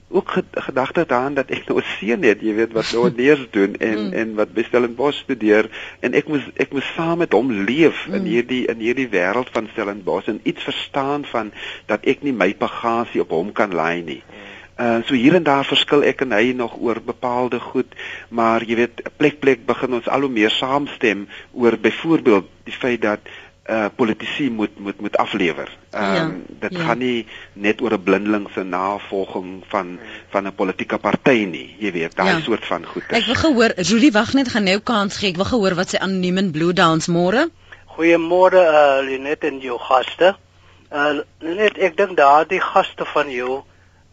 Ook 0.09 0.31
gedagte 0.53 1.05
daaraan 1.05 1.35
dat 1.37 1.51
ek 1.53 1.67
nou 1.69 1.77
'n 1.81 1.89
seun 1.99 2.25
het, 2.25 2.41
jy 2.41 2.55
weet 2.57 2.73
wat 2.73 2.89
nou 2.93 3.11
neers 3.13 3.45
doen 3.51 3.77
en 3.77 3.99
mm. 4.07 4.13
en 4.13 4.35
wat 4.35 4.57
Stellenbosch 4.57 5.21
studeer 5.27 5.69
en 6.01 6.17
ek 6.17 6.29
moes 6.33 6.49
ek 6.57 6.73
moes 6.73 6.89
saam 6.97 7.19
met 7.19 7.37
hom 7.37 7.53
leef 7.53 8.07
mm. 8.09 8.15
in 8.15 8.25
hierdie 8.25 8.65
in 8.67 8.81
hierdie 8.81 9.11
wêreld 9.13 9.53
van 9.53 9.69
Stellenbosch 9.73 10.33
en 10.33 10.41
iets 10.43 10.65
verstaan 10.65 11.29
van 11.29 11.53
dat 11.87 12.09
ek 12.09 12.25
nie 12.25 12.33
my 12.33 12.55
bagasie 12.57 13.21
op 13.21 13.37
hom 13.37 13.53
kan 13.53 13.77
laai 13.77 14.03
nie. 14.03 14.23
Uh 14.79 15.03
so 15.07 15.15
hier 15.15 15.35
en 15.35 15.43
daar 15.43 15.67
verskil 15.67 16.05
ek 16.07 16.21
en 16.23 16.33
hy 16.33 16.53
nog 16.55 16.77
oor 16.79 17.01
bepaalde 17.03 17.59
goed, 17.61 17.95
maar 18.31 18.63
jy 18.63 18.77
weet, 18.79 19.03
plek 19.19 19.41
plek 19.43 19.67
begin 19.67 19.99
ons 19.99 20.07
al 20.07 20.23
hoe 20.23 20.31
meer 20.31 20.55
saamstem 20.55 21.27
oor 21.53 21.75
byvoorbeeld 21.83 22.47
die 22.69 22.77
feit 22.77 23.03
dat 23.03 23.27
uh 23.69 23.89
politici 23.97 24.51
moet 24.51 24.79
moet 24.79 25.01
moet 25.01 25.17
aflewer. 25.17 25.69
Ehm 25.91 26.05
um, 26.05 26.15
ja, 26.15 26.55
dit 26.69 26.79
ja. 26.79 26.85
gaan 26.85 26.99
nie 26.99 27.27
net 27.53 27.81
oor 27.81 27.93
'n 27.93 28.03
blindelingse 28.03 28.63
navolging 28.63 29.63
van 29.69 29.99
van 30.31 30.47
'n 30.47 30.55
politieke 30.55 30.99
party 30.99 31.45
nie, 31.45 31.75
jy 31.79 31.93
weet, 31.93 32.17
daai 32.17 32.39
ja. 32.39 32.41
soort 32.41 32.67
van 32.67 32.87
goed. 32.87 33.03
Ek 33.09 33.25
wil 33.25 33.35
gehoor, 33.35 33.73
Rudy 33.77 34.11
wag 34.11 34.33
net 34.33 34.49
gaan 34.49 34.65
nou 34.65 34.79
kans 34.79 35.17
gee. 35.17 35.31
Ek 35.31 35.37
wil 35.37 35.51
gehoor 35.51 35.75
wat 35.75 35.91
sy 35.91 35.99
anoniem 35.99 36.39
in 36.39 36.51
Blue 36.51 36.73
Dance 36.73 37.11
môre. 37.11 37.51
Goeiemôre 37.97 38.63
uh 38.63 39.03
Linet 39.03 39.45
en 39.45 39.59
jou 39.61 39.79
gaste. 39.79 40.37
Uh 40.93 41.21
net 41.41 41.79
ek 41.79 41.97
dink 41.97 42.17
daardie 42.17 42.61
gaste 42.61 43.05
van 43.05 43.31
jou 43.31 43.65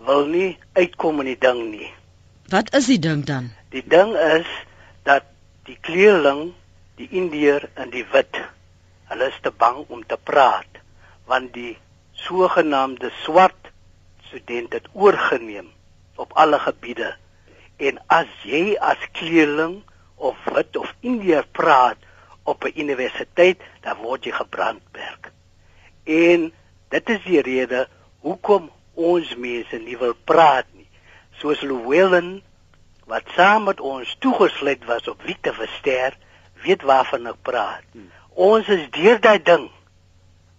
wil 0.05 0.25
nie 0.29 0.57
uitkom 0.73 1.19
in 1.23 1.33
die 1.33 1.39
ding 1.39 1.61
nie. 1.71 1.91
Wat 2.53 2.73
is 2.77 2.89
die 2.91 2.99
ding 2.99 3.25
dan? 3.25 3.51
Die 3.73 3.83
ding 3.83 4.13
is 4.15 4.49
dat 5.03 5.25
die 5.65 5.77
kleerling, 5.81 6.53
die 6.95 7.07
indier 7.09 7.69
en 7.73 7.89
die 7.89 8.05
wit, 8.13 8.37
hulle 9.09 9.29
is 9.29 9.39
te 9.41 9.51
bang 9.51 9.85
om 9.87 10.05
te 10.05 10.17
praat 10.17 10.81
want 11.25 11.53
die 11.53 11.73
sogenaamde 12.25 13.09
swart 13.23 13.71
student 14.27 14.73
het 14.73 14.87
oorgeneem 14.93 15.71
op 16.15 16.33
alle 16.33 16.59
gebiede. 16.59 17.15
En 17.77 17.97
as 18.07 18.29
jy 18.45 18.75
as 18.77 19.01
kleerling 19.17 19.81
of 20.15 20.37
wit 20.53 20.77
of 20.77 20.93
indier 21.01 21.45
praat 21.51 21.97
op 22.43 22.63
'n 22.63 22.79
universiteit, 22.79 23.57
dan 23.81 23.97
word 23.97 24.23
jy 24.23 24.31
gebrandmerk. 24.31 25.31
En 26.03 26.53
dit 26.89 27.09
is 27.09 27.23
die 27.23 27.41
rede 27.41 27.87
hoekom 28.19 28.69
ons 28.95 29.35
mense 29.35 29.79
nie 29.83 29.97
wil 29.99 30.15
praat 30.27 30.67
nie. 30.73 30.87
Soos 31.41 31.61
Llewellyn 31.61 32.39
wat 33.09 33.27
saam 33.35 33.67
met 33.69 33.81
ons 33.81 34.15
toegesluit 34.19 34.85
was 34.89 35.07
op 35.07 35.21
Witte 35.27 35.53
Verster, 35.53 36.15
weet 36.65 36.81
waarvan 36.81 37.27
ek 37.29 37.41
praat. 37.45 37.83
Hmm. 37.93 38.09
Ons 38.33 38.69
is 38.73 38.87
deur 38.95 39.19
daai 39.21 39.39
ding. 39.43 39.69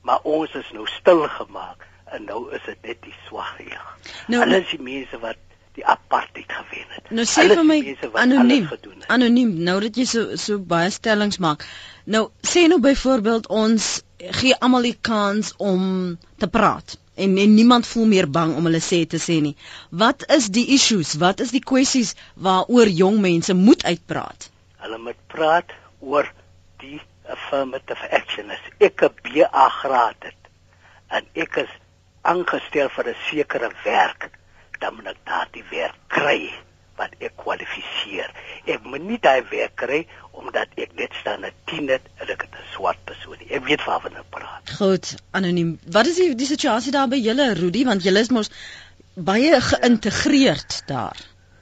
Maar 0.07 0.23
ons 0.23 0.53
is 0.55 0.69
nou 0.73 0.87
stil 0.87 1.25
gemaak 1.35 1.83
en 2.15 2.29
nou 2.29 2.45
is 2.55 2.63
dit 2.67 2.87
net 2.87 3.01
die 3.03 3.15
swagheid. 3.27 3.75
Nou, 4.31 4.45
Hulle 4.45 4.61
is 4.63 4.71
die 4.71 4.83
mense 4.83 5.19
wat 5.19 5.41
die 5.75 5.85
apartheid 5.85 6.53
gewen 6.53 6.93
het. 6.95 7.11
Nou 7.11 7.25
sê 7.29 7.49
vir 7.51 7.65
my 7.67 7.81
anoniem. 8.23 8.69
Anoniem. 9.13 9.51
Nou 9.67 9.81
dat 9.83 9.99
jy 9.99 10.07
so 10.09 10.39
so 10.41 10.63
baie 10.63 10.93
stellings 10.95 11.41
maak. 11.43 11.67
Nou 12.07 12.29
sê 12.47 12.69
nou 12.71 12.79
byvoorbeeld 12.85 13.51
ons 13.51 13.91
gee 14.39 14.55
almal 14.63 14.87
die 14.87 14.97
kans 15.11 15.53
om 15.59 16.15
te 16.39 16.49
praat 16.49 16.97
en 17.17 17.37
en 17.43 17.55
niemand 17.55 17.87
voel 17.87 18.07
meer 18.13 18.29
bang 18.31 18.55
om 18.57 18.69
hulle 18.69 18.83
sê 18.85 19.01
te 19.09 19.21
sê 19.27 19.41
nie. 19.45 19.57
Wat 19.91 20.27
is 20.37 20.49
die 20.59 20.67
issues? 20.77 21.15
Wat 21.23 21.41
is 21.45 21.53
die 21.57 21.65
kwessies 21.73 22.15
waaroor 22.35 22.91
jong 23.03 23.21
mense 23.25 23.55
moet 23.55 23.85
uitpraat? 23.85 24.51
Hulle 24.85 24.99
moet 24.99 25.21
praat 25.33 25.73
oor 26.01 26.29
die 26.85 27.01
affirmative 27.33 28.11
action. 28.21 28.51
As 28.51 28.63
ek 28.79 29.03
'n 29.03 29.15
BA 29.25 29.69
graad 29.81 30.31
het 30.31 30.43
en 31.09 31.25
ek 31.35 31.57
is 31.65 31.73
aangestel 32.23 32.89
vir 32.89 33.09
'n 33.09 33.19
sekere 33.31 33.71
werk, 33.85 34.31
dan 34.81 34.95
moet 34.95 35.13
ek 35.15 35.21
daardie 35.25 35.65
werk 35.71 35.99
kry 36.09 36.53
wat 36.97 37.13
ek 37.19 37.37
kwalifiseer. 37.41 38.33
Ek 38.67 38.85
moet 38.85 39.05
nie 39.05 39.19
daai 39.23 39.45
werk 39.51 39.77
kry 39.83 40.07
omdat 40.37 40.73
ek 40.77 40.97
net 40.97 41.15
staan 41.21 41.45
'n 41.45 41.53
10 41.71 41.89
het 41.89 42.05
en 42.21 42.29
ek 42.35 42.43
'n 42.45 42.67
swart 42.73 42.99
persoon. 43.05 43.39
Ek 43.49 43.65
weet 43.65 43.85
waarvan 43.85 44.17
ek 44.17 44.31
praat. 44.31 44.71
Goed, 44.79 45.15
anoniem. 45.31 45.79
Wat 45.91 46.07
is 46.07 46.17
die 46.17 46.35
die 46.35 46.47
situasie 46.47 46.93
daar 46.93 47.09
by 47.09 47.17
julle, 47.17 47.55
Rudy, 47.55 47.85
want 47.85 48.03
julle 48.03 48.21
is 48.21 48.31
mos 48.31 48.51
baie 49.15 49.61
geïntegreerd 49.61 50.83
daar. 50.87 51.17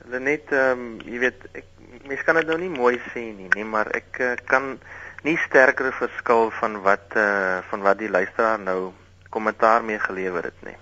Hulle 0.04 0.20
net 0.20 0.52
ehm 0.52 0.70
um, 0.70 1.00
jy 1.06 1.18
weet 1.18 1.40
ek 1.52 1.64
mens 2.08 2.22
kan 2.26 2.34
dit 2.34 2.46
nou 2.46 2.58
nie 2.58 2.72
mooi 2.72 2.98
sê 3.12 3.22
nie, 3.32 3.48
nee, 3.54 3.64
maar 3.64 3.88
ek 3.96 4.18
uh, 4.20 4.34
kan 4.44 4.78
nie 5.24 5.36
sterker 5.46 5.92
verskil 5.92 6.50
van 6.60 6.80
wat 6.82 7.14
eh 7.16 7.22
uh, 7.22 7.62
van 7.70 7.80
wat 7.86 7.98
die 7.98 8.10
luisteraar 8.10 8.58
nou 8.58 8.92
kommentaar 9.30 9.84
mee 9.84 9.98
gelewer 9.98 10.44
het 10.50 10.60
nie. 10.66 10.76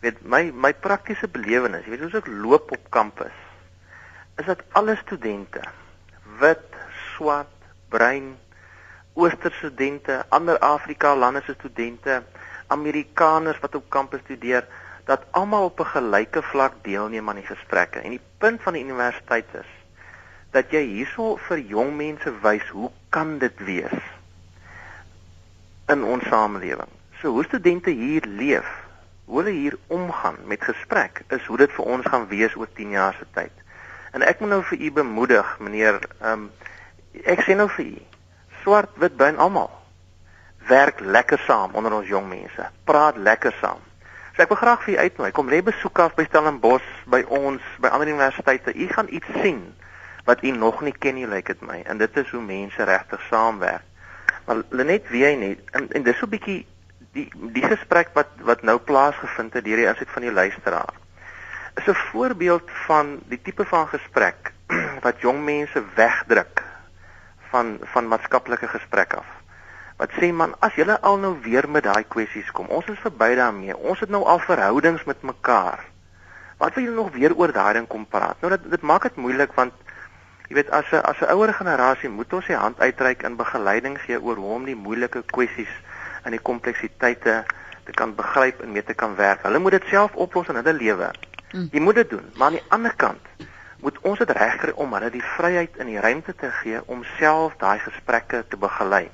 Jy 0.00 0.10
weet 0.10 0.22
my 0.22 0.42
my 0.66 0.72
praktiese 0.72 1.28
belewenis, 1.28 1.84
jy 1.84 1.90
weet 1.90 2.00
hoe 2.08 2.20
ek 2.20 2.26
loop 2.28 2.72
op 2.72 2.90
kampus 2.90 3.43
is 4.36 4.44
dat 4.44 4.62
alle 4.72 4.96
studente 4.96 5.60
wit, 6.38 6.70
swart, 7.14 7.52
bruin, 7.88 8.36
oosterstudente, 9.14 10.24
ander 10.28 10.58
Afrika 10.58 11.16
lande 11.16 11.42
se 11.46 11.54
studente, 11.58 12.22
Amerikaners 12.66 13.58
wat 13.58 13.74
op 13.74 13.88
kampus 13.88 14.20
studeer, 14.20 14.66
dat 15.04 15.22
almal 15.30 15.64
op 15.64 15.80
'n 15.80 15.92
gelyke 15.94 16.42
vlak 16.42 16.72
deelneem 16.82 17.28
aan 17.28 17.40
die 17.42 17.46
gesprekke. 17.46 17.98
En 17.98 18.10
die 18.10 18.24
punt 18.38 18.62
van 18.62 18.72
die 18.72 18.82
universiteit 18.82 19.46
is 19.52 19.70
dat 20.50 20.70
jy 20.70 20.80
hierso 20.80 21.36
vir 21.36 21.58
jong 21.58 21.96
mense 21.96 22.32
wys 22.40 22.68
hoe 22.68 22.90
kan 23.08 23.38
dit 23.38 23.58
wees 23.58 23.98
in 25.86 26.04
ons 26.04 26.24
samelewing. 26.24 26.90
So 27.20 27.28
hoe 27.28 27.44
studente 27.44 27.90
hier 27.90 28.22
leef 28.26 28.82
hoe 29.24 29.42
hulle 29.42 29.54
hier 29.56 29.76
omgaan 29.86 30.36
met 30.44 30.64
gesprek 30.64 31.22
is 31.28 31.46
hoe 31.46 31.56
dit 31.56 31.72
vir 31.72 31.84
ons 31.84 32.06
gaan 32.06 32.26
wees 32.28 32.56
oor 32.56 32.68
10 32.72 32.90
jaar 32.90 33.16
se 33.18 33.26
tyd. 33.32 33.63
En 34.14 34.22
ek 34.22 34.40
moet 34.40 34.54
nou 34.54 34.62
vir 34.70 34.78
u 34.78 34.90
bemoedig, 35.02 35.56
meneer, 35.58 35.98
ehm 36.20 36.46
um, 36.46 36.50
ek 37.24 37.44
sê 37.46 37.54
nou 37.54 37.68
vir 37.76 37.86
u, 37.86 37.98
swart, 38.62 38.90
wit, 38.98 39.16
bruin 39.16 39.38
almal 39.38 39.70
werk 40.66 41.00
lekker 41.00 41.38
saam 41.46 41.74
onder 41.74 41.92
ons 41.92 42.08
jong 42.08 42.28
mense. 42.28 42.68
Praat 42.84 43.16
lekker 43.16 43.54
saam. 43.60 43.80
So 44.34 44.42
ek 44.42 44.50
wil 44.50 44.58
graag 44.58 44.82
vir 44.84 44.94
u 44.94 44.98
uitnooi. 44.98 45.30
Kom 45.36 45.50
lê 45.52 45.60
besoek 45.62 46.00
af 46.02 46.14
by 46.18 46.26
Stellenbosch, 46.26 46.86
by 47.10 47.22
ons, 47.28 47.62
by 47.82 47.92
ander 47.92 48.10
universiteite. 48.10 48.74
U 48.74 48.88
gaan 48.90 49.10
iets 49.10 49.40
sien 49.42 49.62
wat 50.24 50.42
u 50.42 50.50
nog 50.56 50.80
nie 50.82 50.94
ken 50.96 51.18
nie, 51.18 51.26
lyk 51.28 51.52
dit 51.52 51.60
my. 51.62 51.82
En 51.86 52.00
dit 52.00 52.16
is 52.16 52.30
hoe 52.32 52.42
mense 52.42 52.84
regtig 52.88 53.22
saamwerk. 53.28 53.84
Maar 54.44 54.62
Lenet 54.76 55.08
wie 55.12 55.24
hy 55.24 55.34
net 55.40 55.70
en, 55.72 55.86
en 55.96 56.02
dis 56.04 56.18
so 56.18 56.26
'n 56.26 56.34
bietjie 56.34 56.66
die 57.14 57.28
die 57.54 57.62
gesprek 57.64 58.10
wat 58.12 58.28
wat 58.44 58.62
nou 58.62 58.78
plaasgevind 58.78 59.54
het 59.54 59.64
deur 59.64 59.76
die 59.76 59.88
insit 59.88 60.10
van 60.10 60.22
die 60.22 60.32
luisteraar. 60.32 60.92
Is 61.74 61.86
'n 61.86 61.94
voorbeeld 62.10 62.70
van 62.86 63.20
die 63.26 63.40
tipe 63.42 63.64
van 63.64 63.88
gesprek 63.88 64.52
wat 65.04 65.20
jong 65.20 65.44
mense 65.44 65.82
wegdruk 65.94 66.62
van 67.50 67.78
van 67.82 68.08
maatskaplike 68.08 68.68
gesprek 68.68 69.14
af. 69.14 69.26
Wat 69.96 70.10
sê 70.10 70.32
man, 70.32 70.54
as 70.58 70.74
julle 70.74 71.00
al 71.00 71.18
nou 71.18 71.36
weer 71.42 71.70
met 71.70 71.82
daai 71.82 72.04
kwessies 72.08 72.50
kom, 72.50 72.66
ons 72.66 72.86
is 72.86 72.98
verby 72.98 73.34
daarmee. 73.34 73.76
Ons 73.76 74.00
het 74.00 74.08
nou 74.08 74.24
al 74.24 74.38
verhoudings 74.38 75.04
met 75.04 75.22
mekaar. 75.22 75.84
Wat 76.56 76.74
wil 76.74 76.84
julle 76.84 76.96
nog 76.96 77.12
weer 77.12 77.34
oor 77.34 77.52
daai 77.52 77.72
ding 77.72 77.86
kom 77.86 78.06
praat? 78.06 78.40
Nou 78.40 78.52
dit 78.56 78.70
dit 78.70 78.80
maak 78.82 79.02
dit 79.02 79.16
moeilik 79.16 79.52
want 79.54 79.72
Jy 80.48 80.54
weet 80.58 80.70
as 80.76 80.90
'n 80.92 81.00
as 81.10 81.20
'n 81.20 81.32
ouer 81.32 81.52
generasie 81.54 82.08
moet 82.08 82.32
ons 82.32 82.44
sy 82.44 82.52
hand 82.52 82.80
uitreik 82.80 83.22
in 83.22 83.36
begeleiding 83.36 83.96
gee 84.00 84.20
oor 84.20 84.36
hoe 84.36 84.52
om 84.54 84.64
die 84.64 84.76
moeilike 84.76 85.22
kwessies 85.22 85.72
en 86.24 86.30
die 86.36 86.42
kompleksiteite 86.48 87.44
te 87.84 87.92
kan 87.92 88.14
begryp 88.14 88.60
en 88.60 88.72
mee 88.72 88.84
te 88.84 88.94
kan 88.94 89.16
werk. 89.16 89.42
Hulle 89.42 89.58
moet 89.58 89.72
dit 89.78 89.86
self 89.88 90.14
oplos 90.14 90.48
in 90.48 90.60
hulle 90.60 90.72
lewe. 90.72 91.10
Mm. 91.54 91.68
Jy 91.70 91.80
moet 91.80 91.94
dit 92.02 92.10
doen, 92.10 92.24
maar 92.34 92.50
aan 92.50 92.58
die 92.58 92.70
ander 92.74 92.94
kant 92.98 93.48
moet 93.84 93.98
ons 94.02 94.18
dit 94.18 94.30
regkry 94.30 94.72
om 94.74 94.92
hulle 94.96 95.10
die 95.14 95.22
vryheid 95.36 95.76
en 95.78 95.86
die 95.86 96.00
ruimte 96.00 96.34
te 96.34 96.50
gee 96.60 96.80
om 96.90 97.04
self 97.18 97.54
daai 97.62 97.78
gesprekke 97.78 98.44
te 98.48 98.58
begelei. 98.58 99.06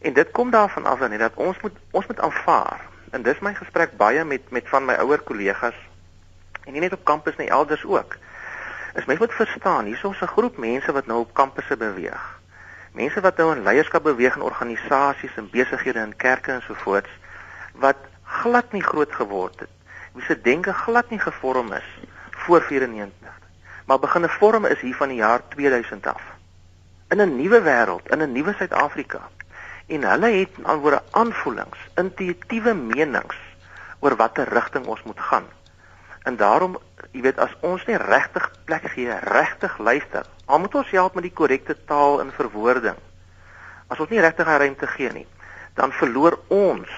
En 0.00 0.12
dit 0.16 0.30
kom 0.30 0.50
daarvan 0.50 0.86
af 0.88 0.98
dan 0.98 1.16
dat 1.18 1.36
ons 1.36 1.60
moet 1.60 1.76
ons 1.90 2.06
moet 2.06 2.20
aanvaar. 2.20 2.80
En 3.10 3.22
dis 3.22 3.40
my 3.44 3.54
gesprek 3.54 3.96
baie 4.00 4.24
met 4.24 4.50
met 4.50 4.68
van 4.68 4.84
my 4.88 4.96
ouer 5.04 5.20
kollegas 5.20 5.76
en 6.64 6.72
nie 6.72 6.80
net 6.80 6.96
op 6.96 7.04
kampus 7.04 7.36
nie, 7.36 7.48
elders 7.52 7.84
ook 7.84 8.16
is 8.94 9.04
mens 9.04 9.18
moet 9.18 9.32
verstaan, 9.32 9.84
hierso 9.84 10.10
is 10.10 10.20
'n 10.20 10.26
groep 10.26 10.56
mense 10.56 10.92
wat 10.92 11.06
nou 11.06 11.18
op 11.20 11.34
kampusse 11.34 11.76
beweeg. 11.76 12.40
Mense 12.92 13.20
wat 13.20 13.36
nou 13.36 13.56
in 13.56 13.62
leierskap 13.62 14.02
beweeg 14.02 14.34
in 14.34 14.42
organisasies 14.42 15.36
en 15.36 15.50
besighede 15.50 15.98
en 15.98 16.16
kerke 16.16 16.52
en 16.52 16.62
so 16.62 16.74
voorts 16.74 17.10
wat 17.72 17.96
glad 18.22 18.72
nie 18.72 18.82
groot 18.82 19.12
geword 19.12 19.60
het. 19.60 19.68
Wie 20.14 20.22
se 20.22 20.40
denke 20.40 20.72
glad 20.72 21.10
nie 21.10 21.18
gevorm 21.18 21.72
is 21.72 21.86
voor 22.30 22.62
94. 22.62 23.38
Maar 23.84 23.98
begine 23.98 24.28
vorm 24.28 24.64
is 24.64 24.80
hier 24.80 24.94
van 24.94 25.08
die 25.08 25.16
jaar 25.16 25.48
2000 25.48 26.06
af. 26.06 26.22
In 27.08 27.20
'n 27.20 27.36
nuwe 27.36 27.60
wêreld, 27.62 28.10
in 28.12 28.22
'n 28.22 28.32
nuwe 28.32 28.54
Suid-Afrika. 28.54 29.20
En 29.86 30.04
hulle 30.04 30.30
het 30.30 30.50
alwoorde 30.62 31.02
aanvoelings, 31.10 31.78
intuïtiewe 31.94 32.74
menings 32.74 33.36
oor 33.98 34.16
watter 34.16 34.48
rigting 34.48 34.86
ons 34.86 35.02
moet 35.02 35.20
gaan. 35.20 35.44
En 36.22 36.36
daarom 36.36 36.78
jy 37.10 37.20
weet 37.20 37.38
as 37.38 37.56
ons 37.60 37.84
nie 37.86 37.96
regtig 37.96 38.50
plek 38.64 38.86
gee, 38.94 39.18
regtig 39.18 39.78
luister, 39.78 40.26
al 40.44 40.58
moet 40.58 40.74
ons 40.74 40.90
help 40.90 41.14
met 41.14 41.22
die 41.22 41.32
korrekte 41.32 41.84
taal 41.84 42.20
en 42.20 42.32
verwoording. 42.32 42.96
As 43.86 43.98
ons 43.98 44.08
nie 44.08 44.20
regtig 44.20 44.46
hy 44.46 44.56
ruimte 44.56 44.86
gee 44.86 45.12
nie, 45.12 45.26
dan 45.74 45.92
verloor 45.92 46.38
ons 46.48 46.88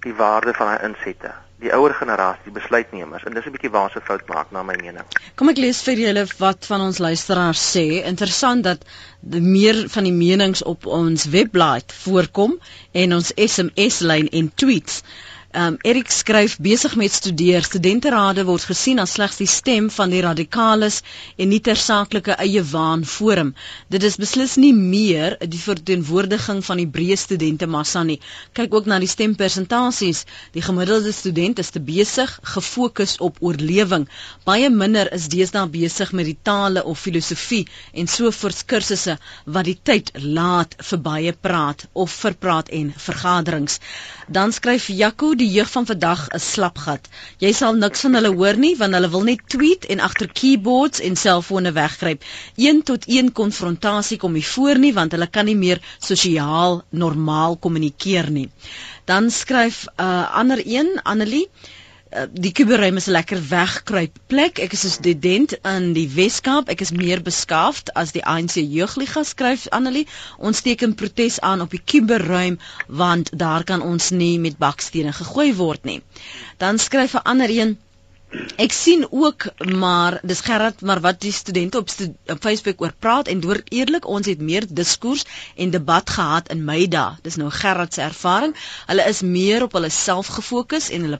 die 0.00 0.14
waarde 0.14 0.54
van 0.54 0.68
hy 0.68 0.78
insette 0.84 1.34
die 1.60 1.72
ouer 1.76 1.92
generasie 1.94 2.52
besluitnemers 2.56 3.24
en 3.28 3.34
dis 3.36 3.46
'n 3.46 3.52
bietjie 3.54 3.70
waar 3.70 3.90
se 3.92 4.00
fout 4.00 4.26
maak 4.28 4.50
na 4.50 4.62
my 4.62 4.76
mening. 4.80 5.04
Kom 5.36 5.48
ek 5.52 5.58
lees 5.58 5.82
vir 5.82 5.98
julle 6.04 6.24
wat 6.38 6.66
van 6.66 6.80
ons 6.80 6.98
luisteraars 6.98 7.64
sê. 7.76 8.04
Interessant 8.04 8.64
dat 8.64 8.84
meer 9.20 9.88
van 9.88 10.04
die 10.04 10.16
menings 10.16 10.62
op 10.62 10.86
ons 10.86 11.24
webblad 11.24 11.92
voorkom 12.04 12.58
en 12.92 13.14
ons 13.14 13.32
SMS 13.36 14.00
lyn 14.00 14.28
en 14.28 14.52
tweets. 14.54 15.02
Um 15.52 15.76
Erik 15.82 16.10
skryf 16.14 16.60
besig 16.62 16.92
met 16.94 17.10
studeer. 17.10 17.64
Studenterade 17.66 18.44
word 18.46 18.62
gesien 18.70 19.00
as 19.02 19.16
slegs 19.16 19.40
die 19.40 19.48
stem 19.50 19.88
van 19.90 20.12
die 20.14 20.20
radikales 20.22 21.00
en 21.34 21.48
nie 21.50 21.58
tersaaklike 21.58 22.36
eie 22.38 22.62
waan 22.70 23.02
forum. 23.02 23.50
Dit 23.90 24.06
is 24.06 24.14
beslis 24.22 24.54
nie 24.62 24.70
meer 24.72 25.34
die 25.42 25.58
verteenwoordiging 25.58 26.60
van 26.62 26.78
die 26.78 26.86
breë 26.86 27.16
studentemassa 27.18 28.04
nie. 28.06 28.20
Kyk 28.54 28.76
ook 28.78 28.86
na 28.86 29.00
die 29.02 29.10
stempersentasies. 29.10 30.22
Die 30.54 30.62
gemiddelde 30.62 31.10
student 31.10 31.58
is 31.58 31.74
te 31.74 31.82
besig 31.82 32.36
gefokus 32.52 33.16
op 33.18 33.42
oorlewing. 33.42 34.06
Baie 34.46 34.70
minder 34.70 35.10
is 35.18 35.26
deesdae 35.34 35.66
besig 35.66 36.14
met 36.14 36.30
die 36.30 36.38
tale 36.46 36.86
of 36.86 37.02
filosofie 37.02 37.64
en 37.90 38.06
so 38.06 38.30
voort 38.30 38.62
kursusse 38.70 39.18
wat 39.50 39.66
die 39.66 39.78
tyd 39.82 40.14
laat 40.14 40.78
vir 40.78 41.04
baie 41.10 41.34
praat 41.34 41.88
of 41.92 42.14
verpraat 42.22 42.70
en 42.70 42.94
vergaderings. 42.94 43.80
Dan 44.30 44.54
skryf 44.54 44.86
Jaco 44.94 45.34
die 45.40 45.48
jeug 45.48 45.70
van 45.72 45.86
vandag 45.88 46.26
'n 46.28 46.40
slapgat. 46.44 47.08
Jy 47.44 47.52
sal 47.52 47.74
niks 47.74 48.04
van 48.04 48.14
hulle 48.18 48.32
hoor 48.40 48.58
nie 48.64 48.74
want 48.76 48.96
hulle 48.96 49.10
wil 49.14 49.24
net 49.28 49.42
tweet 49.54 49.86
en 49.94 50.02
agter 50.08 50.28
keyboards 50.40 51.00
en 51.00 51.16
selfone 51.16 51.72
weggryp. 51.72 52.24
Een 52.56 52.82
tot 52.82 53.08
een 53.08 53.32
konfrontasie 53.32 54.18
kom 54.18 54.32
nie 54.32 54.46
voor 54.46 54.78
nie 54.78 54.92
want 54.94 55.12
hulle 55.16 55.26
kan 55.26 55.44
nie 55.44 55.56
meer 55.56 55.80
sosiaal 55.98 56.82
normaal 56.90 57.56
kommunikeer 57.56 58.30
nie. 58.30 58.48
Dan 59.04 59.30
skryf 59.30 59.86
'n 59.86 60.02
uh, 60.02 60.36
ander 60.42 60.60
een, 60.66 61.00
Annelie 61.02 61.48
Eh, 62.10 62.22
die 62.32 62.50
kuberruim 62.50 62.96
is 62.96 63.06
'n 63.06 63.14
lekker 63.14 63.40
wegkruip 63.48 64.16
plek. 64.26 64.58
Ek 64.58 64.72
is 64.72 64.84
'n 64.84 64.90
student 64.90 65.52
in 65.62 65.92
die 65.92 66.08
Weskaap. 66.14 66.68
Ek 66.68 66.80
is 66.80 66.90
meer 66.90 67.22
beskaafd 67.22 67.92
as 67.94 68.12
die 68.12 68.24
ANC 68.24 68.54
jeugliga 68.54 69.22
skryf 69.22 69.68
Annelie. 69.68 70.06
Ons 70.38 70.60
teken 70.60 70.94
protes 70.94 71.40
aan 71.40 71.60
op 71.60 71.70
die 71.70 71.82
kuberruim 71.84 72.58
want 72.86 73.30
daar 73.38 73.64
kan 73.64 73.82
ons 73.82 74.10
nie 74.10 74.38
met 74.38 74.58
bakstene 74.58 75.12
gegooi 75.12 75.54
word 75.54 75.84
nie. 75.84 76.02
Dan 76.56 76.78
skryf 76.78 77.14
'n 77.14 77.22
ander 77.22 77.50
een 77.50 77.78
Ek 78.62 78.70
sien 78.72 79.00
ook 79.10 79.44
maar 79.74 80.20
dis 80.22 80.40
Gerard 80.46 80.82
maar 80.86 81.00
wat 81.02 81.16
die 81.24 81.32
studente 81.34 81.78
op, 81.78 81.88
stu 81.90 82.04
op 82.30 82.38
Facebook 82.44 82.82
oor 82.84 82.92
praat 83.04 83.26
en 83.32 83.40
deur 83.42 83.58
eerlik 83.74 84.06
ons 84.06 84.28
het 84.30 84.44
meer 84.50 84.66
diskurs 84.80 85.24
en 85.56 85.72
debat 85.74 86.12
gehad 86.18 86.52
in 86.54 86.62
my 86.68 86.84
dae. 86.92 87.16
Dis 87.26 87.40
nou 87.42 87.48
Gerard 87.50 87.94
se 87.94 88.04
ervaring. 88.06 88.54
Hulle 88.86 89.08
is 89.10 89.24
meer 89.26 89.66
op 89.66 89.74
hulle 89.74 89.90
self 89.96 90.30
gefokus 90.36 90.88
en 90.94 91.08
hulle 91.08 91.18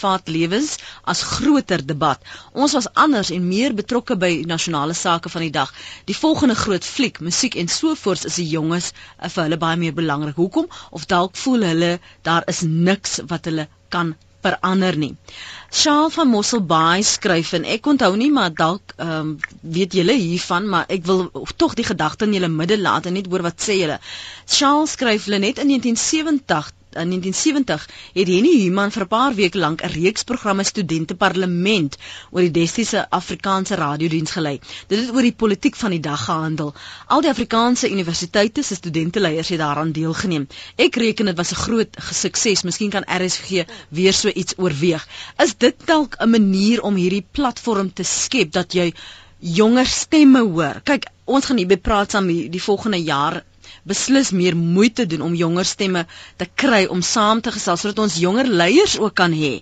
vaat 0.00 0.34
lewens 0.34 0.74
as 1.14 1.22
groter 1.22 1.86
debat. 1.86 2.18
Ons 2.52 2.74
was 2.80 2.90
anders 3.06 3.30
en 3.30 3.46
meer 3.48 3.78
betrokke 3.78 4.18
by 4.18 4.34
nasionale 4.54 4.98
sake 4.98 5.30
van 5.30 5.46
die 5.46 5.54
dag. 5.60 5.70
Die 6.10 6.18
volgende 6.24 6.58
groot 6.58 6.84
fliek, 6.84 7.20
musiek 7.20 7.54
en 7.54 7.70
sovoorts 7.70 8.26
is 8.32 8.42
die 8.42 8.50
jonges 8.58 8.90
uh, 8.90 9.30
vir 9.30 9.44
hulle 9.46 9.62
baie 9.62 9.78
meer 9.78 9.94
belangrik. 9.94 10.34
Hoekom? 10.42 10.66
Of 10.90 11.06
dalk 11.06 11.38
voel 11.38 11.70
hulle 11.70 11.98
daar 12.26 12.50
is 12.50 12.66
niks 12.66 13.20
wat 13.30 13.46
hulle 13.46 13.70
kan 13.94 14.16
verander 14.46 14.96
nie. 14.96 15.14
Shaal 15.80 16.10
van 16.14 16.30
Mosselbaai 16.32 17.02
skryf 17.04 17.52
en 17.58 17.66
ek 17.76 17.86
onthou 17.92 18.14
nie 18.16 18.30
maar 18.32 18.54
dalk 18.54 18.94
ehm 18.96 19.10
um, 19.18 19.34
weet 19.76 19.96
julle 19.98 20.14
hiervan 20.16 20.68
maar 20.74 20.86
ek 20.88 21.04
wil 21.10 21.26
tog 21.56 21.74
die 21.76 21.84
gedagte 21.90 22.24
in 22.28 22.36
julle 22.38 22.48
midde 22.48 22.78
laat 22.80 23.06
en 23.06 23.18
net 23.18 23.28
hoor 23.28 23.44
wat 23.48 23.60
sê 23.66 23.80
julle. 23.82 23.98
Shaal 24.58 24.86
skryf 24.86 25.28
hulle 25.28 25.42
net 25.44 25.60
in 25.64 25.74
1970 25.74 26.72
in 27.00 27.08
1970 27.14 27.86
het 28.14 28.28
Henny 28.28 28.52
Human 28.62 28.90
vir 28.94 29.02
'n 29.04 29.08
paar 29.08 29.34
weke 29.34 29.58
lank 29.58 29.82
'n 29.82 29.92
reeks 29.94 30.22
programme 30.24 30.64
studente 30.64 31.14
parlement 31.14 31.96
oor 32.30 32.40
die 32.40 32.50
Destiese 32.50 33.06
Afrikaanse 33.10 33.74
radiodiens 33.74 34.30
gelei. 34.30 34.60
Dit 34.86 34.98
het 35.00 35.14
oor 35.14 35.22
die 35.22 35.32
politiek 35.32 35.76
van 35.76 35.90
die 35.90 36.00
dag 36.00 36.24
gehandel. 36.24 36.74
Al 37.06 37.20
die 37.20 37.30
Afrikaanse 37.30 37.90
universiteite 37.90 38.62
se 38.62 38.74
studenteleiers 38.74 39.48
het 39.48 39.58
daaraan 39.58 39.92
deelgeneem. 39.92 40.46
Ek 40.76 40.96
reken 40.96 41.26
dit 41.26 41.36
was 41.36 41.50
'n 41.52 41.62
groot 41.64 41.96
sukses. 42.12 42.62
Miskien 42.62 42.90
kan 42.90 43.04
RSG 43.22 43.64
weer 43.88 44.12
so 44.12 44.28
iets 44.28 44.54
oorweeg. 44.56 45.06
Is 45.38 45.54
dit 45.56 45.74
dalk 45.84 46.16
'n 46.18 46.30
manier 46.30 46.82
om 46.82 46.94
hierdie 46.94 47.26
platform 47.30 47.92
te 47.92 48.02
skep 48.02 48.52
dat 48.52 48.72
jy 48.72 48.92
jonger 49.38 49.86
stemme 49.86 50.40
hoor? 50.40 50.80
Kyk, 50.84 51.06
ons 51.24 51.44
gaan 51.46 51.56
hier 51.56 51.66
bepraat 51.66 52.10
saam 52.10 52.26
die, 52.26 52.62
volgende 52.62 53.02
jaar 53.02 53.44
beslis 53.88 54.30
meer 54.30 54.56
moeite 54.56 55.06
doen 55.06 55.24
om 55.26 55.34
jonger 55.34 55.64
stemme 55.68 56.06
te 56.36 56.48
kry 56.62 56.84
om 56.86 57.02
saam 57.02 57.40
te 57.40 57.52
gesels 57.54 57.84
sodat 57.84 58.04
ons 58.06 58.18
jonger 58.24 58.48
leiers 58.60 58.98
ook 58.98 59.14
kan 59.14 59.32
hê. 59.32 59.54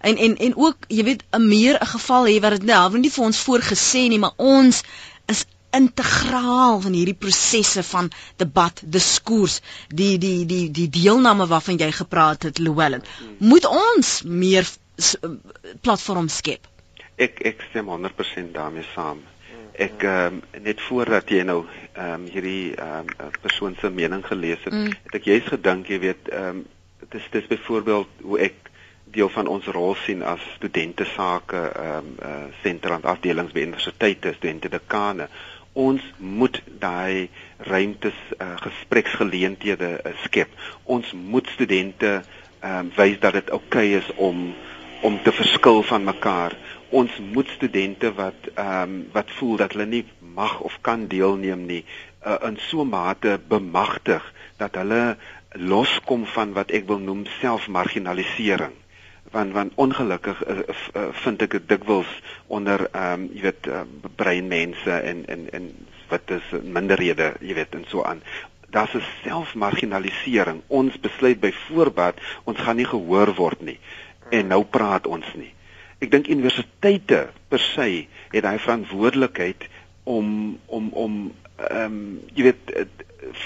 En 0.00 0.16
en 0.16 0.36
en 0.36 0.56
ook, 0.56 0.88
jy 0.88 1.04
weet, 1.04 1.22
'n 1.32 1.48
meer 1.48 1.78
'n 1.80 1.86
geval 1.96 2.26
hê 2.26 2.40
wat 2.40 2.50
dit 2.58 2.64
nou 2.64 2.98
nie 2.98 3.10
vir 3.10 3.24
ons 3.24 3.44
voorgesê 3.48 4.08
nie, 4.08 4.18
maar 4.18 4.34
ons 4.36 4.82
is 5.26 5.44
integraal 5.70 6.80
in 6.86 6.92
hierdie 6.96 7.18
prosesse 7.18 7.82
van 7.82 8.10
debat, 8.36 8.82
diskurs, 8.84 9.60
die 9.88 10.18
die 10.18 10.46
die 10.46 10.70
die 10.70 10.88
deelname 10.88 11.46
waarvan 11.46 11.76
jy 11.82 11.90
gepraat 11.92 12.42
het, 12.42 12.58
Llewellyn. 12.58 13.02
Moet 13.38 13.66
ons 13.66 14.22
meer 14.24 14.68
platforms 15.80 16.36
skep? 16.36 16.68
Ek 17.16 17.40
ek 17.40 17.64
stem 17.70 17.88
100% 17.92 18.52
daarmee 18.52 18.86
saam. 18.94 19.22
Ek 19.76 20.02
um, 20.08 20.40
net 20.64 20.80
voordat 20.88 21.28
jy 21.28 21.42
nou 21.44 21.64
ehm 21.96 22.12
um, 22.20 22.28
hierdie 22.32 22.74
ehm 22.74 23.10
um, 23.18 23.34
persoon 23.40 23.76
se 23.80 23.90
mening 23.90 24.26
gelees 24.26 24.62
het, 24.64 24.74
mm. 24.74 24.92
het 25.08 25.14
ek 25.20 25.28
juist 25.32 25.52
gedink, 25.54 25.88
jy 25.88 25.98
weet, 25.98 26.28
ehm 26.28 26.48
um, 26.48 26.64
dit 27.00 27.14
is 27.20 27.28
dis 27.32 27.46
byvoorbeeld 27.46 28.22
hoe 28.22 28.38
ek 28.48 28.70
deel 29.16 29.28
van 29.32 29.46
ons 29.46 29.66
rol 29.72 29.94
sien 30.04 30.22
as 30.22 30.42
studente 30.56 31.06
sake 31.14 31.56
ehm 31.56 31.98
um, 31.98 32.14
uh, 32.22 32.46
sentrale 32.62 33.12
afdelings 33.12 33.54
by 33.56 33.64
universiteite, 33.68 34.34
studente 34.36 34.72
dekane. 34.72 35.28
Ons 35.76 36.04
moet 36.18 36.62
daai 36.80 37.28
ruimtes 37.68 38.16
uh, 38.38 38.54
gespreksgeleenthede 38.64 39.90
uh, 40.00 40.14
skep. 40.24 40.52
Ons 40.84 41.12
moet 41.12 41.48
studente 41.56 42.20
ehm 42.60 42.78
um, 42.78 42.92
wys 42.96 43.20
dat 43.20 43.40
dit 43.40 43.50
oukei 43.50 43.88
okay 43.94 44.00
is 44.02 44.10
om 44.16 44.48
om 45.06 45.22
te 45.22 45.32
verskil 45.32 45.82
van 45.82 46.04
mekaar. 46.04 46.56
Ons 46.90 47.10
moet 47.18 47.48
studente 47.48 48.12
wat 48.14 48.46
ehm 48.54 48.82
um, 48.82 49.08
wat 49.12 49.30
voel 49.38 49.56
dat 49.56 49.72
hulle 49.72 49.86
nie 49.86 50.04
mag 50.20 50.60
of 50.60 50.78
kan 50.80 51.06
deelneem 51.10 51.64
nie, 51.66 51.84
uh, 52.26 52.36
in 52.46 52.58
so 52.68 52.84
mate 52.84 53.40
bemagtig 53.48 54.22
dat 54.56 54.74
hulle 54.78 55.16
loskom 55.50 56.26
van 56.26 56.52
wat 56.52 56.70
ek 56.70 56.86
wil 56.86 57.02
noem 57.02 57.24
selfmarginalisering. 57.40 58.74
Want 59.34 59.52
want 59.52 59.72
ongelukkig 59.74 60.44
uh, 60.46 60.58
uh, 60.58 61.08
vind 61.24 61.42
ek 61.42 61.58
dit 61.58 61.68
dikwels 61.74 62.12
onder 62.46 62.86
ehm 62.92 63.26
um, 63.26 63.26
jy 63.34 63.42
weet 63.48 63.66
uh, 63.66 63.82
breinmense 64.22 65.00
en 65.10 65.26
en 65.26 65.50
en 65.58 65.68
wat 66.08 66.30
is 66.38 66.54
minderhede 66.62 67.32
jy 67.40 67.58
weet 67.58 67.74
en 67.74 67.84
so 67.90 68.06
aan. 68.06 68.22
Daar's 68.70 68.94
'n 68.94 69.02
selfmarginalisering. 69.24 70.62
Ons 70.66 71.00
besluit 71.00 71.40
byvoorbeeld 71.40 72.22
ons 72.44 72.58
gaan 72.58 72.76
nie 72.76 72.90
gehoor 72.94 73.34
word 73.34 73.60
nie. 73.60 73.78
En 74.30 74.46
nou 74.46 74.64
praat 74.64 75.06
ons 75.06 75.34
nie 75.34 75.54
ek 76.04 76.10
dink 76.12 76.28
universiteite 76.28 77.26
per 77.48 77.62
se 77.62 78.06
het 78.32 78.42
daai 78.44 78.58
verantwoordelikheid 78.58 79.68
om 80.04 80.58
om 80.66 80.90
om 80.92 81.14
ehm 81.56 81.84
um, 81.84 82.02
jy 82.34 82.50
weet 82.50 82.74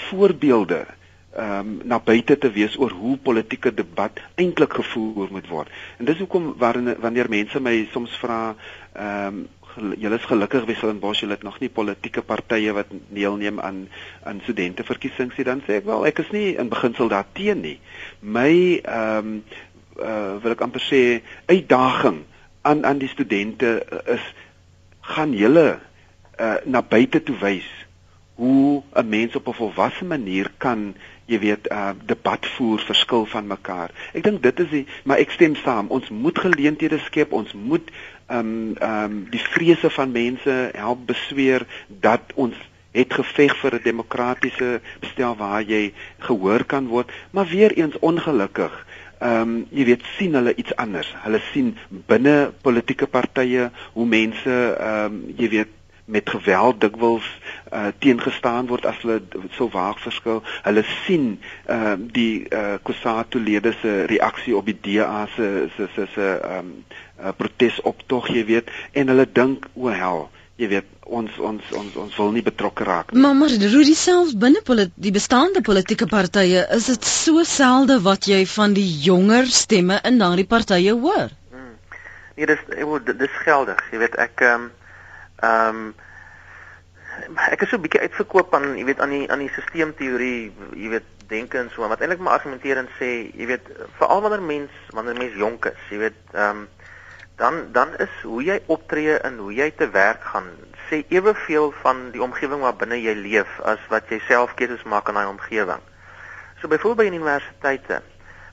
voorbeelde 0.09 0.85
ehm 1.31 1.59
um, 1.59 1.79
na 1.87 1.99
buite 1.99 2.37
te 2.37 2.51
wees 2.51 2.75
oor 2.77 2.91
hoe 2.91 3.15
politieke 3.17 3.73
debat 3.73 4.19
eintlik 4.35 4.73
gevoer 4.73 5.31
moet 5.31 5.47
word. 5.47 5.69
En 5.97 6.05
dis 6.05 6.19
hoekom 6.19 6.53
wanneer 6.59 7.29
mense 7.29 7.59
my 7.59 7.87
soms 7.91 8.17
vra 8.19 8.55
ehm 8.93 9.27
um, 9.27 9.47
julle 9.71 10.17
is 10.19 10.27
gelukkig 10.27 10.65
wie 10.67 10.75
sal 10.75 10.91
in 10.91 10.99
Bosch 10.99 11.21
julle 11.23 11.37
het 11.37 11.45
nog 11.47 11.61
nie 11.63 11.69
politieke 11.71 12.21
partye 12.21 12.73
wat 12.75 12.89
deelneem 13.15 13.59
aan 13.59 13.85
aan 14.27 14.41
studenteverkiesings 14.43 15.37
nie 15.37 15.45
dan 15.47 15.63
sê 15.63 15.79
ek 15.79 15.87
wel 15.87 16.03
ek 16.09 16.19
is 16.25 16.33
nie 16.35 16.57
in 16.59 16.69
beginsel 16.69 17.07
daarteen 17.07 17.63
nie. 17.63 17.77
My 18.19 18.51
ehm 18.83 19.31
um, 19.31 19.43
uh, 20.01 20.35
wil 20.43 20.51
ek 20.51 20.65
amper 20.67 20.83
sê 20.83 21.21
uitdaging 21.47 22.25
aan 22.61 22.85
aan 22.85 22.97
die 22.97 23.09
studente 23.09 23.85
is 24.05 24.33
gaan 25.01 25.33
julle 25.33 25.79
uh, 26.39 26.55
na 26.65 26.81
buite 26.81 27.23
toe 27.23 27.37
wys 27.37 27.69
hoe 28.35 28.81
'n 28.93 29.09
mens 29.09 29.35
op 29.35 29.47
'n 29.47 29.53
volwasse 29.53 30.05
manier 30.05 30.51
kan 30.57 30.95
jy 31.25 31.39
weet 31.39 31.67
uh 31.71 31.91
debat 32.05 32.45
voer 32.45 32.79
verskil 32.79 33.25
van 33.25 33.47
mekaar. 33.47 33.91
Ek 34.13 34.23
dink 34.23 34.41
dit 34.43 34.59
is 34.59 34.69
die 34.69 34.85
maar 35.03 35.17
ek 35.17 35.31
stem 35.31 35.55
saam. 35.55 35.87
Ons 35.87 36.09
moet 36.09 36.39
geleenthede 36.39 36.99
skep. 36.99 37.31
Ons 37.31 37.53
moet 37.53 37.91
um 38.27 38.75
um 38.81 39.27
die 39.29 39.43
vrese 39.53 39.89
van 39.89 40.11
mense 40.11 40.71
help 40.73 41.05
besweer 41.05 41.65
dat 41.87 42.21
ons 42.35 42.55
het 42.91 43.13
geveg 43.13 43.55
vir 43.61 43.75
'n 43.75 43.83
demokratiese 43.83 44.81
bestel 44.99 45.35
waar 45.35 45.63
jy 45.63 45.93
gehoor 46.19 46.63
kan 46.63 46.87
word, 46.87 47.11
maar 47.31 47.47
weer 47.47 47.71
eens 47.71 47.99
ongelukkig. 47.99 48.85
Ehm 49.21 49.41
um, 49.41 49.57
jy 49.69 49.85
weet 49.85 50.07
sien 50.17 50.33
hulle 50.33 50.55
iets 50.55 50.73
anders. 50.81 51.11
Hulle 51.25 51.41
sien 51.51 51.75
binne 52.09 52.51
politieke 52.65 53.05
partye 53.07 53.69
hoe 53.93 54.07
mense 54.09 54.57
ehm 54.73 55.13
um, 55.13 55.21
jy 55.37 55.49
weet 55.57 55.77
met 56.11 56.29
geweld 56.29 56.81
dikwels 56.81 57.27
uh, 57.71 57.87
teengestaan 58.03 58.67
word 58.67 58.85
as 58.89 58.97
hulle 59.03 59.21
so 59.55 59.69
waag 59.71 59.99
verskil. 60.01 60.41
Hulle 60.65 60.83
sien 61.05 61.27
ehm 61.65 61.85
uh, 61.85 62.09
die 62.17 62.33
uh, 62.49 62.59
eh, 62.61 62.79
Kusatu 62.83 63.39
lede 63.39 63.75
se 63.81 63.93
reaksie 64.09 64.57
op 64.57 64.65
die 64.65 64.77
DA 64.81 65.27
se 65.35 65.69
se 65.77 65.87
se 65.95 66.27
ehm 66.41 66.57
um, 66.57 66.73
uh, 67.21 67.31
protesoptog, 67.37 68.27
jy 68.33 68.45
weet, 68.45 68.73
en 68.91 69.13
hulle 69.13 69.27
dink 69.31 69.69
o 69.73 69.93
hel, 69.93 70.25
jy 70.61 70.69
weet, 70.69 70.89
ons 71.09 71.37
ons 71.41 71.71
ons 71.73 71.95
ons 72.03 72.17
wil 72.21 72.31
nie 72.35 72.43
betrokke 72.45 72.85
raak 72.87 73.11
nie. 73.11 73.21
Maar 73.21 73.35
maar 73.35 73.49
Rudy 73.49 73.95
self 73.97 74.35
binne 74.37 74.61
die 74.95 75.13
bestaande 75.15 75.63
politieke 75.65 76.07
partye, 76.07 76.67
is 76.77 76.89
dit 76.91 77.05
so 77.05 77.43
selde 77.43 77.97
wat 78.05 78.29
jy 78.29 78.43
van 78.45 78.77
die 78.77 78.89
jonger 79.07 79.49
stemme 79.49 79.97
in 80.05 80.21
daardie 80.21 80.45
partye 80.45 80.93
hoor? 80.93 81.33
Hmm. 81.49 81.73
Nee, 82.35 82.45
dis 82.45 82.61
dis 83.17 83.41
geldig. 83.47 83.81
Jy 83.91 84.05
weet 84.05 84.21
ek 84.27 84.45
ehm 84.45 84.69
um, 84.69 84.69
Ehm 85.41 85.77
um, 85.77 85.93
ek 87.49 87.63
is 87.65 87.69
so 87.69 87.77
'n 87.77 87.81
bietjie 87.81 88.01
uitverkoop 88.05 88.53
aan 88.53 88.77
jy 88.77 88.83
weet 88.85 88.99
aan 89.01 89.13
die 89.13 89.25
aan 89.33 89.41
die 89.41 89.53
sisteemteorie, 89.55 90.53
jy 90.77 90.89
weet 90.93 91.07
denke 91.33 91.57
en 91.57 91.69
so, 91.73 91.87
wat 91.89 92.01
eintlik 92.01 92.21
maar 92.21 92.37
argumenteer 92.37 92.77
en 92.77 92.89
sê, 92.99 93.09
jy 93.33 93.47
weet 93.49 93.65
veral 93.97 94.21
wanneer 94.21 94.43
mens 94.45 94.77
wanneer 94.93 95.17
mens 95.17 95.33
jonk 95.43 95.65
is, 95.71 95.81
jy 95.89 95.97
weet 96.05 96.19
ehm 96.33 96.61
um, 96.61 96.67
dan 97.41 97.71
dan 97.73 97.97
is 97.97 98.13
hoe 98.21 98.43
jy 98.45 98.59
optree 98.69 99.17
en 99.17 99.37
hoe 99.41 99.53
jy 99.53 99.71
te 99.77 99.89
werk 99.89 100.23
gaan 100.33 100.49
sê 100.89 101.01
eweveel 101.09 101.71
van 101.81 102.11
die 102.13 102.21
omgewing 102.21 102.61
waarbinne 102.61 102.99
jy 103.01 103.15
leef 103.17 103.59
as 103.71 103.81
wat 103.89 104.11
jy 104.13 104.19
self 104.27 104.53
keuses 104.59 104.83
maak 104.93 105.09
in 105.09 105.17
daai 105.17 105.29
omgewing. 105.29 105.81
So 106.61 106.69
byvoorbeeld 106.69 106.99
by 107.01 107.15
universiteite 107.15 108.01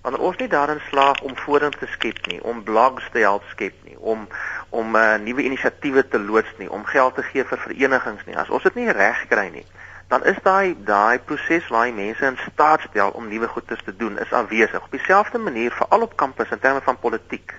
wanneer 0.02 0.24
ons 0.24 0.40
nie 0.40 0.48
daarin 0.48 0.80
slaag 0.88 1.20
om 1.26 1.36
voordeel 1.36 1.74
te 1.76 1.90
skep 1.96 2.22
nie, 2.30 2.40
om 2.42 2.62
blogs 2.64 3.10
te 3.12 3.20
help 3.26 3.44
skep 3.52 3.76
nie, 3.84 3.98
om 3.98 4.24
om 4.70 4.96
uh, 4.96 5.04
nuwe 5.20 5.44
inisiatiewe 5.50 6.08
te 6.08 6.20
loods 6.20 6.56
nie, 6.62 6.70
om 6.70 6.84
geld 6.88 7.14
te 7.14 7.26
gee 7.28 7.44
vir 7.44 7.60
verenigings 7.66 8.24
nie. 8.24 8.36
As 8.40 8.48
ons 8.48 8.64
dit 8.70 8.80
nie 8.80 8.92
reg 8.92 9.24
kry 9.28 9.48
nie, 9.52 9.66
dan 10.08 10.24
is 10.24 10.40
daai 10.44 10.76
daai 10.88 11.20
proses 11.28 11.68
waar 11.72 11.90
jy 11.90 11.96
mense 12.00 12.24
in 12.32 12.40
staat 12.46 12.88
stel 12.88 13.12
om 13.20 13.28
nuwe 13.28 13.52
goedes 13.52 13.84
te 13.84 13.96
doen 13.96 14.16
is 14.24 14.32
aanwesig. 14.32 14.80
Op 14.80 14.96
dieselfde 14.96 15.38
manier 15.38 15.76
veral 15.76 16.08
op 16.08 16.16
kampus 16.16 16.56
in 16.56 16.64
terme 16.64 16.80
van 16.84 17.00
politiek. 17.00 17.58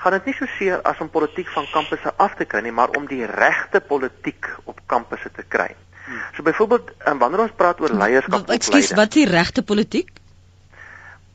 Gaan 0.00 0.16
dit 0.16 0.30
nie 0.30 0.34
so 0.38 0.48
seer 0.56 0.80
as 0.88 1.00
om 1.04 1.10
politiek 1.12 1.48
van 1.54 1.66
kampusse 1.72 2.12
af 2.16 2.34
te 2.38 2.46
kry 2.48 2.62
nie, 2.64 2.72
maar 2.72 2.94
om 2.96 3.06
die 3.08 3.26
regte 3.28 3.82
politiek 3.84 4.48
op 4.64 4.80
kampusse 4.88 5.30
te 5.36 5.44
kry. 5.44 5.68
Hmm. 6.06 6.22
So 6.36 6.42
byvoorbeeld, 6.46 6.92
um, 7.08 7.20
wanneer 7.20 7.44
ons 7.44 7.56
praat 7.56 7.80
oor 7.84 7.92
leierskap, 7.92 8.48
ekskuus, 8.50 8.94
wat 8.96 9.12
is 9.12 9.22
die 9.22 9.28
regte 9.30 9.62
politiek? 9.62 10.16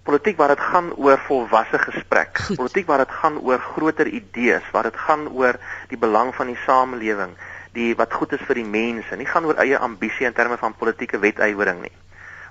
politiek 0.06 0.38
waar 0.38 0.51
dit 0.54 0.62
gaan 0.62 0.91
oor 1.01 1.17
volwasse 1.25 1.80
gesprek. 1.82 2.38
Goed. 2.38 2.60
Politiek 2.62 2.86
waar 2.86 3.01
dit 3.01 3.13
gaan 3.21 3.39
oor 3.41 3.58
groter 3.60 4.08
idees, 4.08 4.65
waar 4.71 4.86
dit 4.86 4.97
gaan 5.08 5.23
oor 5.34 5.58
die 5.89 5.97
belang 5.97 6.30
van 6.38 6.51
die 6.51 6.60
samelewing, 6.62 7.34
die 7.73 7.95
wat 7.97 8.13
goed 8.13 8.36
is 8.38 8.43
vir 8.45 8.62
die 8.62 8.67
mense, 8.69 9.17
nie 9.17 9.25
gaan 9.25 9.49
oor 9.49 9.58
eie 9.63 9.80
ambisie 9.82 10.30
in 10.30 10.38
terme 10.38 10.60
van 10.62 10.78
politieke 10.78 11.17
wetwyering 11.23 11.82
nie 11.88 11.95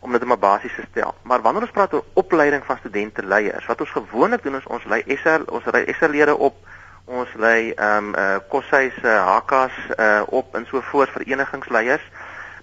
om 0.05 0.12
dit 0.12 0.25
maar 0.25 0.38
basies 0.38 0.75
te 0.75 0.85
stel. 0.90 1.14
Maar 1.23 1.43
wanneer 1.43 1.64
ons 1.64 1.73
praat 1.73 1.95
oor 1.97 2.05
opleiding 2.12 2.64
van 2.64 2.77
studente 2.77 3.25
leiers, 3.25 3.67
wat 3.67 3.81
ons 3.81 3.90
gewoonlik 3.97 4.43
doen 4.45 4.59
is 4.61 4.67
ons 4.67 4.85
lei 4.85 5.01
SR 5.17 5.47
ons 5.49 5.64
lei 5.73 5.85
SR-lede 5.97 6.37
op, 6.37 6.61
ons 7.05 7.33
lei 7.40 7.73
ehm 7.73 8.12
um, 8.12 8.14
uh 8.21 8.37
koshuis 8.53 8.97
uh, 9.03 9.17
hakas 9.29 9.77
uh 9.97 10.23
op 10.27 10.57
en 10.57 10.67
so 10.69 10.81
voort 10.90 11.12
verenigingsleiers, 11.17 12.05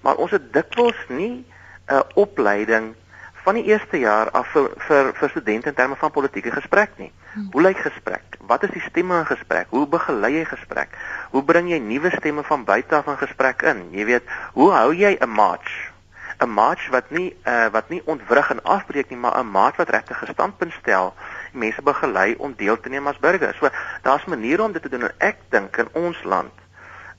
maar 0.05 0.21
ons 0.21 0.31
het 0.37 0.53
dikwels 0.53 1.01
nie 1.07 1.33
'n 1.41 1.45
uh, 1.93 2.01
opleiding 2.13 2.93
van 3.43 3.57
die 3.57 3.63
eerste 3.63 3.97
jaar 3.97 4.29
af 4.31 4.47
vir 4.53 4.69
vir, 4.87 5.13
vir 5.17 5.29
studente 5.29 5.69
in 5.69 5.75
terme 5.75 5.95
van 5.95 6.11
politieke 6.11 6.51
gesprek 6.51 6.91
nie. 6.97 7.11
Hmm. 7.33 7.47
Hoe 7.51 7.61
lyk 7.61 7.77
gesprek? 7.77 8.37
Wat 8.39 8.63
is 8.63 8.69
die 8.69 8.81
stemme 8.81 9.17
in 9.17 9.25
gesprek? 9.25 9.67
Hoe 9.69 9.87
begelei 9.87 10.33
jy 10.33 10.45
gesprek? 10.45 10.93
Hoe 11.31 11.43
bring 11.43 11.69
jy 11.69 11.79
nuwe 11.79 12.11
stemme 12.11 12.43
van 12.43 12.65
buite 12.65 12.95
af 12.95 13.07
in 13.07 13.17
gesprek 13.17 13.61
in? 13.61 13.87
Jy 13.91 14.05
weet, 14.05 14.23
hoe 14.53 14.71
hou 14.71 14.93
jy 14.93 15.17
'n 15.19 15.29
march? 15.29 15.90
'n 16.41 16.49
March 16.49 16.89
wat 16.89 17.09
nie 17.09 17.35
uh, 17.45 17.67
wat 17.71 17.89
nie 17.89 18.01
ontwrig 18.05 18.49
en 18.49 18.63
afbreek 18.63 19.09
nie, 19.09 19.17
maar 19.17 19.37
'n 19.39 19.51
march 19.51 19.75
wat 19.75 19.89
regtig 19.89 20.17
gestandpunt 20.17 20.73
stel, 20.73 21.13
mense 21.53 21.81
begelei 21.81 22.35
om 22.37 22.53
deel 22.57 22.79
te 22.79 22.89
neem 22.89 23.07
as 23.07 23.19
burgers. 23.19 23.57
So 23.57 23.69
daar's 24.01 24.25
maniere 24.25 24.63
om 24.63 24.71
dit 24.71 24.81
te 24.81 24.89
doen 24.89 25.01
en 25.01 25.13
ek 25.17 25.37
dink 25.49 25.77
in 25.77 25.89
ons 25.93 26.23
land 26.23 26.51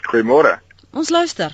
Goeiemôre. 0.07 0.55
Ons 0.97 1.11
luister. 1.13 1.53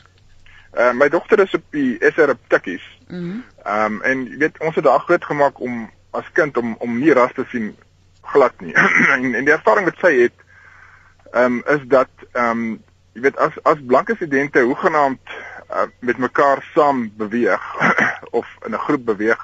Uh 0.70 0.92
my 0.94 1.08
dogter 1.10 1.42
is 1.42 1.56
op 1.58 1.64
die 1.74 1.96
SR 1.98 2.30
op 2.36 2.44
Tikkies. 2.54 2.84
Mhm. 3.08 3.24
Mm 3.24 3.42
um 3.72 3.96
en 4.06 4.22
jy 4.28 4.38
weet 4.44 4.60
ons 4.62 4.78
het 4.78 4.86
daar 4.86 5.02
groot 5.02 5.24
gemaak 5.24 5.58
om 5.58 5.80
as 6.14 6.28
kind 6.38 6.62
om 6.62 6.76
om 6.78 6.94
nie 7.00 7.10
ras 7.18 7.34
te 7.34 7.42
sien 7.50 7.72
glad 8.22 8.54
nie. 8.62 8.74
en, 9.16 9.26
en 9.34 9.48
die 9.48 9.54
ervaring 9.56 9.88
wat 9.90 9.98
sy 9.98 10.12
het 10.20 10.46
um 11.42 11.58
is 11.74 11.82
dat 11.96 12.28
um 12.44 12.62
jy 13.18 13.24
weet 13.26 13.42
as 13.48 13.58
as 13.64 13.82
blanke 13.82 14.14
studente 14.14 14.62
hoegenaamd 14.62 15.34
uh, 15.74 15.88
met 15.98 16.22
mekaar 16.22 16.62
saam 16.70 17.08
beweeg 17.18 17.66
of 18.38 18.46
in 18.62 18.78
'n 18.78 18.86
groep 18.86 19.10
beweeg 19.10 19.42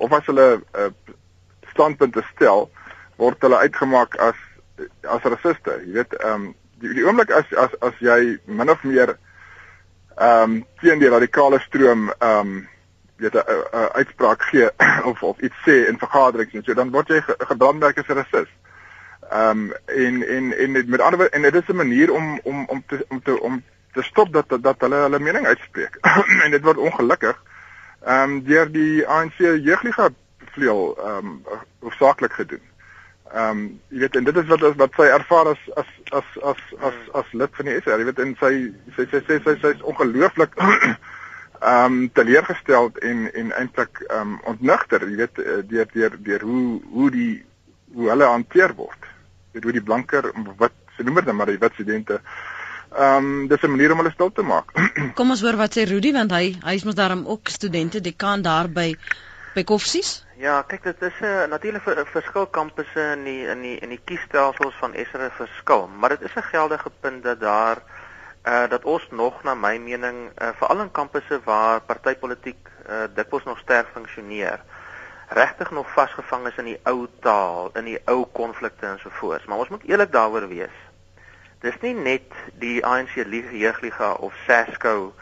of 0.00 0.12
as 0.16 0.26
hulle 0.30 0.48
uh, 0.60 0.90
standpunte 1.72 2.24
stel 2.32 2.68
word 3.20 3.42
hulle 3.44 3.62
uitgemaak 3.64 4.16
as 4.28 4.38
as 5.16 5.28
rasiste 5.34 5.76
jy 5.84 6.00
weet 6.00 6.16
ehm 6.20 6.34
um, 6.34 6.48
die, 6.80 6.94
die 6.96 7.04
oomblik 7.04 7.32
as 7.36 7.48
as 7.64 7.74
as 7.88 7.96
jy 8.00 8.20
min 8.46 8.72
of 8.72 8.84
meer 8.84 9.16
ehm 10.16 10.42
um, 10.42 10.60
teen 10.82 11.02
die 11.02 11.12
radikale 11.12 11.60
stroom 11.66 12.08
ehm 12.18 12.54
um, 12.54 12.54
weet 13.20 13.36
'n 13.36 13.90
uitspraak 14.00 14.42
gee 14.52 14.70
of 15.10 15.22
of 15.22 15.40
iets 15.40 15.66
sê 15.66 15.76
in 15.88 16.00
vergaderings 16.00 16.54
en 16.54 16.64
so 16.64 16.74
dan 16.74 16.94
word 16.96 17.12
jy 17.12 17.20
gebrandmerk 17.52 17.98
as 17.98 18.08
'n 18.08 18.20
rasis 18.22 18.50
ehm 19.30 19.50
um, 19.50 19.72
en 19.86 20.22
en 20.36 20.52
en 20.58 20.88
met 20.90 21.00
ander 21.00 21.30
en 21.30 21.42
dit 21.42 21.54
is 21.54 21.68
'n 21.68 21.76
manier 21.76 22.12
om 22.12 22.40
om 22.44 22.64
om 22.66 22.82
te 22.86 23.04
om 23.08 23.22
te 23.22 23.40
om 23.40 23.62
te 23.92 24.02
stop 24.02 24.32
dat 24.32 24.48
dat 24.62 24.80
hulle 24.80 24.96
hulle 24.96 25.18
mening 25.18 25.46
uitspreek. 25.46 25.98
En 26.44 26.50
dit 26.50 26.62
word 26.62 26.76
ongelukkig 26.76 27.42
ehm 28.00 28.30
um, 28.30 28.42
deur 28.44 28.70
die 28.72 29.06
ANC 29.06 29.38
jeugliga 29.38 30.08
vleuel 30.54 30.96
ehm 30.98 31.26
um, 31.26 31.60
hoofsaaklik 31.84 32.32
gedoen. 32.32 32.62
Ehm 33.34 33.50
um, 33.50 33.80
jy 33.88 34.04
weet 34.04 34.16
en 34.16 34.24
dit 34.24 34.36
is 34.36 34.48
wat 34.48 34.64
wat 34.82 34.96
sy 34.96 35.08
ervaar 35.16 35.52
as 35.52 35.66
as 35.82 35.90
as 36.20 36.30
as 36.52 36.62
as 36.88 37.00
as 37.20 37.32
lid 37.32 37.56
van 37.58 37.68
die 37.68 37.76
SR, 37.80 38.00
jy 38.00 38.08
weet 38.08 38.22
en 38.24 38.36
sy 38.40 38.52
sy 38.96 39.06
sy 39.12 39.20
sy 39.28 39.38
sy, 39.44 39.56
sy 39.62 39.74
is 39.76 39.84
ongelooflik 39.92 40.56
ehm 40.64 40.96
um, 41.84 42.00
teleurgesteld 42.16 42.98
en 43.10 43.26
en 43.32 43.52
eintlik 43.60 44.02
ehm 44.08 44.34
um, 44.34 44.38
ontnigter, 44.54 45.04
jy 45.08 45.20
weet 45.24 45.44
eh, 45.44 45.60
deur 45.74 45.92
deur 45.92 46.16
deur 46.30 46.46
hoe 46.52 46.80
hoe 46.94 47.10
die 47.10 47.34
hoe 47.94 48.08
hulle 48.08 48.32
hanteer 48.32 48.74
word. 48.78 49.12
Dit 49.52 49.64
hoe 49.66 49.76
die 49.76 49.84
blanker 49.84 50.32
wat 50.56 50.72
se 50.96 51.04
noem 51.04 51.20
dit 51.20 51.28
nou 51.28 51.36
maar 51.36 51.52
die 51.52 51.60
wit 51.60 51.76
studente 51.76 52.20
Ehm 52.20 52.59
um, 52.98 53.48
dis 53.48 53.62
'n 53.62 53.70
manier 53.70 53.92
om 53.92 53.98
hulle 53.98 54.10
stil 54.10 54.32
te 54.32 54.42
maak. 54.42 54.72
Kom 55.18 55.30
ons 55.30 55.40
hoor 55.40 55.56
wat 55.56 55.76
sê 55.76 55.84
Rudy 55.88 56.12
want 56.12 56.32
hy 56.32 56.56
hy 56.64 56.74
is 56.74 56.84
mos 56.84 56.94
daarom 56.94 57.26
ook 57.26 57.48
studente 57.48 58.00
dekaan 58.00 58.42
daar 58.42 58.68
by 58.68 58.96
by 59.54 59.64
Koffsies. 59.64 60.24
Ja, 60.38 60.62
kyk 60.62 60.82
dit 60.82 61.02
is 61.02 61.20
'n 61.20 61.50
natuurlik 61.50 61.82
vir 61.82 62.06
verskil 62.06 62.46
kampusse 62.46 63.12
in 63.16 63.24
die 63.24 63.46
in 63.46 63.62
die 63.62 63.78
in 63.78 63.88
die 63.88 64.00
kiesstelsels 64.04 64.74
van 64.80 64.94
Esre 64.94 65.30
verskil, 65.30 65.88
maar 65.88 66.08
dit 66.08 66.22
is 66.22 66.34
'n 66.36 66.42
geldige 66.42 66.90
punt 67.00 67.22
dat 67.22 67.40
daar 67.40 67.82
uh 68.46 68.68
dat 68.68 68.84
ons 68.84 69.08
nog 69.10 69.42
na 69.42 69.54
my 69.54 69.76
mening 69.78 70.30
uh, 70.38 70.48
veral 70.56 70.80
in 70.80 70.90
kampusse 70.90 71.40
waar 71.44 71.80
partytetiek 71.80 72.68
uh 72.88 73.04
dikwels 73.14 73.44
nog 73.44 73.58
sterk 73.58 73.86
funksioneer 73.92 74.60
regtig 75.28 75.70
nog 75.70 75.92
vasgevang 75.92 76.46
is 76.46 76.56
in 76.56 76.64
die 76.64 76.80
ou 76.82 77.06
taal, 77.20 77.70
in 77.74 77.84
die 77.84 78.00
ou 78.04 78.26
konflikte 78.32 78.86
en 78.86 78.98
so 78.98 79.10
voort. 79.12 79.46
Maar 79.46 79.58
ons 79.58 79.68
moet 79.68 79.84
eerlik 79.86 80.12
daaroor 80.12 80.48
wees 80.48 80.89
dis 81.60 81.76
nie 81.82 81.94
net 81.94 82.36
die 82.60 82.80
ANC 82.86 83.18
jeugliga 83.20 84.12
of 84.24 84.36
SASCO 84.46 85.12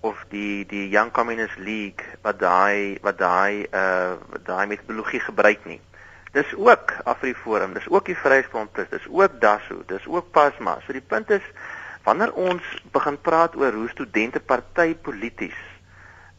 of 0.00 0.20
die 0.30 0.64
die 0.70 0.86
Young 0.88 1.10
Communist 1.10 1.58
League 1.58 2.04
wat 2.22 2.38
daai 2.38 2.98
wat 3.02 3.18
daai 3.18 3.66
uh 3.74 4.14
daai 4.46 4.66
metodologie 4.66 5.20
gebruik 5.20 5.64
nie. 5.66 5.80
Dis 6.32 6.54
ook 6.54 6.92
Afriforum, 7.04 7.74
dis 7.74 7.88
ook 7.88 8.06
die 8.06 8.16
Vryheidsfront 8.16 8.78
dis 8.90 9.08
ook 9.10 9.40
DASO, 9.40 9.82
dis 9.86 10.06
ook 10.06 10.30
PASMA. 10.30 10.78
So 10.86 10.92
die 10.92 11.02
punt 11.02 11.30
is 11.30 11.42
wanneer 12.04 12.32
ons 12.32 12.62
begin 12.92 13.18
praat 13.20 13.56
oor 13.56 13.72
hoe 13.72 13.88
studente 13.88 14.40
party 14.40 14.94
polities 14.94 15.58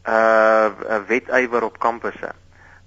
uh 0.08 0.72
wetywer 1.06 1.66
op 1.68 1.78
kampusse, 1.78 2.32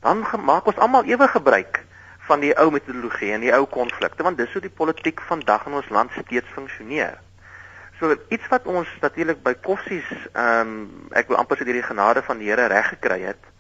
dan 0.02 0.26
maak 0.42 0.66
ons 0.66 0.80
almal 0.82 1.06
ewe 1.06 1.28
gebruik 1.28 1.84
van 2.28 2.40
die 2.40 2.54
ou 2.60 2.70
metodologie 2.72 3.32
en 3.36 3.44
die 3.44 3.54
ou 3.56 3.66
konflikte 3.66 4.24
want 4.24 4.38
dis 4.38 4.52
hoe 4.54 4.62
die 4.64 4.74
politiek 4.82 5.22
vandag 5.28 5.66
in 5.68 5.80
ons 5.80 5.90
land 5.90 6.12
steeds 6.16 6.50
funksioneer. 6.56 7.20
So 8.00 8.16
iets 8.30 8.48
wat 8.52 8.68
ons 8.68 8.90
natuurlik 9.02 9.44
by 9.44 9.54
kossies 9.62 10.08
ehm 10.34 10.76
um, 10.76 11.10
ek 11.12 11.28
wil 11.32 11.38
amper 11.38 11.60
sê 11.60 11.68
deur 11.68 11.82
die 11.82 11.90
genade 11.90 12.24
van 12.24 12.40
die 12.40 12.50
Here 12.52 12.70
reg 12.72 12.94
gekry 12.96 13.22
het 13.28 13.52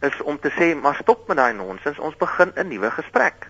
is 0.00 0.20
om 0.22 0.38
te 0.38 0.50
sê 0.54 0.74
maar 0.78 0.98
stop 1.00 1.28
met 1.28 1.38
daai 1.38 1.54
nonsens 1.54 1.98
ons 1.98 2.16
begin 2.16 2.52
'n 2.54 2.68
nuwe 2.68 2.90
gesprek. 2.90 3.48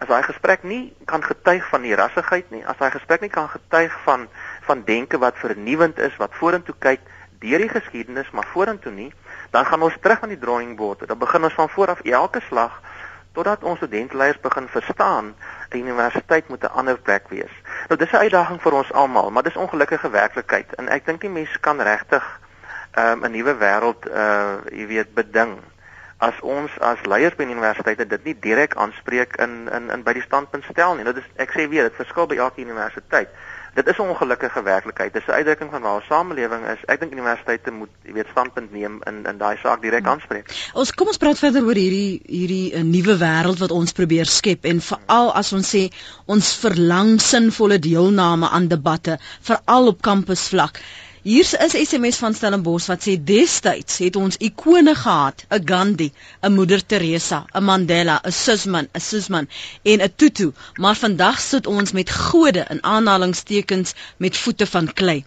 As 0.00 0.08
daai 0.08 0.22
gesprek 0.22 0.62
nie 0.62 0.96
kan 1.04 1.24
getuig 1.24 1.68
van 1.68 1.82
die 1.82 1.94
rassigheid 1.94 2.50
nie, 2.50 2.66
as 2.66 2.76
daai 2.76 2.90
gesprek 2.90 3.20
nie 3.20 3.28
kan 3.28 3.48
getuig 3.48 3.92
van 4.04 4.28
van 4.60 4.84
denke 4.84 5.18
wat 5.18 5.36
vernuwend 5.36 5.98
is, 5.98 6.16
wat 6.16 6.34
vorentoe 6.34 6.74
kyk 6.78 7.00
deur 7.40 7.58
die 7.58 7.68
geskiedenis 7.68 8.30
maar 8.30 8.46
vorentoe 8.52 8.92
nie, 8.92 9.12
dan 9.50 9.66
gaan 9.66 9.82
ons 9.82 9.96
terug 10.00 10.22
aan 10.22 10.28
die 10.28 10.38
drawing 10.38 10.76
board. 10.76 11.06
Dan 11.08 11.18
begin 11.18 11.44
ons 11.44 11.54
van 11.54 11.68
voor 11.68 11.88
af 11.88 12.00
elke 12.00 12.40
slag 12.48 12.80
totdat 13.32 13.64
ons 13.64 13.78
studentleiers 13.78 14.40
begin 14.40 14.68
verstaan 14.68 15.34
'n 15.70 15.78
universiteit 15.78 16.48
moet 16.48 16.62
'n 16.62 16.74
ander 16.74 16.98
plek 16.98 17.28
wees. 17.28 17.54
Nou 17.88 17.98
dis 17.98 18.12
'n 18.12 18.16
uitdaging 18.16 18.62
vir 18.62 18.72
ons 18.72 18.92
almal, 18.92 19.30
maar 19.30 19.42
dis 19.42 19.56
ongelukkige 19.56 20.10
werklikheid 20.10 20.74
en 20.74 20.88
ek 20.88 21.06
dink 21.06 21.20
die 21.20 21.30
mense 21.30 21.58
kan 21.60 21.80
regtig 21.80 22.40
um, 22.98 23.24
'n 23.24 23.30
nuwe 23.30 23.54
wêreld 23.54 24.06
uh 24.06 24.56
jy 24.70 24.86
weet 24.86 25.14
beding 25.14 25.58
as 26.18 26.40
ons 26.40 26.70
as 26.78 27.00
leiers 27.08 27.36
by 27.36 27.46
universiteite 27.48 28.06
dit 28.06 28.24
nie 28.24 28.36
direk 28.40 28.74
aanspreek 28.74 29.36
in 29.36 29.68
in 29.72 29.90
in 29.90 30.02
by 30.02 30.12
die 30.12 30.26
standpunt 30.26 30.64
stel 30.64 30.94
nie. 30.94 31.04
Nou 31.04 31.14
dis 31.14 31.30
ek 31.36 31.50
sê 31.56 31.68
weer, 31.68 31.88
dit 31.88 31.96
verskil 31.96 32.26
by 32.26 32.36
elke 32.36 32.60
universiteit 32.60 33.28
dit 33.74 33.86
is 33.86 33.96
'n 33.98 34.02
ongelukkige 34.02 34.62
werklikheid. 34.62 35.12
Dit 35.12 35.22
is 35.22 35.28
'n 35.28 35.38
uitdrukking 35.38 35.70
van 35.70 35.82
waar 35.82 35.94
ons 35.94 36.06
samelewing 36.06 36.66
is. 36.66 36.84
Ek 36.86 37.00
dink 37.00 37.12
universiteite 37.12 37.70
moet, 37.70 37.88
jy 38.02 38.12
weet, 38.12 38.26
standpunt 38.30 38.72
neem 38.72 39.00
in 39.06 39.26
in 39.26 39.38
daai 39.38 39.56
saak 39.56 39.82
direk 39.82 40.02
hmm. 40.02 40.12
aanspreek. 40.12 40.70
Ons 40.74 40.92
kom 40.94 41.06
ons 41.06 41.16
praat 41.16 41.38
verder 41.38 41.64
oor 41.64 41.74
hierdie 41.74 42.20
hierdie 42.26 42.72
'n 42.72 42.76
eh, 42.76 42.82
nuwe 42.82 43.16
wêreld 43.18 43.58
wat 43.58 43.70
ons 43.70 43.92
probeer 43.92 44.26
skep 44.26 44.64
en 44.64 44.80
veral 44.80 45.34
as 45.34 45.52
ons 45.52 45.74
sê 45.76 45.88
ons 46.26 46.54
verlang 46.56 47.20
sinvolle 47.20 47.78
deelname 47.78 48.48
aan 48.48 48.68
debatte, 48.68 49.18
veral 49.40 49.86
op 49.86 50.02
kampusvlak. 50.02 50.80
Hier's 51.22 51.52
is 51.52 51.74
SMS 51.76 52.16
van 52.16 52.32
Stellenbosch 52.32 52.86
wat 52.88 53.02
sê 53.04 53.14
destyds 53.30 53.98
het 54.00 54.14
ons 54.16 54.38
ikone 54.46 54.94
gehad, 55.00 55.42
'n 55.56 55.66
Gandhi, 55.70 56.06
'n 56.46 56.54
Moeder 56.54 56.80
Teresa, 56.92 57.40
'n 57.52 57.64
Mandela, 57.64 58.14
'n 58.24 58.32
Susman, 58.32 58.88
'n 58.94 59.00
Susman 59.08 59.48
en 59.82 60.00
'n 60.00 60.12
Tutu, 60.16 60.52
maar 60.80 60.96
vandag 60.96 61.40
sit 61.40 61.66
ons 61.66 61.92
met 61.92 62.10
gode 62.10 62.64
in 62.70 62.82
aanhalingstekens 62.84 63.92
met 64.16 64.36
voete 64.36 64.66
van 64.66 64.92
klei. 64.92 65.24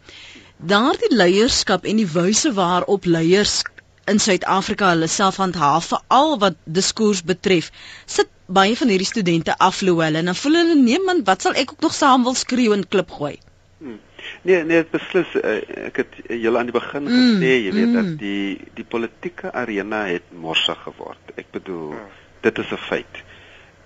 Daardie 0.58 1.14
leierskap 1.16 1.86
en 1.86 2.02
die 2.02 2.10
wyse 2.18 2.54
waarop 2.54 3.06
leiers 3.06 3.62
in 4.06 4.20
Suid-Afrika 4.20 4.90
hulle 4.90 5.08
self 5.08 5.36
handhaaf 5.36 5.86
veral 5.86 6.38
wat 6.40 6.56
diskurs 6.66 7.22
betref, 7.24 7.72
sit 8.06 8.30
baie 8.48 8.76
van 8.78 8.88
hierdie 8.88 9.14
studente 9.14 9.58
afloop 9.58 10.02
hulle 10.08 10.18
en 10.18 10.26
dan 10.26 10.42
voel 10.42 10.62
hulle 10.64 11.00
man, 11.06 11.24
wat 11.24 11.42
sal 11.42 11.54
ek 11.54 11.72
ook 11.72 11.82
nog 11.82 11.94
saam 11.94 12.24
wil 12.24 12.34
skreeu 12.34 12.74
en 12.74 12.88
klip 12.88 13.12
gooi? 13.12 13.38
Nee, 14.44 14.64
nee, 14.68 14.84
beslis 14.92 15.30
uh, 15.40 15.60
ek 15.88 16.02
het 16.02 16.16
julle 16.28 16.60
aan 16.60 16.68
die 16.68 16.76
begin 16.76 17.06
mm, 17.08 17.14
gesê, 17.16 17.52
jy 17.64 17.72
weet 17.72 17.88
mm. 17.88 17.96
dat 17.96 18.10
die 18.20 18.72
die 18.76 18.84
politieke 18.84 19.54
arena 19.56 20.04
het 20.10 20.34
morsig 20.36 20.80
geword. 20.84 21.32
Ek 21.40 21.48
bedoel, 21.56 21.94
mm. 21.96 22.10
dit 22.44 22.64
is 22.66 22.72
'n 22.76 22.86
feit. 22.90 23.24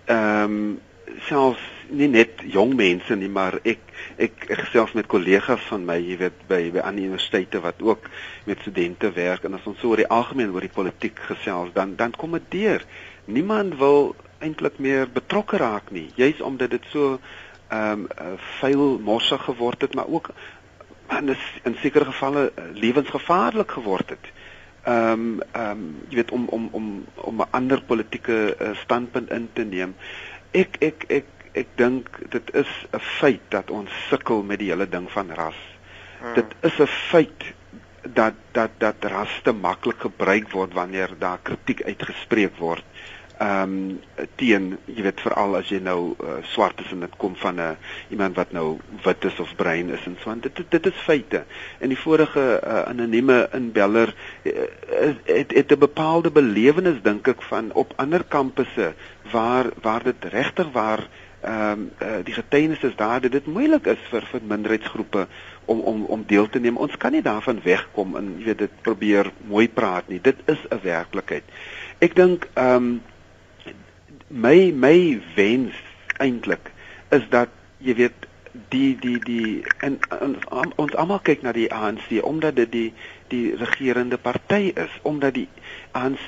Ehm 0.06 0.58
um, 0.58 0.80
selfs 1.28 1.64
nie 1.90 2.10
net 2.12 2.42
jong 2.52 2.74
mense 2.76 3.16
nie, 3.16 3.30
maar 3.32 3.60
ek 3.64 3.80
ek, 4.18 4.48
ek 4.50 4.60
gesels 4.66 4.94
met 4.98 5.08
kollegas 5.08 5.62
van 5.70 5.86
my, 5.86 5.98
jy 6.02 6.18
weet, 6.24 6.40
by 6.50 6.62
by 6.74 6.82
ander 6.84 7.06
universiteite 7.06 7.62
wat 7.64 7.82
ook 7.82 8.10
met 8.50 8.62
studente 8.66 9.12
werk 9.14 9.46
en 9.46 9.58
as 9.58 9.66
ons 9.70 9.80
so 9.82 9.94
oor 9.94 10.02
die 10.02 10.10
algemeen 10.10 10.54
oor 10.54 10.66
die 10.66 10.74
politiek 10.74 11.20
gesels, 11.30 11.74
dan 11.74 11.96
dan 11.96 12.12
kom 12.18 12.36
dit 12.38 12.50
deur. 12.58 12.86
Niemand 13.26 13.78
wil 13.78 14.16
eintlik 14.40 14.80
meer 14.80 15.08
betrokke 15.10 15.58
raak 15.58 15.92
nie, 15.92 16.10
juis 16.16 16.42
omdat 16.42 16.76
dit 16.76 16.86
so 16.92 17.20
ehm 17.68 18.06
um, 18.22 18.38
vuil 18.60 19.00
mossig 19.00 19.44
geword 19.44 19.82
het, 19.82 19.94
maar 19.94 20.08
ook 20.08 20.30
in 21.20 21.36
in 21.64 21.76
sekere 21.82 22.06
gevalle 22.06 22.52
uh, 22.56 22.64
lewensgevaarlik 22.74 23.72
geword 23.72 24.10
het. 24.10 24.32
ehm 24.84 25.12
um, 25.12 25.42
ehm 25.52 25.72
um, 25.72 25.96
jy 26.10 26.16
weet 26.16 26.32
om 26.32 26.48
om 26.48 26.70
om 26.72 27.06
om 27.16 27.42
'n 27.42 27.52
ander 27.52 27.82
politieke 27.82 28.56
uh, 28.60 28.76
standpunt 28.76 29.30
in 29.30 29.50
te 29.54 29.64
neem. 29.64 29.96
Ek 30.52 30.78
ek 30.80 31.04
ek 31.08 31.26
ek 31.52 31.68
dink 31.76 32.10
dit 32.30 32.54
is 32.54 32.72
'n 32.92 33.00
feit 33.00 33.42
dat 33.50 33.72
ons 33.72 33.92
sukkel 34.10 34.44
met 34.44 34.60
die 34.60 34.70
hele 34.70 34.90
ding 34.90 35.12
van 35.12 35.32
ras. 35.32 35.60
Hmm. 36.20 36.34
Dit 36.34 36.56
is 36.62 36.80
'n 36.80 36.88
feit 36.88 37.54
dat 38.02 38.34
dat 38.52 38.72
dat 38.78 38.96
ras 39.02 39.40
te 39.44 39.52
maklik 39.52 40.00
gebruik 40.00 40.52
word 40.52 40.74
wanneer 40.74 41.10
daar 41.20 41.40
kritiek 41.44 41.84
uitgespreek 41.84 42.56
word 42.58 42.84
ehm 42.84 43.17
um, 43.42 44.00
teen 44.36 44.78
jy 44.86 45.04
weet 45.06 45.22
veral 45.22 45.58
as 45.60 45.70
jy 45.70 45.80
nou 45.84 46.16
uh, 46.24 46.38
swart 46.54 46.80
is 46.82 46.92
en 46.92 47.06
dit 47.06 47.18
kom 47.22 47.36
van 47.36 47.56
'n 47.56 47.60
uh, 47.60 47.72
iemand 48.10 48.36
wat 48.36 48.52
nou 48.52 48.78
wit 49.04 49.26
is 49.26 49.40
of 49.40 49.56
bruin 49.56 49.90
is 49.90 50.06
en 50.06 50.18
so 50.20 50.30
want 50.30 50.44
dit 50.44 50.64
dit 50.70 50.86
is 50.86 51.04
feite. 51.06 51.44
En 51.80 51.90
die 51.90 52.00
vorige 52.00 52.62
uh, 52.64 52.82
anonieme 52.88 53.50
inbeller 53.54 54.16
uh, 54.44 54.52
het 55.26 55.52
het 55.54 55.72
'n 55.72 55.80
bepaalde 55.80 56.32
belewenis 56.32 57.02
dink 57.02 57.28
ek 57.28 57.42
van 57.42 57.72
op 57.74 57.94
ander 57.96 58.24
kampusse 58.24 58.94
waar 59.32 59.66
waar 59.82 60.04
dit 60.04 60.26
regtig 60.26 60.72
waar 60.72 61.08
ehm 61.42 61.72
um, 61.72 61.92
uh, 62.02 62.24
die 62.24 62.34
getuienis 62.34 62.82
is 62.82 62.96
daar 62.96 63.22
dat 63.22 63.32
dit 63.32 63.46
moeilik 63.46 63.86
is 63.86 64.00
vir 64.10 64.26
vir 64.32 64.42
minderheidsgroepe 64.44 65.28
om 65.66 65.80
om 65.80 66.04
om 66.04 66.24
deel 66.28 66.50
te 66.50 66.60
neem. 66.60 66.78
Ons 66.78 66.98
kan 66.98 67.12
nie 67.12 67.22
daarvan 67.22 67.60
wegkom 67.64 68.16
en 68.16 68.34
jy 68.38 68.46
weet 68.46 68.58
dit 68.58 68.82
probeer 68.82 69.32
mooi 69.48 69.70
praat 69.70 70.08
nie. 70.08 70.20
Dit 70.22 70.36
is 70.46 70.58
'n 70.70 70.80
werklikheid. 70.82 71.44
Ek 72.00 72.16
dink 72.16 72.48
ehm 72.54 72.76
um, 72.76 73.02
my 74.28 74.72
my 74.76 75.22
wens 75.36 75.76
eintlik 76.20 76.72
is 77.16 77.24
dat 77.30 77.50
jy 77.80 77.96
weet 77.96 78.26
die 78.70 78.98
die 79.00 79.20
die 79.24 79.64
en, 79.80 80.00
en, 80.10 80.36
ons 80.76 80.96
almal 80.98 81.22
kyk 81.24 81.44
na 81.46 81.54
die 81.56 81.70
ANC 81.72 82.10
omdat 82.26 82.58
dit 82.58 82.72
die 82.72 82.88
die 83.32 83.56
regerende 83.60 84.18
party 84.18 84.72
is 84.76 84.94
omdat 85.08 85.36
die 85.38 85.48
ANC 85.96 86.28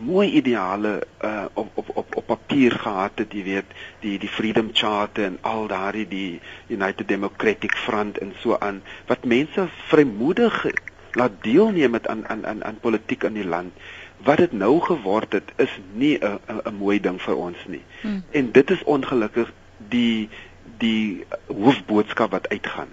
mooi 0.00 0.30
ideale 0.40 1.02
uh, 1.24 1.46
op 1.54 1.70
op 1.74 1.90
op 2.02 2.16
op 2.16 2.26
papier 2.26 2.72
gehad 2.72 3.18
het 3.22 3.34
jy 3.34 3.44
weet 3.44 3.76
die 4.00 4.18
die 4.18 4.30
Freedom 4.30 4.70
Charter 4.72 5.28
en 5.28 5.38
al 5.42 5.66
daardie 5.70 6.08
die 6.08 6.40
United 6.68 7.08
Democratic 7.08 7.76
Front 7.76 8.18
en 8.18 8.34
so 8.40 8.56
aan 8.58 8.82
wat 9.06 9.24
mense 9.24 9.68
vrymoedig 9.92 10.64
laat 11.12 11.42
deelneem 11.44 11.94
aan 11.94 12.26
aan 12.28 12.46
aan 12.46 12.64
aan 12.64 12.78
politiek 12.80 13.22
in 13.28 13.36
die 13.36 13.46
land 13.46 13.72
wat 14.24 14.36
dit 14.36 14.52
nou 14.52 14.80
geword 14.80 15.32
het 15.32 15.52
is 15.56 15.78
nie 15.92 16.18
'n 16.18 16.38
'n 16.64 16.74
mooi 16.74 17.00
ding 17.00 17.20
vir 17.22 17.36
ons 17.36 17.58
nie. 17.66 17.82
Hmm. 18.00 18.24
En 18.30 18.52
dit 18.52 18.70
is 18.70 18.84
ongelukkig 18.84 19.52
die 19.88 20.28
die 20.78 21.24
hoofboodskap 21.46 22.30
wat 22.30 22.48
uitgaan. 22.48 22.88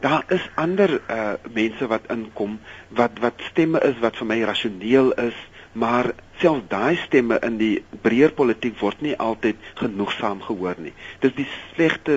Daar 0.00 0.24
is 0.28 0.50
ander 0.54 1.00
uh 1.10 1.32
mense 1.52 1.86
wat 1.86 2.02
inkom 2.08 2.60
wat 2.88 3.18
wat 3.20 3.34
stemme 3.50 3.80
is 3.80 3.98
wat 3.98 4.16
vir 4.16 4.26
my 4.26 4.42
rasioneel 4.42 5.12
is, 5.12 5.34
maar 5.76 6.14
selfs 6.40 6.64
daai 6.68 6.96
stemme 6.96 7.36
in 7.44 7.56
die 7.60 7.84
breër 8.04 8.32
politiek 8.36 8.76
word 8.80 9.02
nie 9.04 9.14
altyd 9.20 9.60
genoegsaam 9.80 10.40
gehoor 10.44 10.78
nie. 10.80 10.92
Dis 11.20 11.34
die 11.36 11.46
slegte 11.74 12.16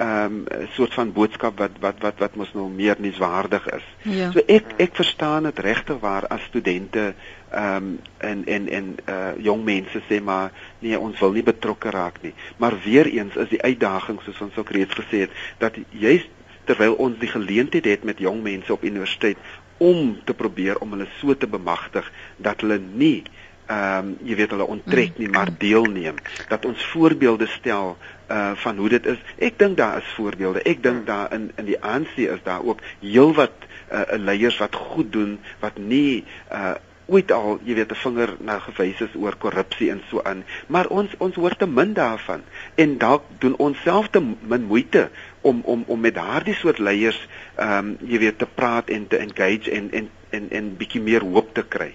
ehm 0.00 0.38
um, 0.40 0.68
soort 0.74 0.94
van 0.94 1.12
boodskap 1.14 1.58
wat 1.58 1.78
wat 1.82 1.98
wat 2.04 2.22
wat 2.22 2.38
mos 2.38 2.52
nou 2.54 2.68
meer 2.70 2.98
nuuswaardig 3.02 3.66
is. 3.76 3.86
Ja. 4.06 4.30
So 4.34 4.42
ek 4.46 4.74
ek 4.78 4.96
verstaan 4.98 5.48
dit 5.50 5.62
regtig 5.66 6.00
waar 6.02 6.26
as 6.30 6.46
studente 6.50 7.12
ehm 7.50 7.76
um, 7.76 7.92
en 8.30 8.44
en 8.46 8.68
en 8.78 8.90
uh 9.06 9.32
jong 9.50 9.64
mense 9.64 10.02
sê 10.08 10.22
maar 10.22 10.52
nee 10.78 10.98
ons 10.98 11.18
wil 11.20 11.34
nie 11.34 11.46
betrokke 11.46 11.90
raak 11.90 12.22
nie. 12.22 12.34
Maar 12.56 12.78
weer 12.84 13.10
eens 13.10 13.36
is 13.36 13.50
die 13.54 13.62
uitdaging 13.62 14.22
soos 14.22 14.40
ons 14.40 14.58
ook 14.58 14.70
reeds 14.70 14.94
gesê 15.02 15.26
het 15.26 15.34
dat 15.58 15.78
juist 15.90 16.30
terwyl 16.70 16.94
ons 17.02 17.18
die 17.18 17.30
geleentheid 17.30 17.84
het 17.84 18.04
met 18.06 18.20
jong 18.22 18.42
mense 18.42 18.72
op 18.72 18.84
universiteit 18.86 19.38
om 19.80 20.18
te 20.28 20.34
probeer 20.36 20.78
om 20.84 20.92
hulle 20.92 21.08
so 21.20 21.36
te 21.36 21.48
bemagtig 21.48 22.12
dat 22.36 22.60
hulle 22.60 22.78
nie 22.78 23.22
ehm 23.70 24.06
um, 24.06 24.14
jy 24.26 24.34
weet 24.34 24.50
hulle 24.50 24.66
onttrek 24.66 25.18
nie 25.22 25.28
maar 25.30 25.50
deelneem. 25.58 26.16
Dat 26.50 26.64
ons 26.66 26.84
voorbeelde 26.90 27.46
stel 27.46 27.94
uh 28.30 28.50
van 28.62 28.76
hoe 28.82 28.88
dit 28.88 29.06
is. 29.06 29.20
Ek 29.38 29.58
dink 29.58 29.76
daar 29.78 30.02
is 30.02 30.12
voorbeelde. 30.16 30.62
Ek 30.66 30.82
dink 30.82 31.06
daar 31.06 31.30
in 31.34 31.50
in 31.56 31.68
die 31.70 31.78
ANC 31.78 32.16
is 32.16 32.42
daar 32.42 32.66
ook 32.66 32.82
heelwat 33.00 33.66
uh 33.92 34.02
leiers 34.18 34.58
wat 34.58 34.74
goed 34.74 35.12
doen 35.12 35.38
wat 35.62 35.78
nie 35.78 36.24
uh 36.50 36.74
ooit 37.10 37.32
al 37.34 37.58
jy 37.66 37.74
weet 37.74 37.92
'n 37.92 38.02
vinger 38.02 38.30
na 38.38 38.58
gewys 38.58 39.00
is 39.06 39.14
oor 39.14 39.36
korrupsie 39.36 39.90
en 39.90 40.02
so 40.10 40.22
aan. 40.22 40.44
Maar 40.66 40.86
ons 40.86 41.14
ons 41.18 41.34
hoor 41.34 41.56
te 41.56 41.66
min 41.66 41.92
daarvan. 41.92 42.42
En 42.74 42.98
dalk 42.98 43.22
doen 43.38 43.56
ons 43.56 43.82
self 43.82 44.08
te 44.08 44.20
min 44.22 44.62
moeite 44.62 45.10
om 45.40 45.60
om 45.64 45.84
om 45.86 46.00
met 46.00 46.14
daardie 46.14 46.54
soort 46.54 46.78
leiers 46.78 47.20
ehm 47.54 47.76
um, 47.78 47.96
jy 48.00 48.18
weet 48.18 48.38
te 48.38 48.46
praat 48.46 48.88
en 48.88 49.06
te 49.08 49.16
engage 49.16 49.70
en 49.70 49.90
en 49.92 50.10
en 50.30 50.50
en 50.50 50.76
bietjie 50.76 51.00
meer 51.00 51.22
hoop 51.22 51.54
te 51.54 51.64
kry. 51.64 51.94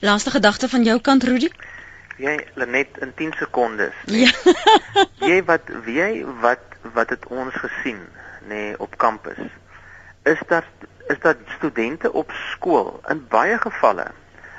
Laaste 0.00 0.30
gedagte 0.30 0.68
van 0.68 0.82
jou 0.82 1.00
kant 1.00 1.24
Rudy? 1.24 1.50
Jy 2.16 2.36
net 2.54 2.98
in 3.02 3.12
10 3.14 3.32
sekondes. 3.38 3.94
Nee. 4.06 4.30
Ja. 4.94 5.26
jy 5.26 5.42
wat 5.44 5.70
jy 5.86 6.24
wat 6.40 6.62
wat 6.94 7.10
het 7.10 7.26
ons 7.26 7.54
gesien 7.54 7.98
nê 8.48 8.48
nee, 8.48 8.74
op 8.78 8.98
kampus? 8.98 9.40
Is 10.22 10.38
dat 10.48 10.64
is 11.08 11.18
dat 11.20 11.36
studente 11.56 12.12
op 12.12 12.32
skool 12.50 13.00
in 13.08 13.24
baie 13.28 13.58
gevalle 13.58 14.06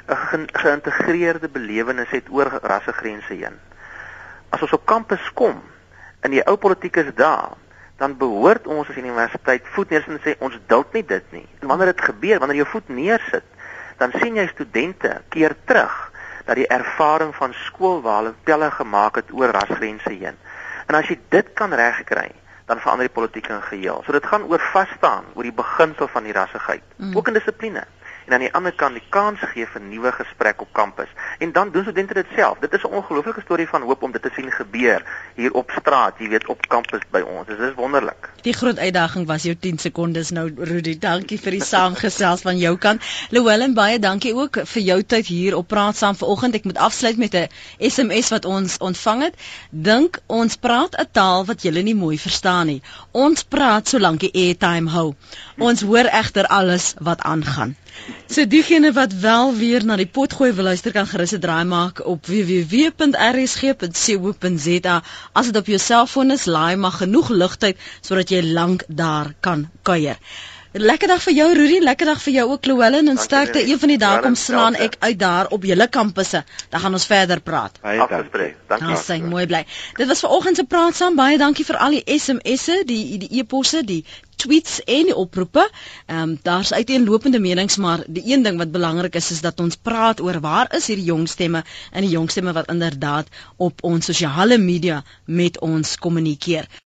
'n 0.08 0.48
geïntegreerde 0.54 1.50
belewenis 1.50 2.10
het 2.10 2.30
oor 2.30 2.60
rassegrense 2.62 3.34
heen. 3.34 3.58
As 4.50 4.62
ons 4.62 4.74
op 4.74 4.86
kampus 4.86 5.32
kom 5.34 5.64
en 6.20 6.32
die 6.32 6.44
ou 6.46 6.58
politiek 6.58 6.96
is 6.96 7.10
daar, 7.16 7.58
dan 7.98 8.18
behoort 8.20 8.68
ons 8.68 8.90
as 8.90 9.00
universiteit 9.00 9.68
voet 9.76 9.94
neer 9.94 10.04
te 10.04 10.20
sê 10.24 10.36
ons 10.44 10.56
duld 10.68 10.94
nie 10.98 11.04
dit 11.08 11.36
nie. 11.36 11.46
En 11.62 11.72
wanneer 11.72 11.94
dit 11.94 12.02
gebeur, 12.10 12.40
wanneer 12.44 12.64
jy 12.64 12.68
voet 12.74 12.90
neersit, 12.92 13.48
dan 14.02 14.12
sien 14.20 14.36
jy 14.36 14.48
studente 14.52 15.14
keer 15.32 15.56
terug 15.66 15.94
dat 16.46 16.60
die 16.60 16.68
ervaring 16.68 17.32
van 17.36 17.56
skool 17.66 18.02
waar 18.06 18.22
hulle 18.22 18.36
pelle 18.44 18.70
gemaak 18.72 19.22
het 19.22 19.32
oor 19.34 19.56
rasgrense 19.56 20.12
heen. 20.12 20.36
En 20.86 21.00
as 21.00 21.08
jy 21.10 21.18
dit 21.34 21.54
kan 21.58 21.74
regkry, 21.74 22.30
dan 22.66 22.82
verander 22.82 23.08
die 23.08 23.16
politiek 23.16 23.48
in 23.50 23.62
geheel. 23.62 24.02
So 24.06 24.14
dit 24.14 24.26
gaan 24.26 24.46
oor 24.50 24.62
vas 24.74 24.90
staan 24.98 25.26
oor 25.34 25.46
die 25.48 25.56
beginsel 25.56 26.10
van 26.12 26.26
die 26.28 26.34
rassigheid, 26.36 26.84
mm. 26.98 27.16
ook 27.18 27.30
in 27.30 27.38
dissipline 27.38 27.86
en 28.26 28.34
aan 28.34 28.46
die 28.46 28.54
ander 28.54 28.74
kant 28.74 28.98
die 28.98 29.08
kans 29.10 29.40
gee 29.54 29.68
vir 29.70 29.82
nuwe 29.82 30.12
gesprek 30.12 30.62
op 30.62 30.72
kampus. 30.74 31.10
En 31.40 31.52
dan 31.52 31.72
doen 31.72 31.84
studente 31.84 32.14
dit 32.14 32.26
self. 32.36 32.58
Dit 32.60 32.74
is 32.74 32.84
'n 32.84 32.94
ongelooflike 33.00 33.42
storie 33.42 33.68
van 33.68 33.82
hoop 33.82 34.04
om 34.04 34.12
dit 34.12 34.22
te 34.22 34.32
sien 34.36 34.52
gebeur 34.52 35.04
hier 35.36 35.54
op 35.54 35.72
straat, 35.72 36.14
jy 36.20 36.30
weet, 36.30 36.48
op 36.48 36.68
kampus 36.68 37.02
by 37.12 37.20
ons. 37.20 37.48
Dit 37.48 37.60
is 37.60 37.74
wonderlik. 37.76 38.30
Die 38.42 38.54
groot 38.54 38.80
uitdaging 38.80 39.28
was 39.28 39.44
jou 39.44 39.56
10 39.56 39.78
sekondes 39.78 40.30
nou 40.30 40.52
Rudy. 40.58 40.98
Dankie 41.00 41.40
vir 41.40 41.52
die 41.52 41.64
saamgesels 41.64 42.42
van 42.42 42.58
jou 42.58 42.78
kant. 42.78 43.02
Llewellyn 43.30 43.74
baie 43.74 44.00
dankie 44.00 44.34
ook 44.36 44.60
vir 44.66 44.82
jou 44.82 45.04
tyd 45.04 45.26
hier 45.26 45.56
op 45.56 45.68
Praat 45.68 45.98
saam 45.98 46.16
vanoggend. 46.16 46.56
Ek 46.56 46.64
moet 46.64 46.78
afsluit 46.78 47.18
met 47.18 47.34
'n 47.34 47.48
SMS 47.80 48.30
wat 48.30 48.46
ons 48.46 48.78
ontvang 48.78 49.22
het. 49.22 49.36
Dink 49.70 50.20
ons 50.28 50.56
praat 50.56 50.96
'n 51.00 51.08
taal 51.12 51.46
wat 51.46 51.62
julle 51.62 51.82
nie 51.82 51.96
mooi 51.96 52.18
verstaan 52.20 52.68
nie. 52.68 52.82
Ons 53.12 53.44
praat 53.44 53.88
solank 53.88 54.20
die 54.20 54.32
airtime 54.34 54.90
hou. 54.90 55.16
Ons 55.58 55.82
hoor 55.82 56.06
egter 56.06 56.48
alles 56.48 56.94
wat 57.00 57.22
aangaan. 57.22 57.76
So 58.28 58.46
diegene 58.48 58.92
wat 58.94 59.14
wel 59.14 59.54
weer 59.56 59.86
na 59.86 59.96
die 59.96 60.08
potgooi 60.18 60.52
wil 60.54 60.64
luister 60.70 60.92
kan 60.96 61.08
gerus 61.08 61.34
'n 61.36 61.40
draai 61.46 61.66
maak 61.66 62.06
op 62.14 62.26
www.rsg.co.za. 62.26 63.04
As 65.34 65.46
dit 65.46 65.58
op 65.62 65.66
jou 65.74 65.80
selfoon 65.80 66.32
is, 66.32 66.46
laai 66.46 66.76
maar 66.76 66.92
genoeg 67.02 67.30
ligtyd 67.30 67.78
sodat 68.02 68.30
jy 68.30 68.42
lank 68.60 68.84
daar 68.88 69.34
kan 69.40 69.70
kuier. 69.82 70.18
Lekker 70.76 71.08
dag 71.08 71.22
vir 71.24 71.32
jou 71.32 71.46
Rudy, 71.56 71.78
lekker 71.80 72.10
dag 72.10 72.18
vir 72.20 72.34
jou 72.36 72.44
ook 72.52 72.66
Llewellyn 72.68 73.08
en 73.08 73.20
sterkte 73.22 73.62
een 73.64 73.80
van 73.80 73.94
die 73.94 73.98
dae 74.02 74.18
kom 74.26 74.34
slaan 74.36 74.76
ek 74.76 74.98
uit 75.00 75.16
daar 75.22 75.48
op 75.56 75.64
julle 75.64 75.88
kampusse. 75.88 76.42
Dan 76.70 76.84
gaan 76.84 76.98
ons 76.98 77.06
verder 77.08 77.40
praat. 77.40 77.80
Afgespreek. 77.80 78.58
Dankie. 78.68 78.90
Ons 78.92 79.06
sien 79.08 79.30
mooi 79.32 79.46
bly. 79.48 79.64
Dit 79.96 80.12
was 80.12 80.26
vanoggend 80.26 80.60
se 80.60 80.66
praat 80.68 80.98
saam. 81.00 81.16
Baie 81.16 81.40
dankie 81.40 81.64
vir 81.64 81.80
al 81.80 81.96
die 81.96 82.20
SMS'e, 82.20 82.82
die 82.92 83.18
die 83.24 83.32
e-posse, 83.40 83.86
die 83.88 84.02
tweets 84.36 84.82
en 84.84 85.08
die 85.12 85.16
oproepe. 85.16 85.64
Ehm 86.06 86.22
um, 86.22 86.36
daar's 86.44 86.74
uiteenlopende 86.74 87.40
menings, 87.40 87.78
maar 87.78 88.04
die 88.08 88.26
een 88.34 88.44
ding 88.44 88.58
wat 88.58 88.72
belangrik 88.72 89.16
is 89.16 89.32
is 89.32 89.42
dat 89.42 89.60
ons 89.60 89.80
praat 89.80 90.20
oor 90.22 90.40
waar 90.44 90.76
is 90.76 90.88
hierdie 90.92 91.08
jong 91.08 91.28
stemme 91.32 91.64
en 91.92 92.04
die 92.04 92.12
jong 92.12 92.28
stemme 92.30 92.54
wat 92.54 92.68
inderdaad 92.74 93.32
op 93.58 93.84
ons 93.84 94.12
sosiale 94.12 94.58
media 94.58 95.04
met 95.26 95.60
ons 95.60 95.96
kommunikeer. 95.96 96.68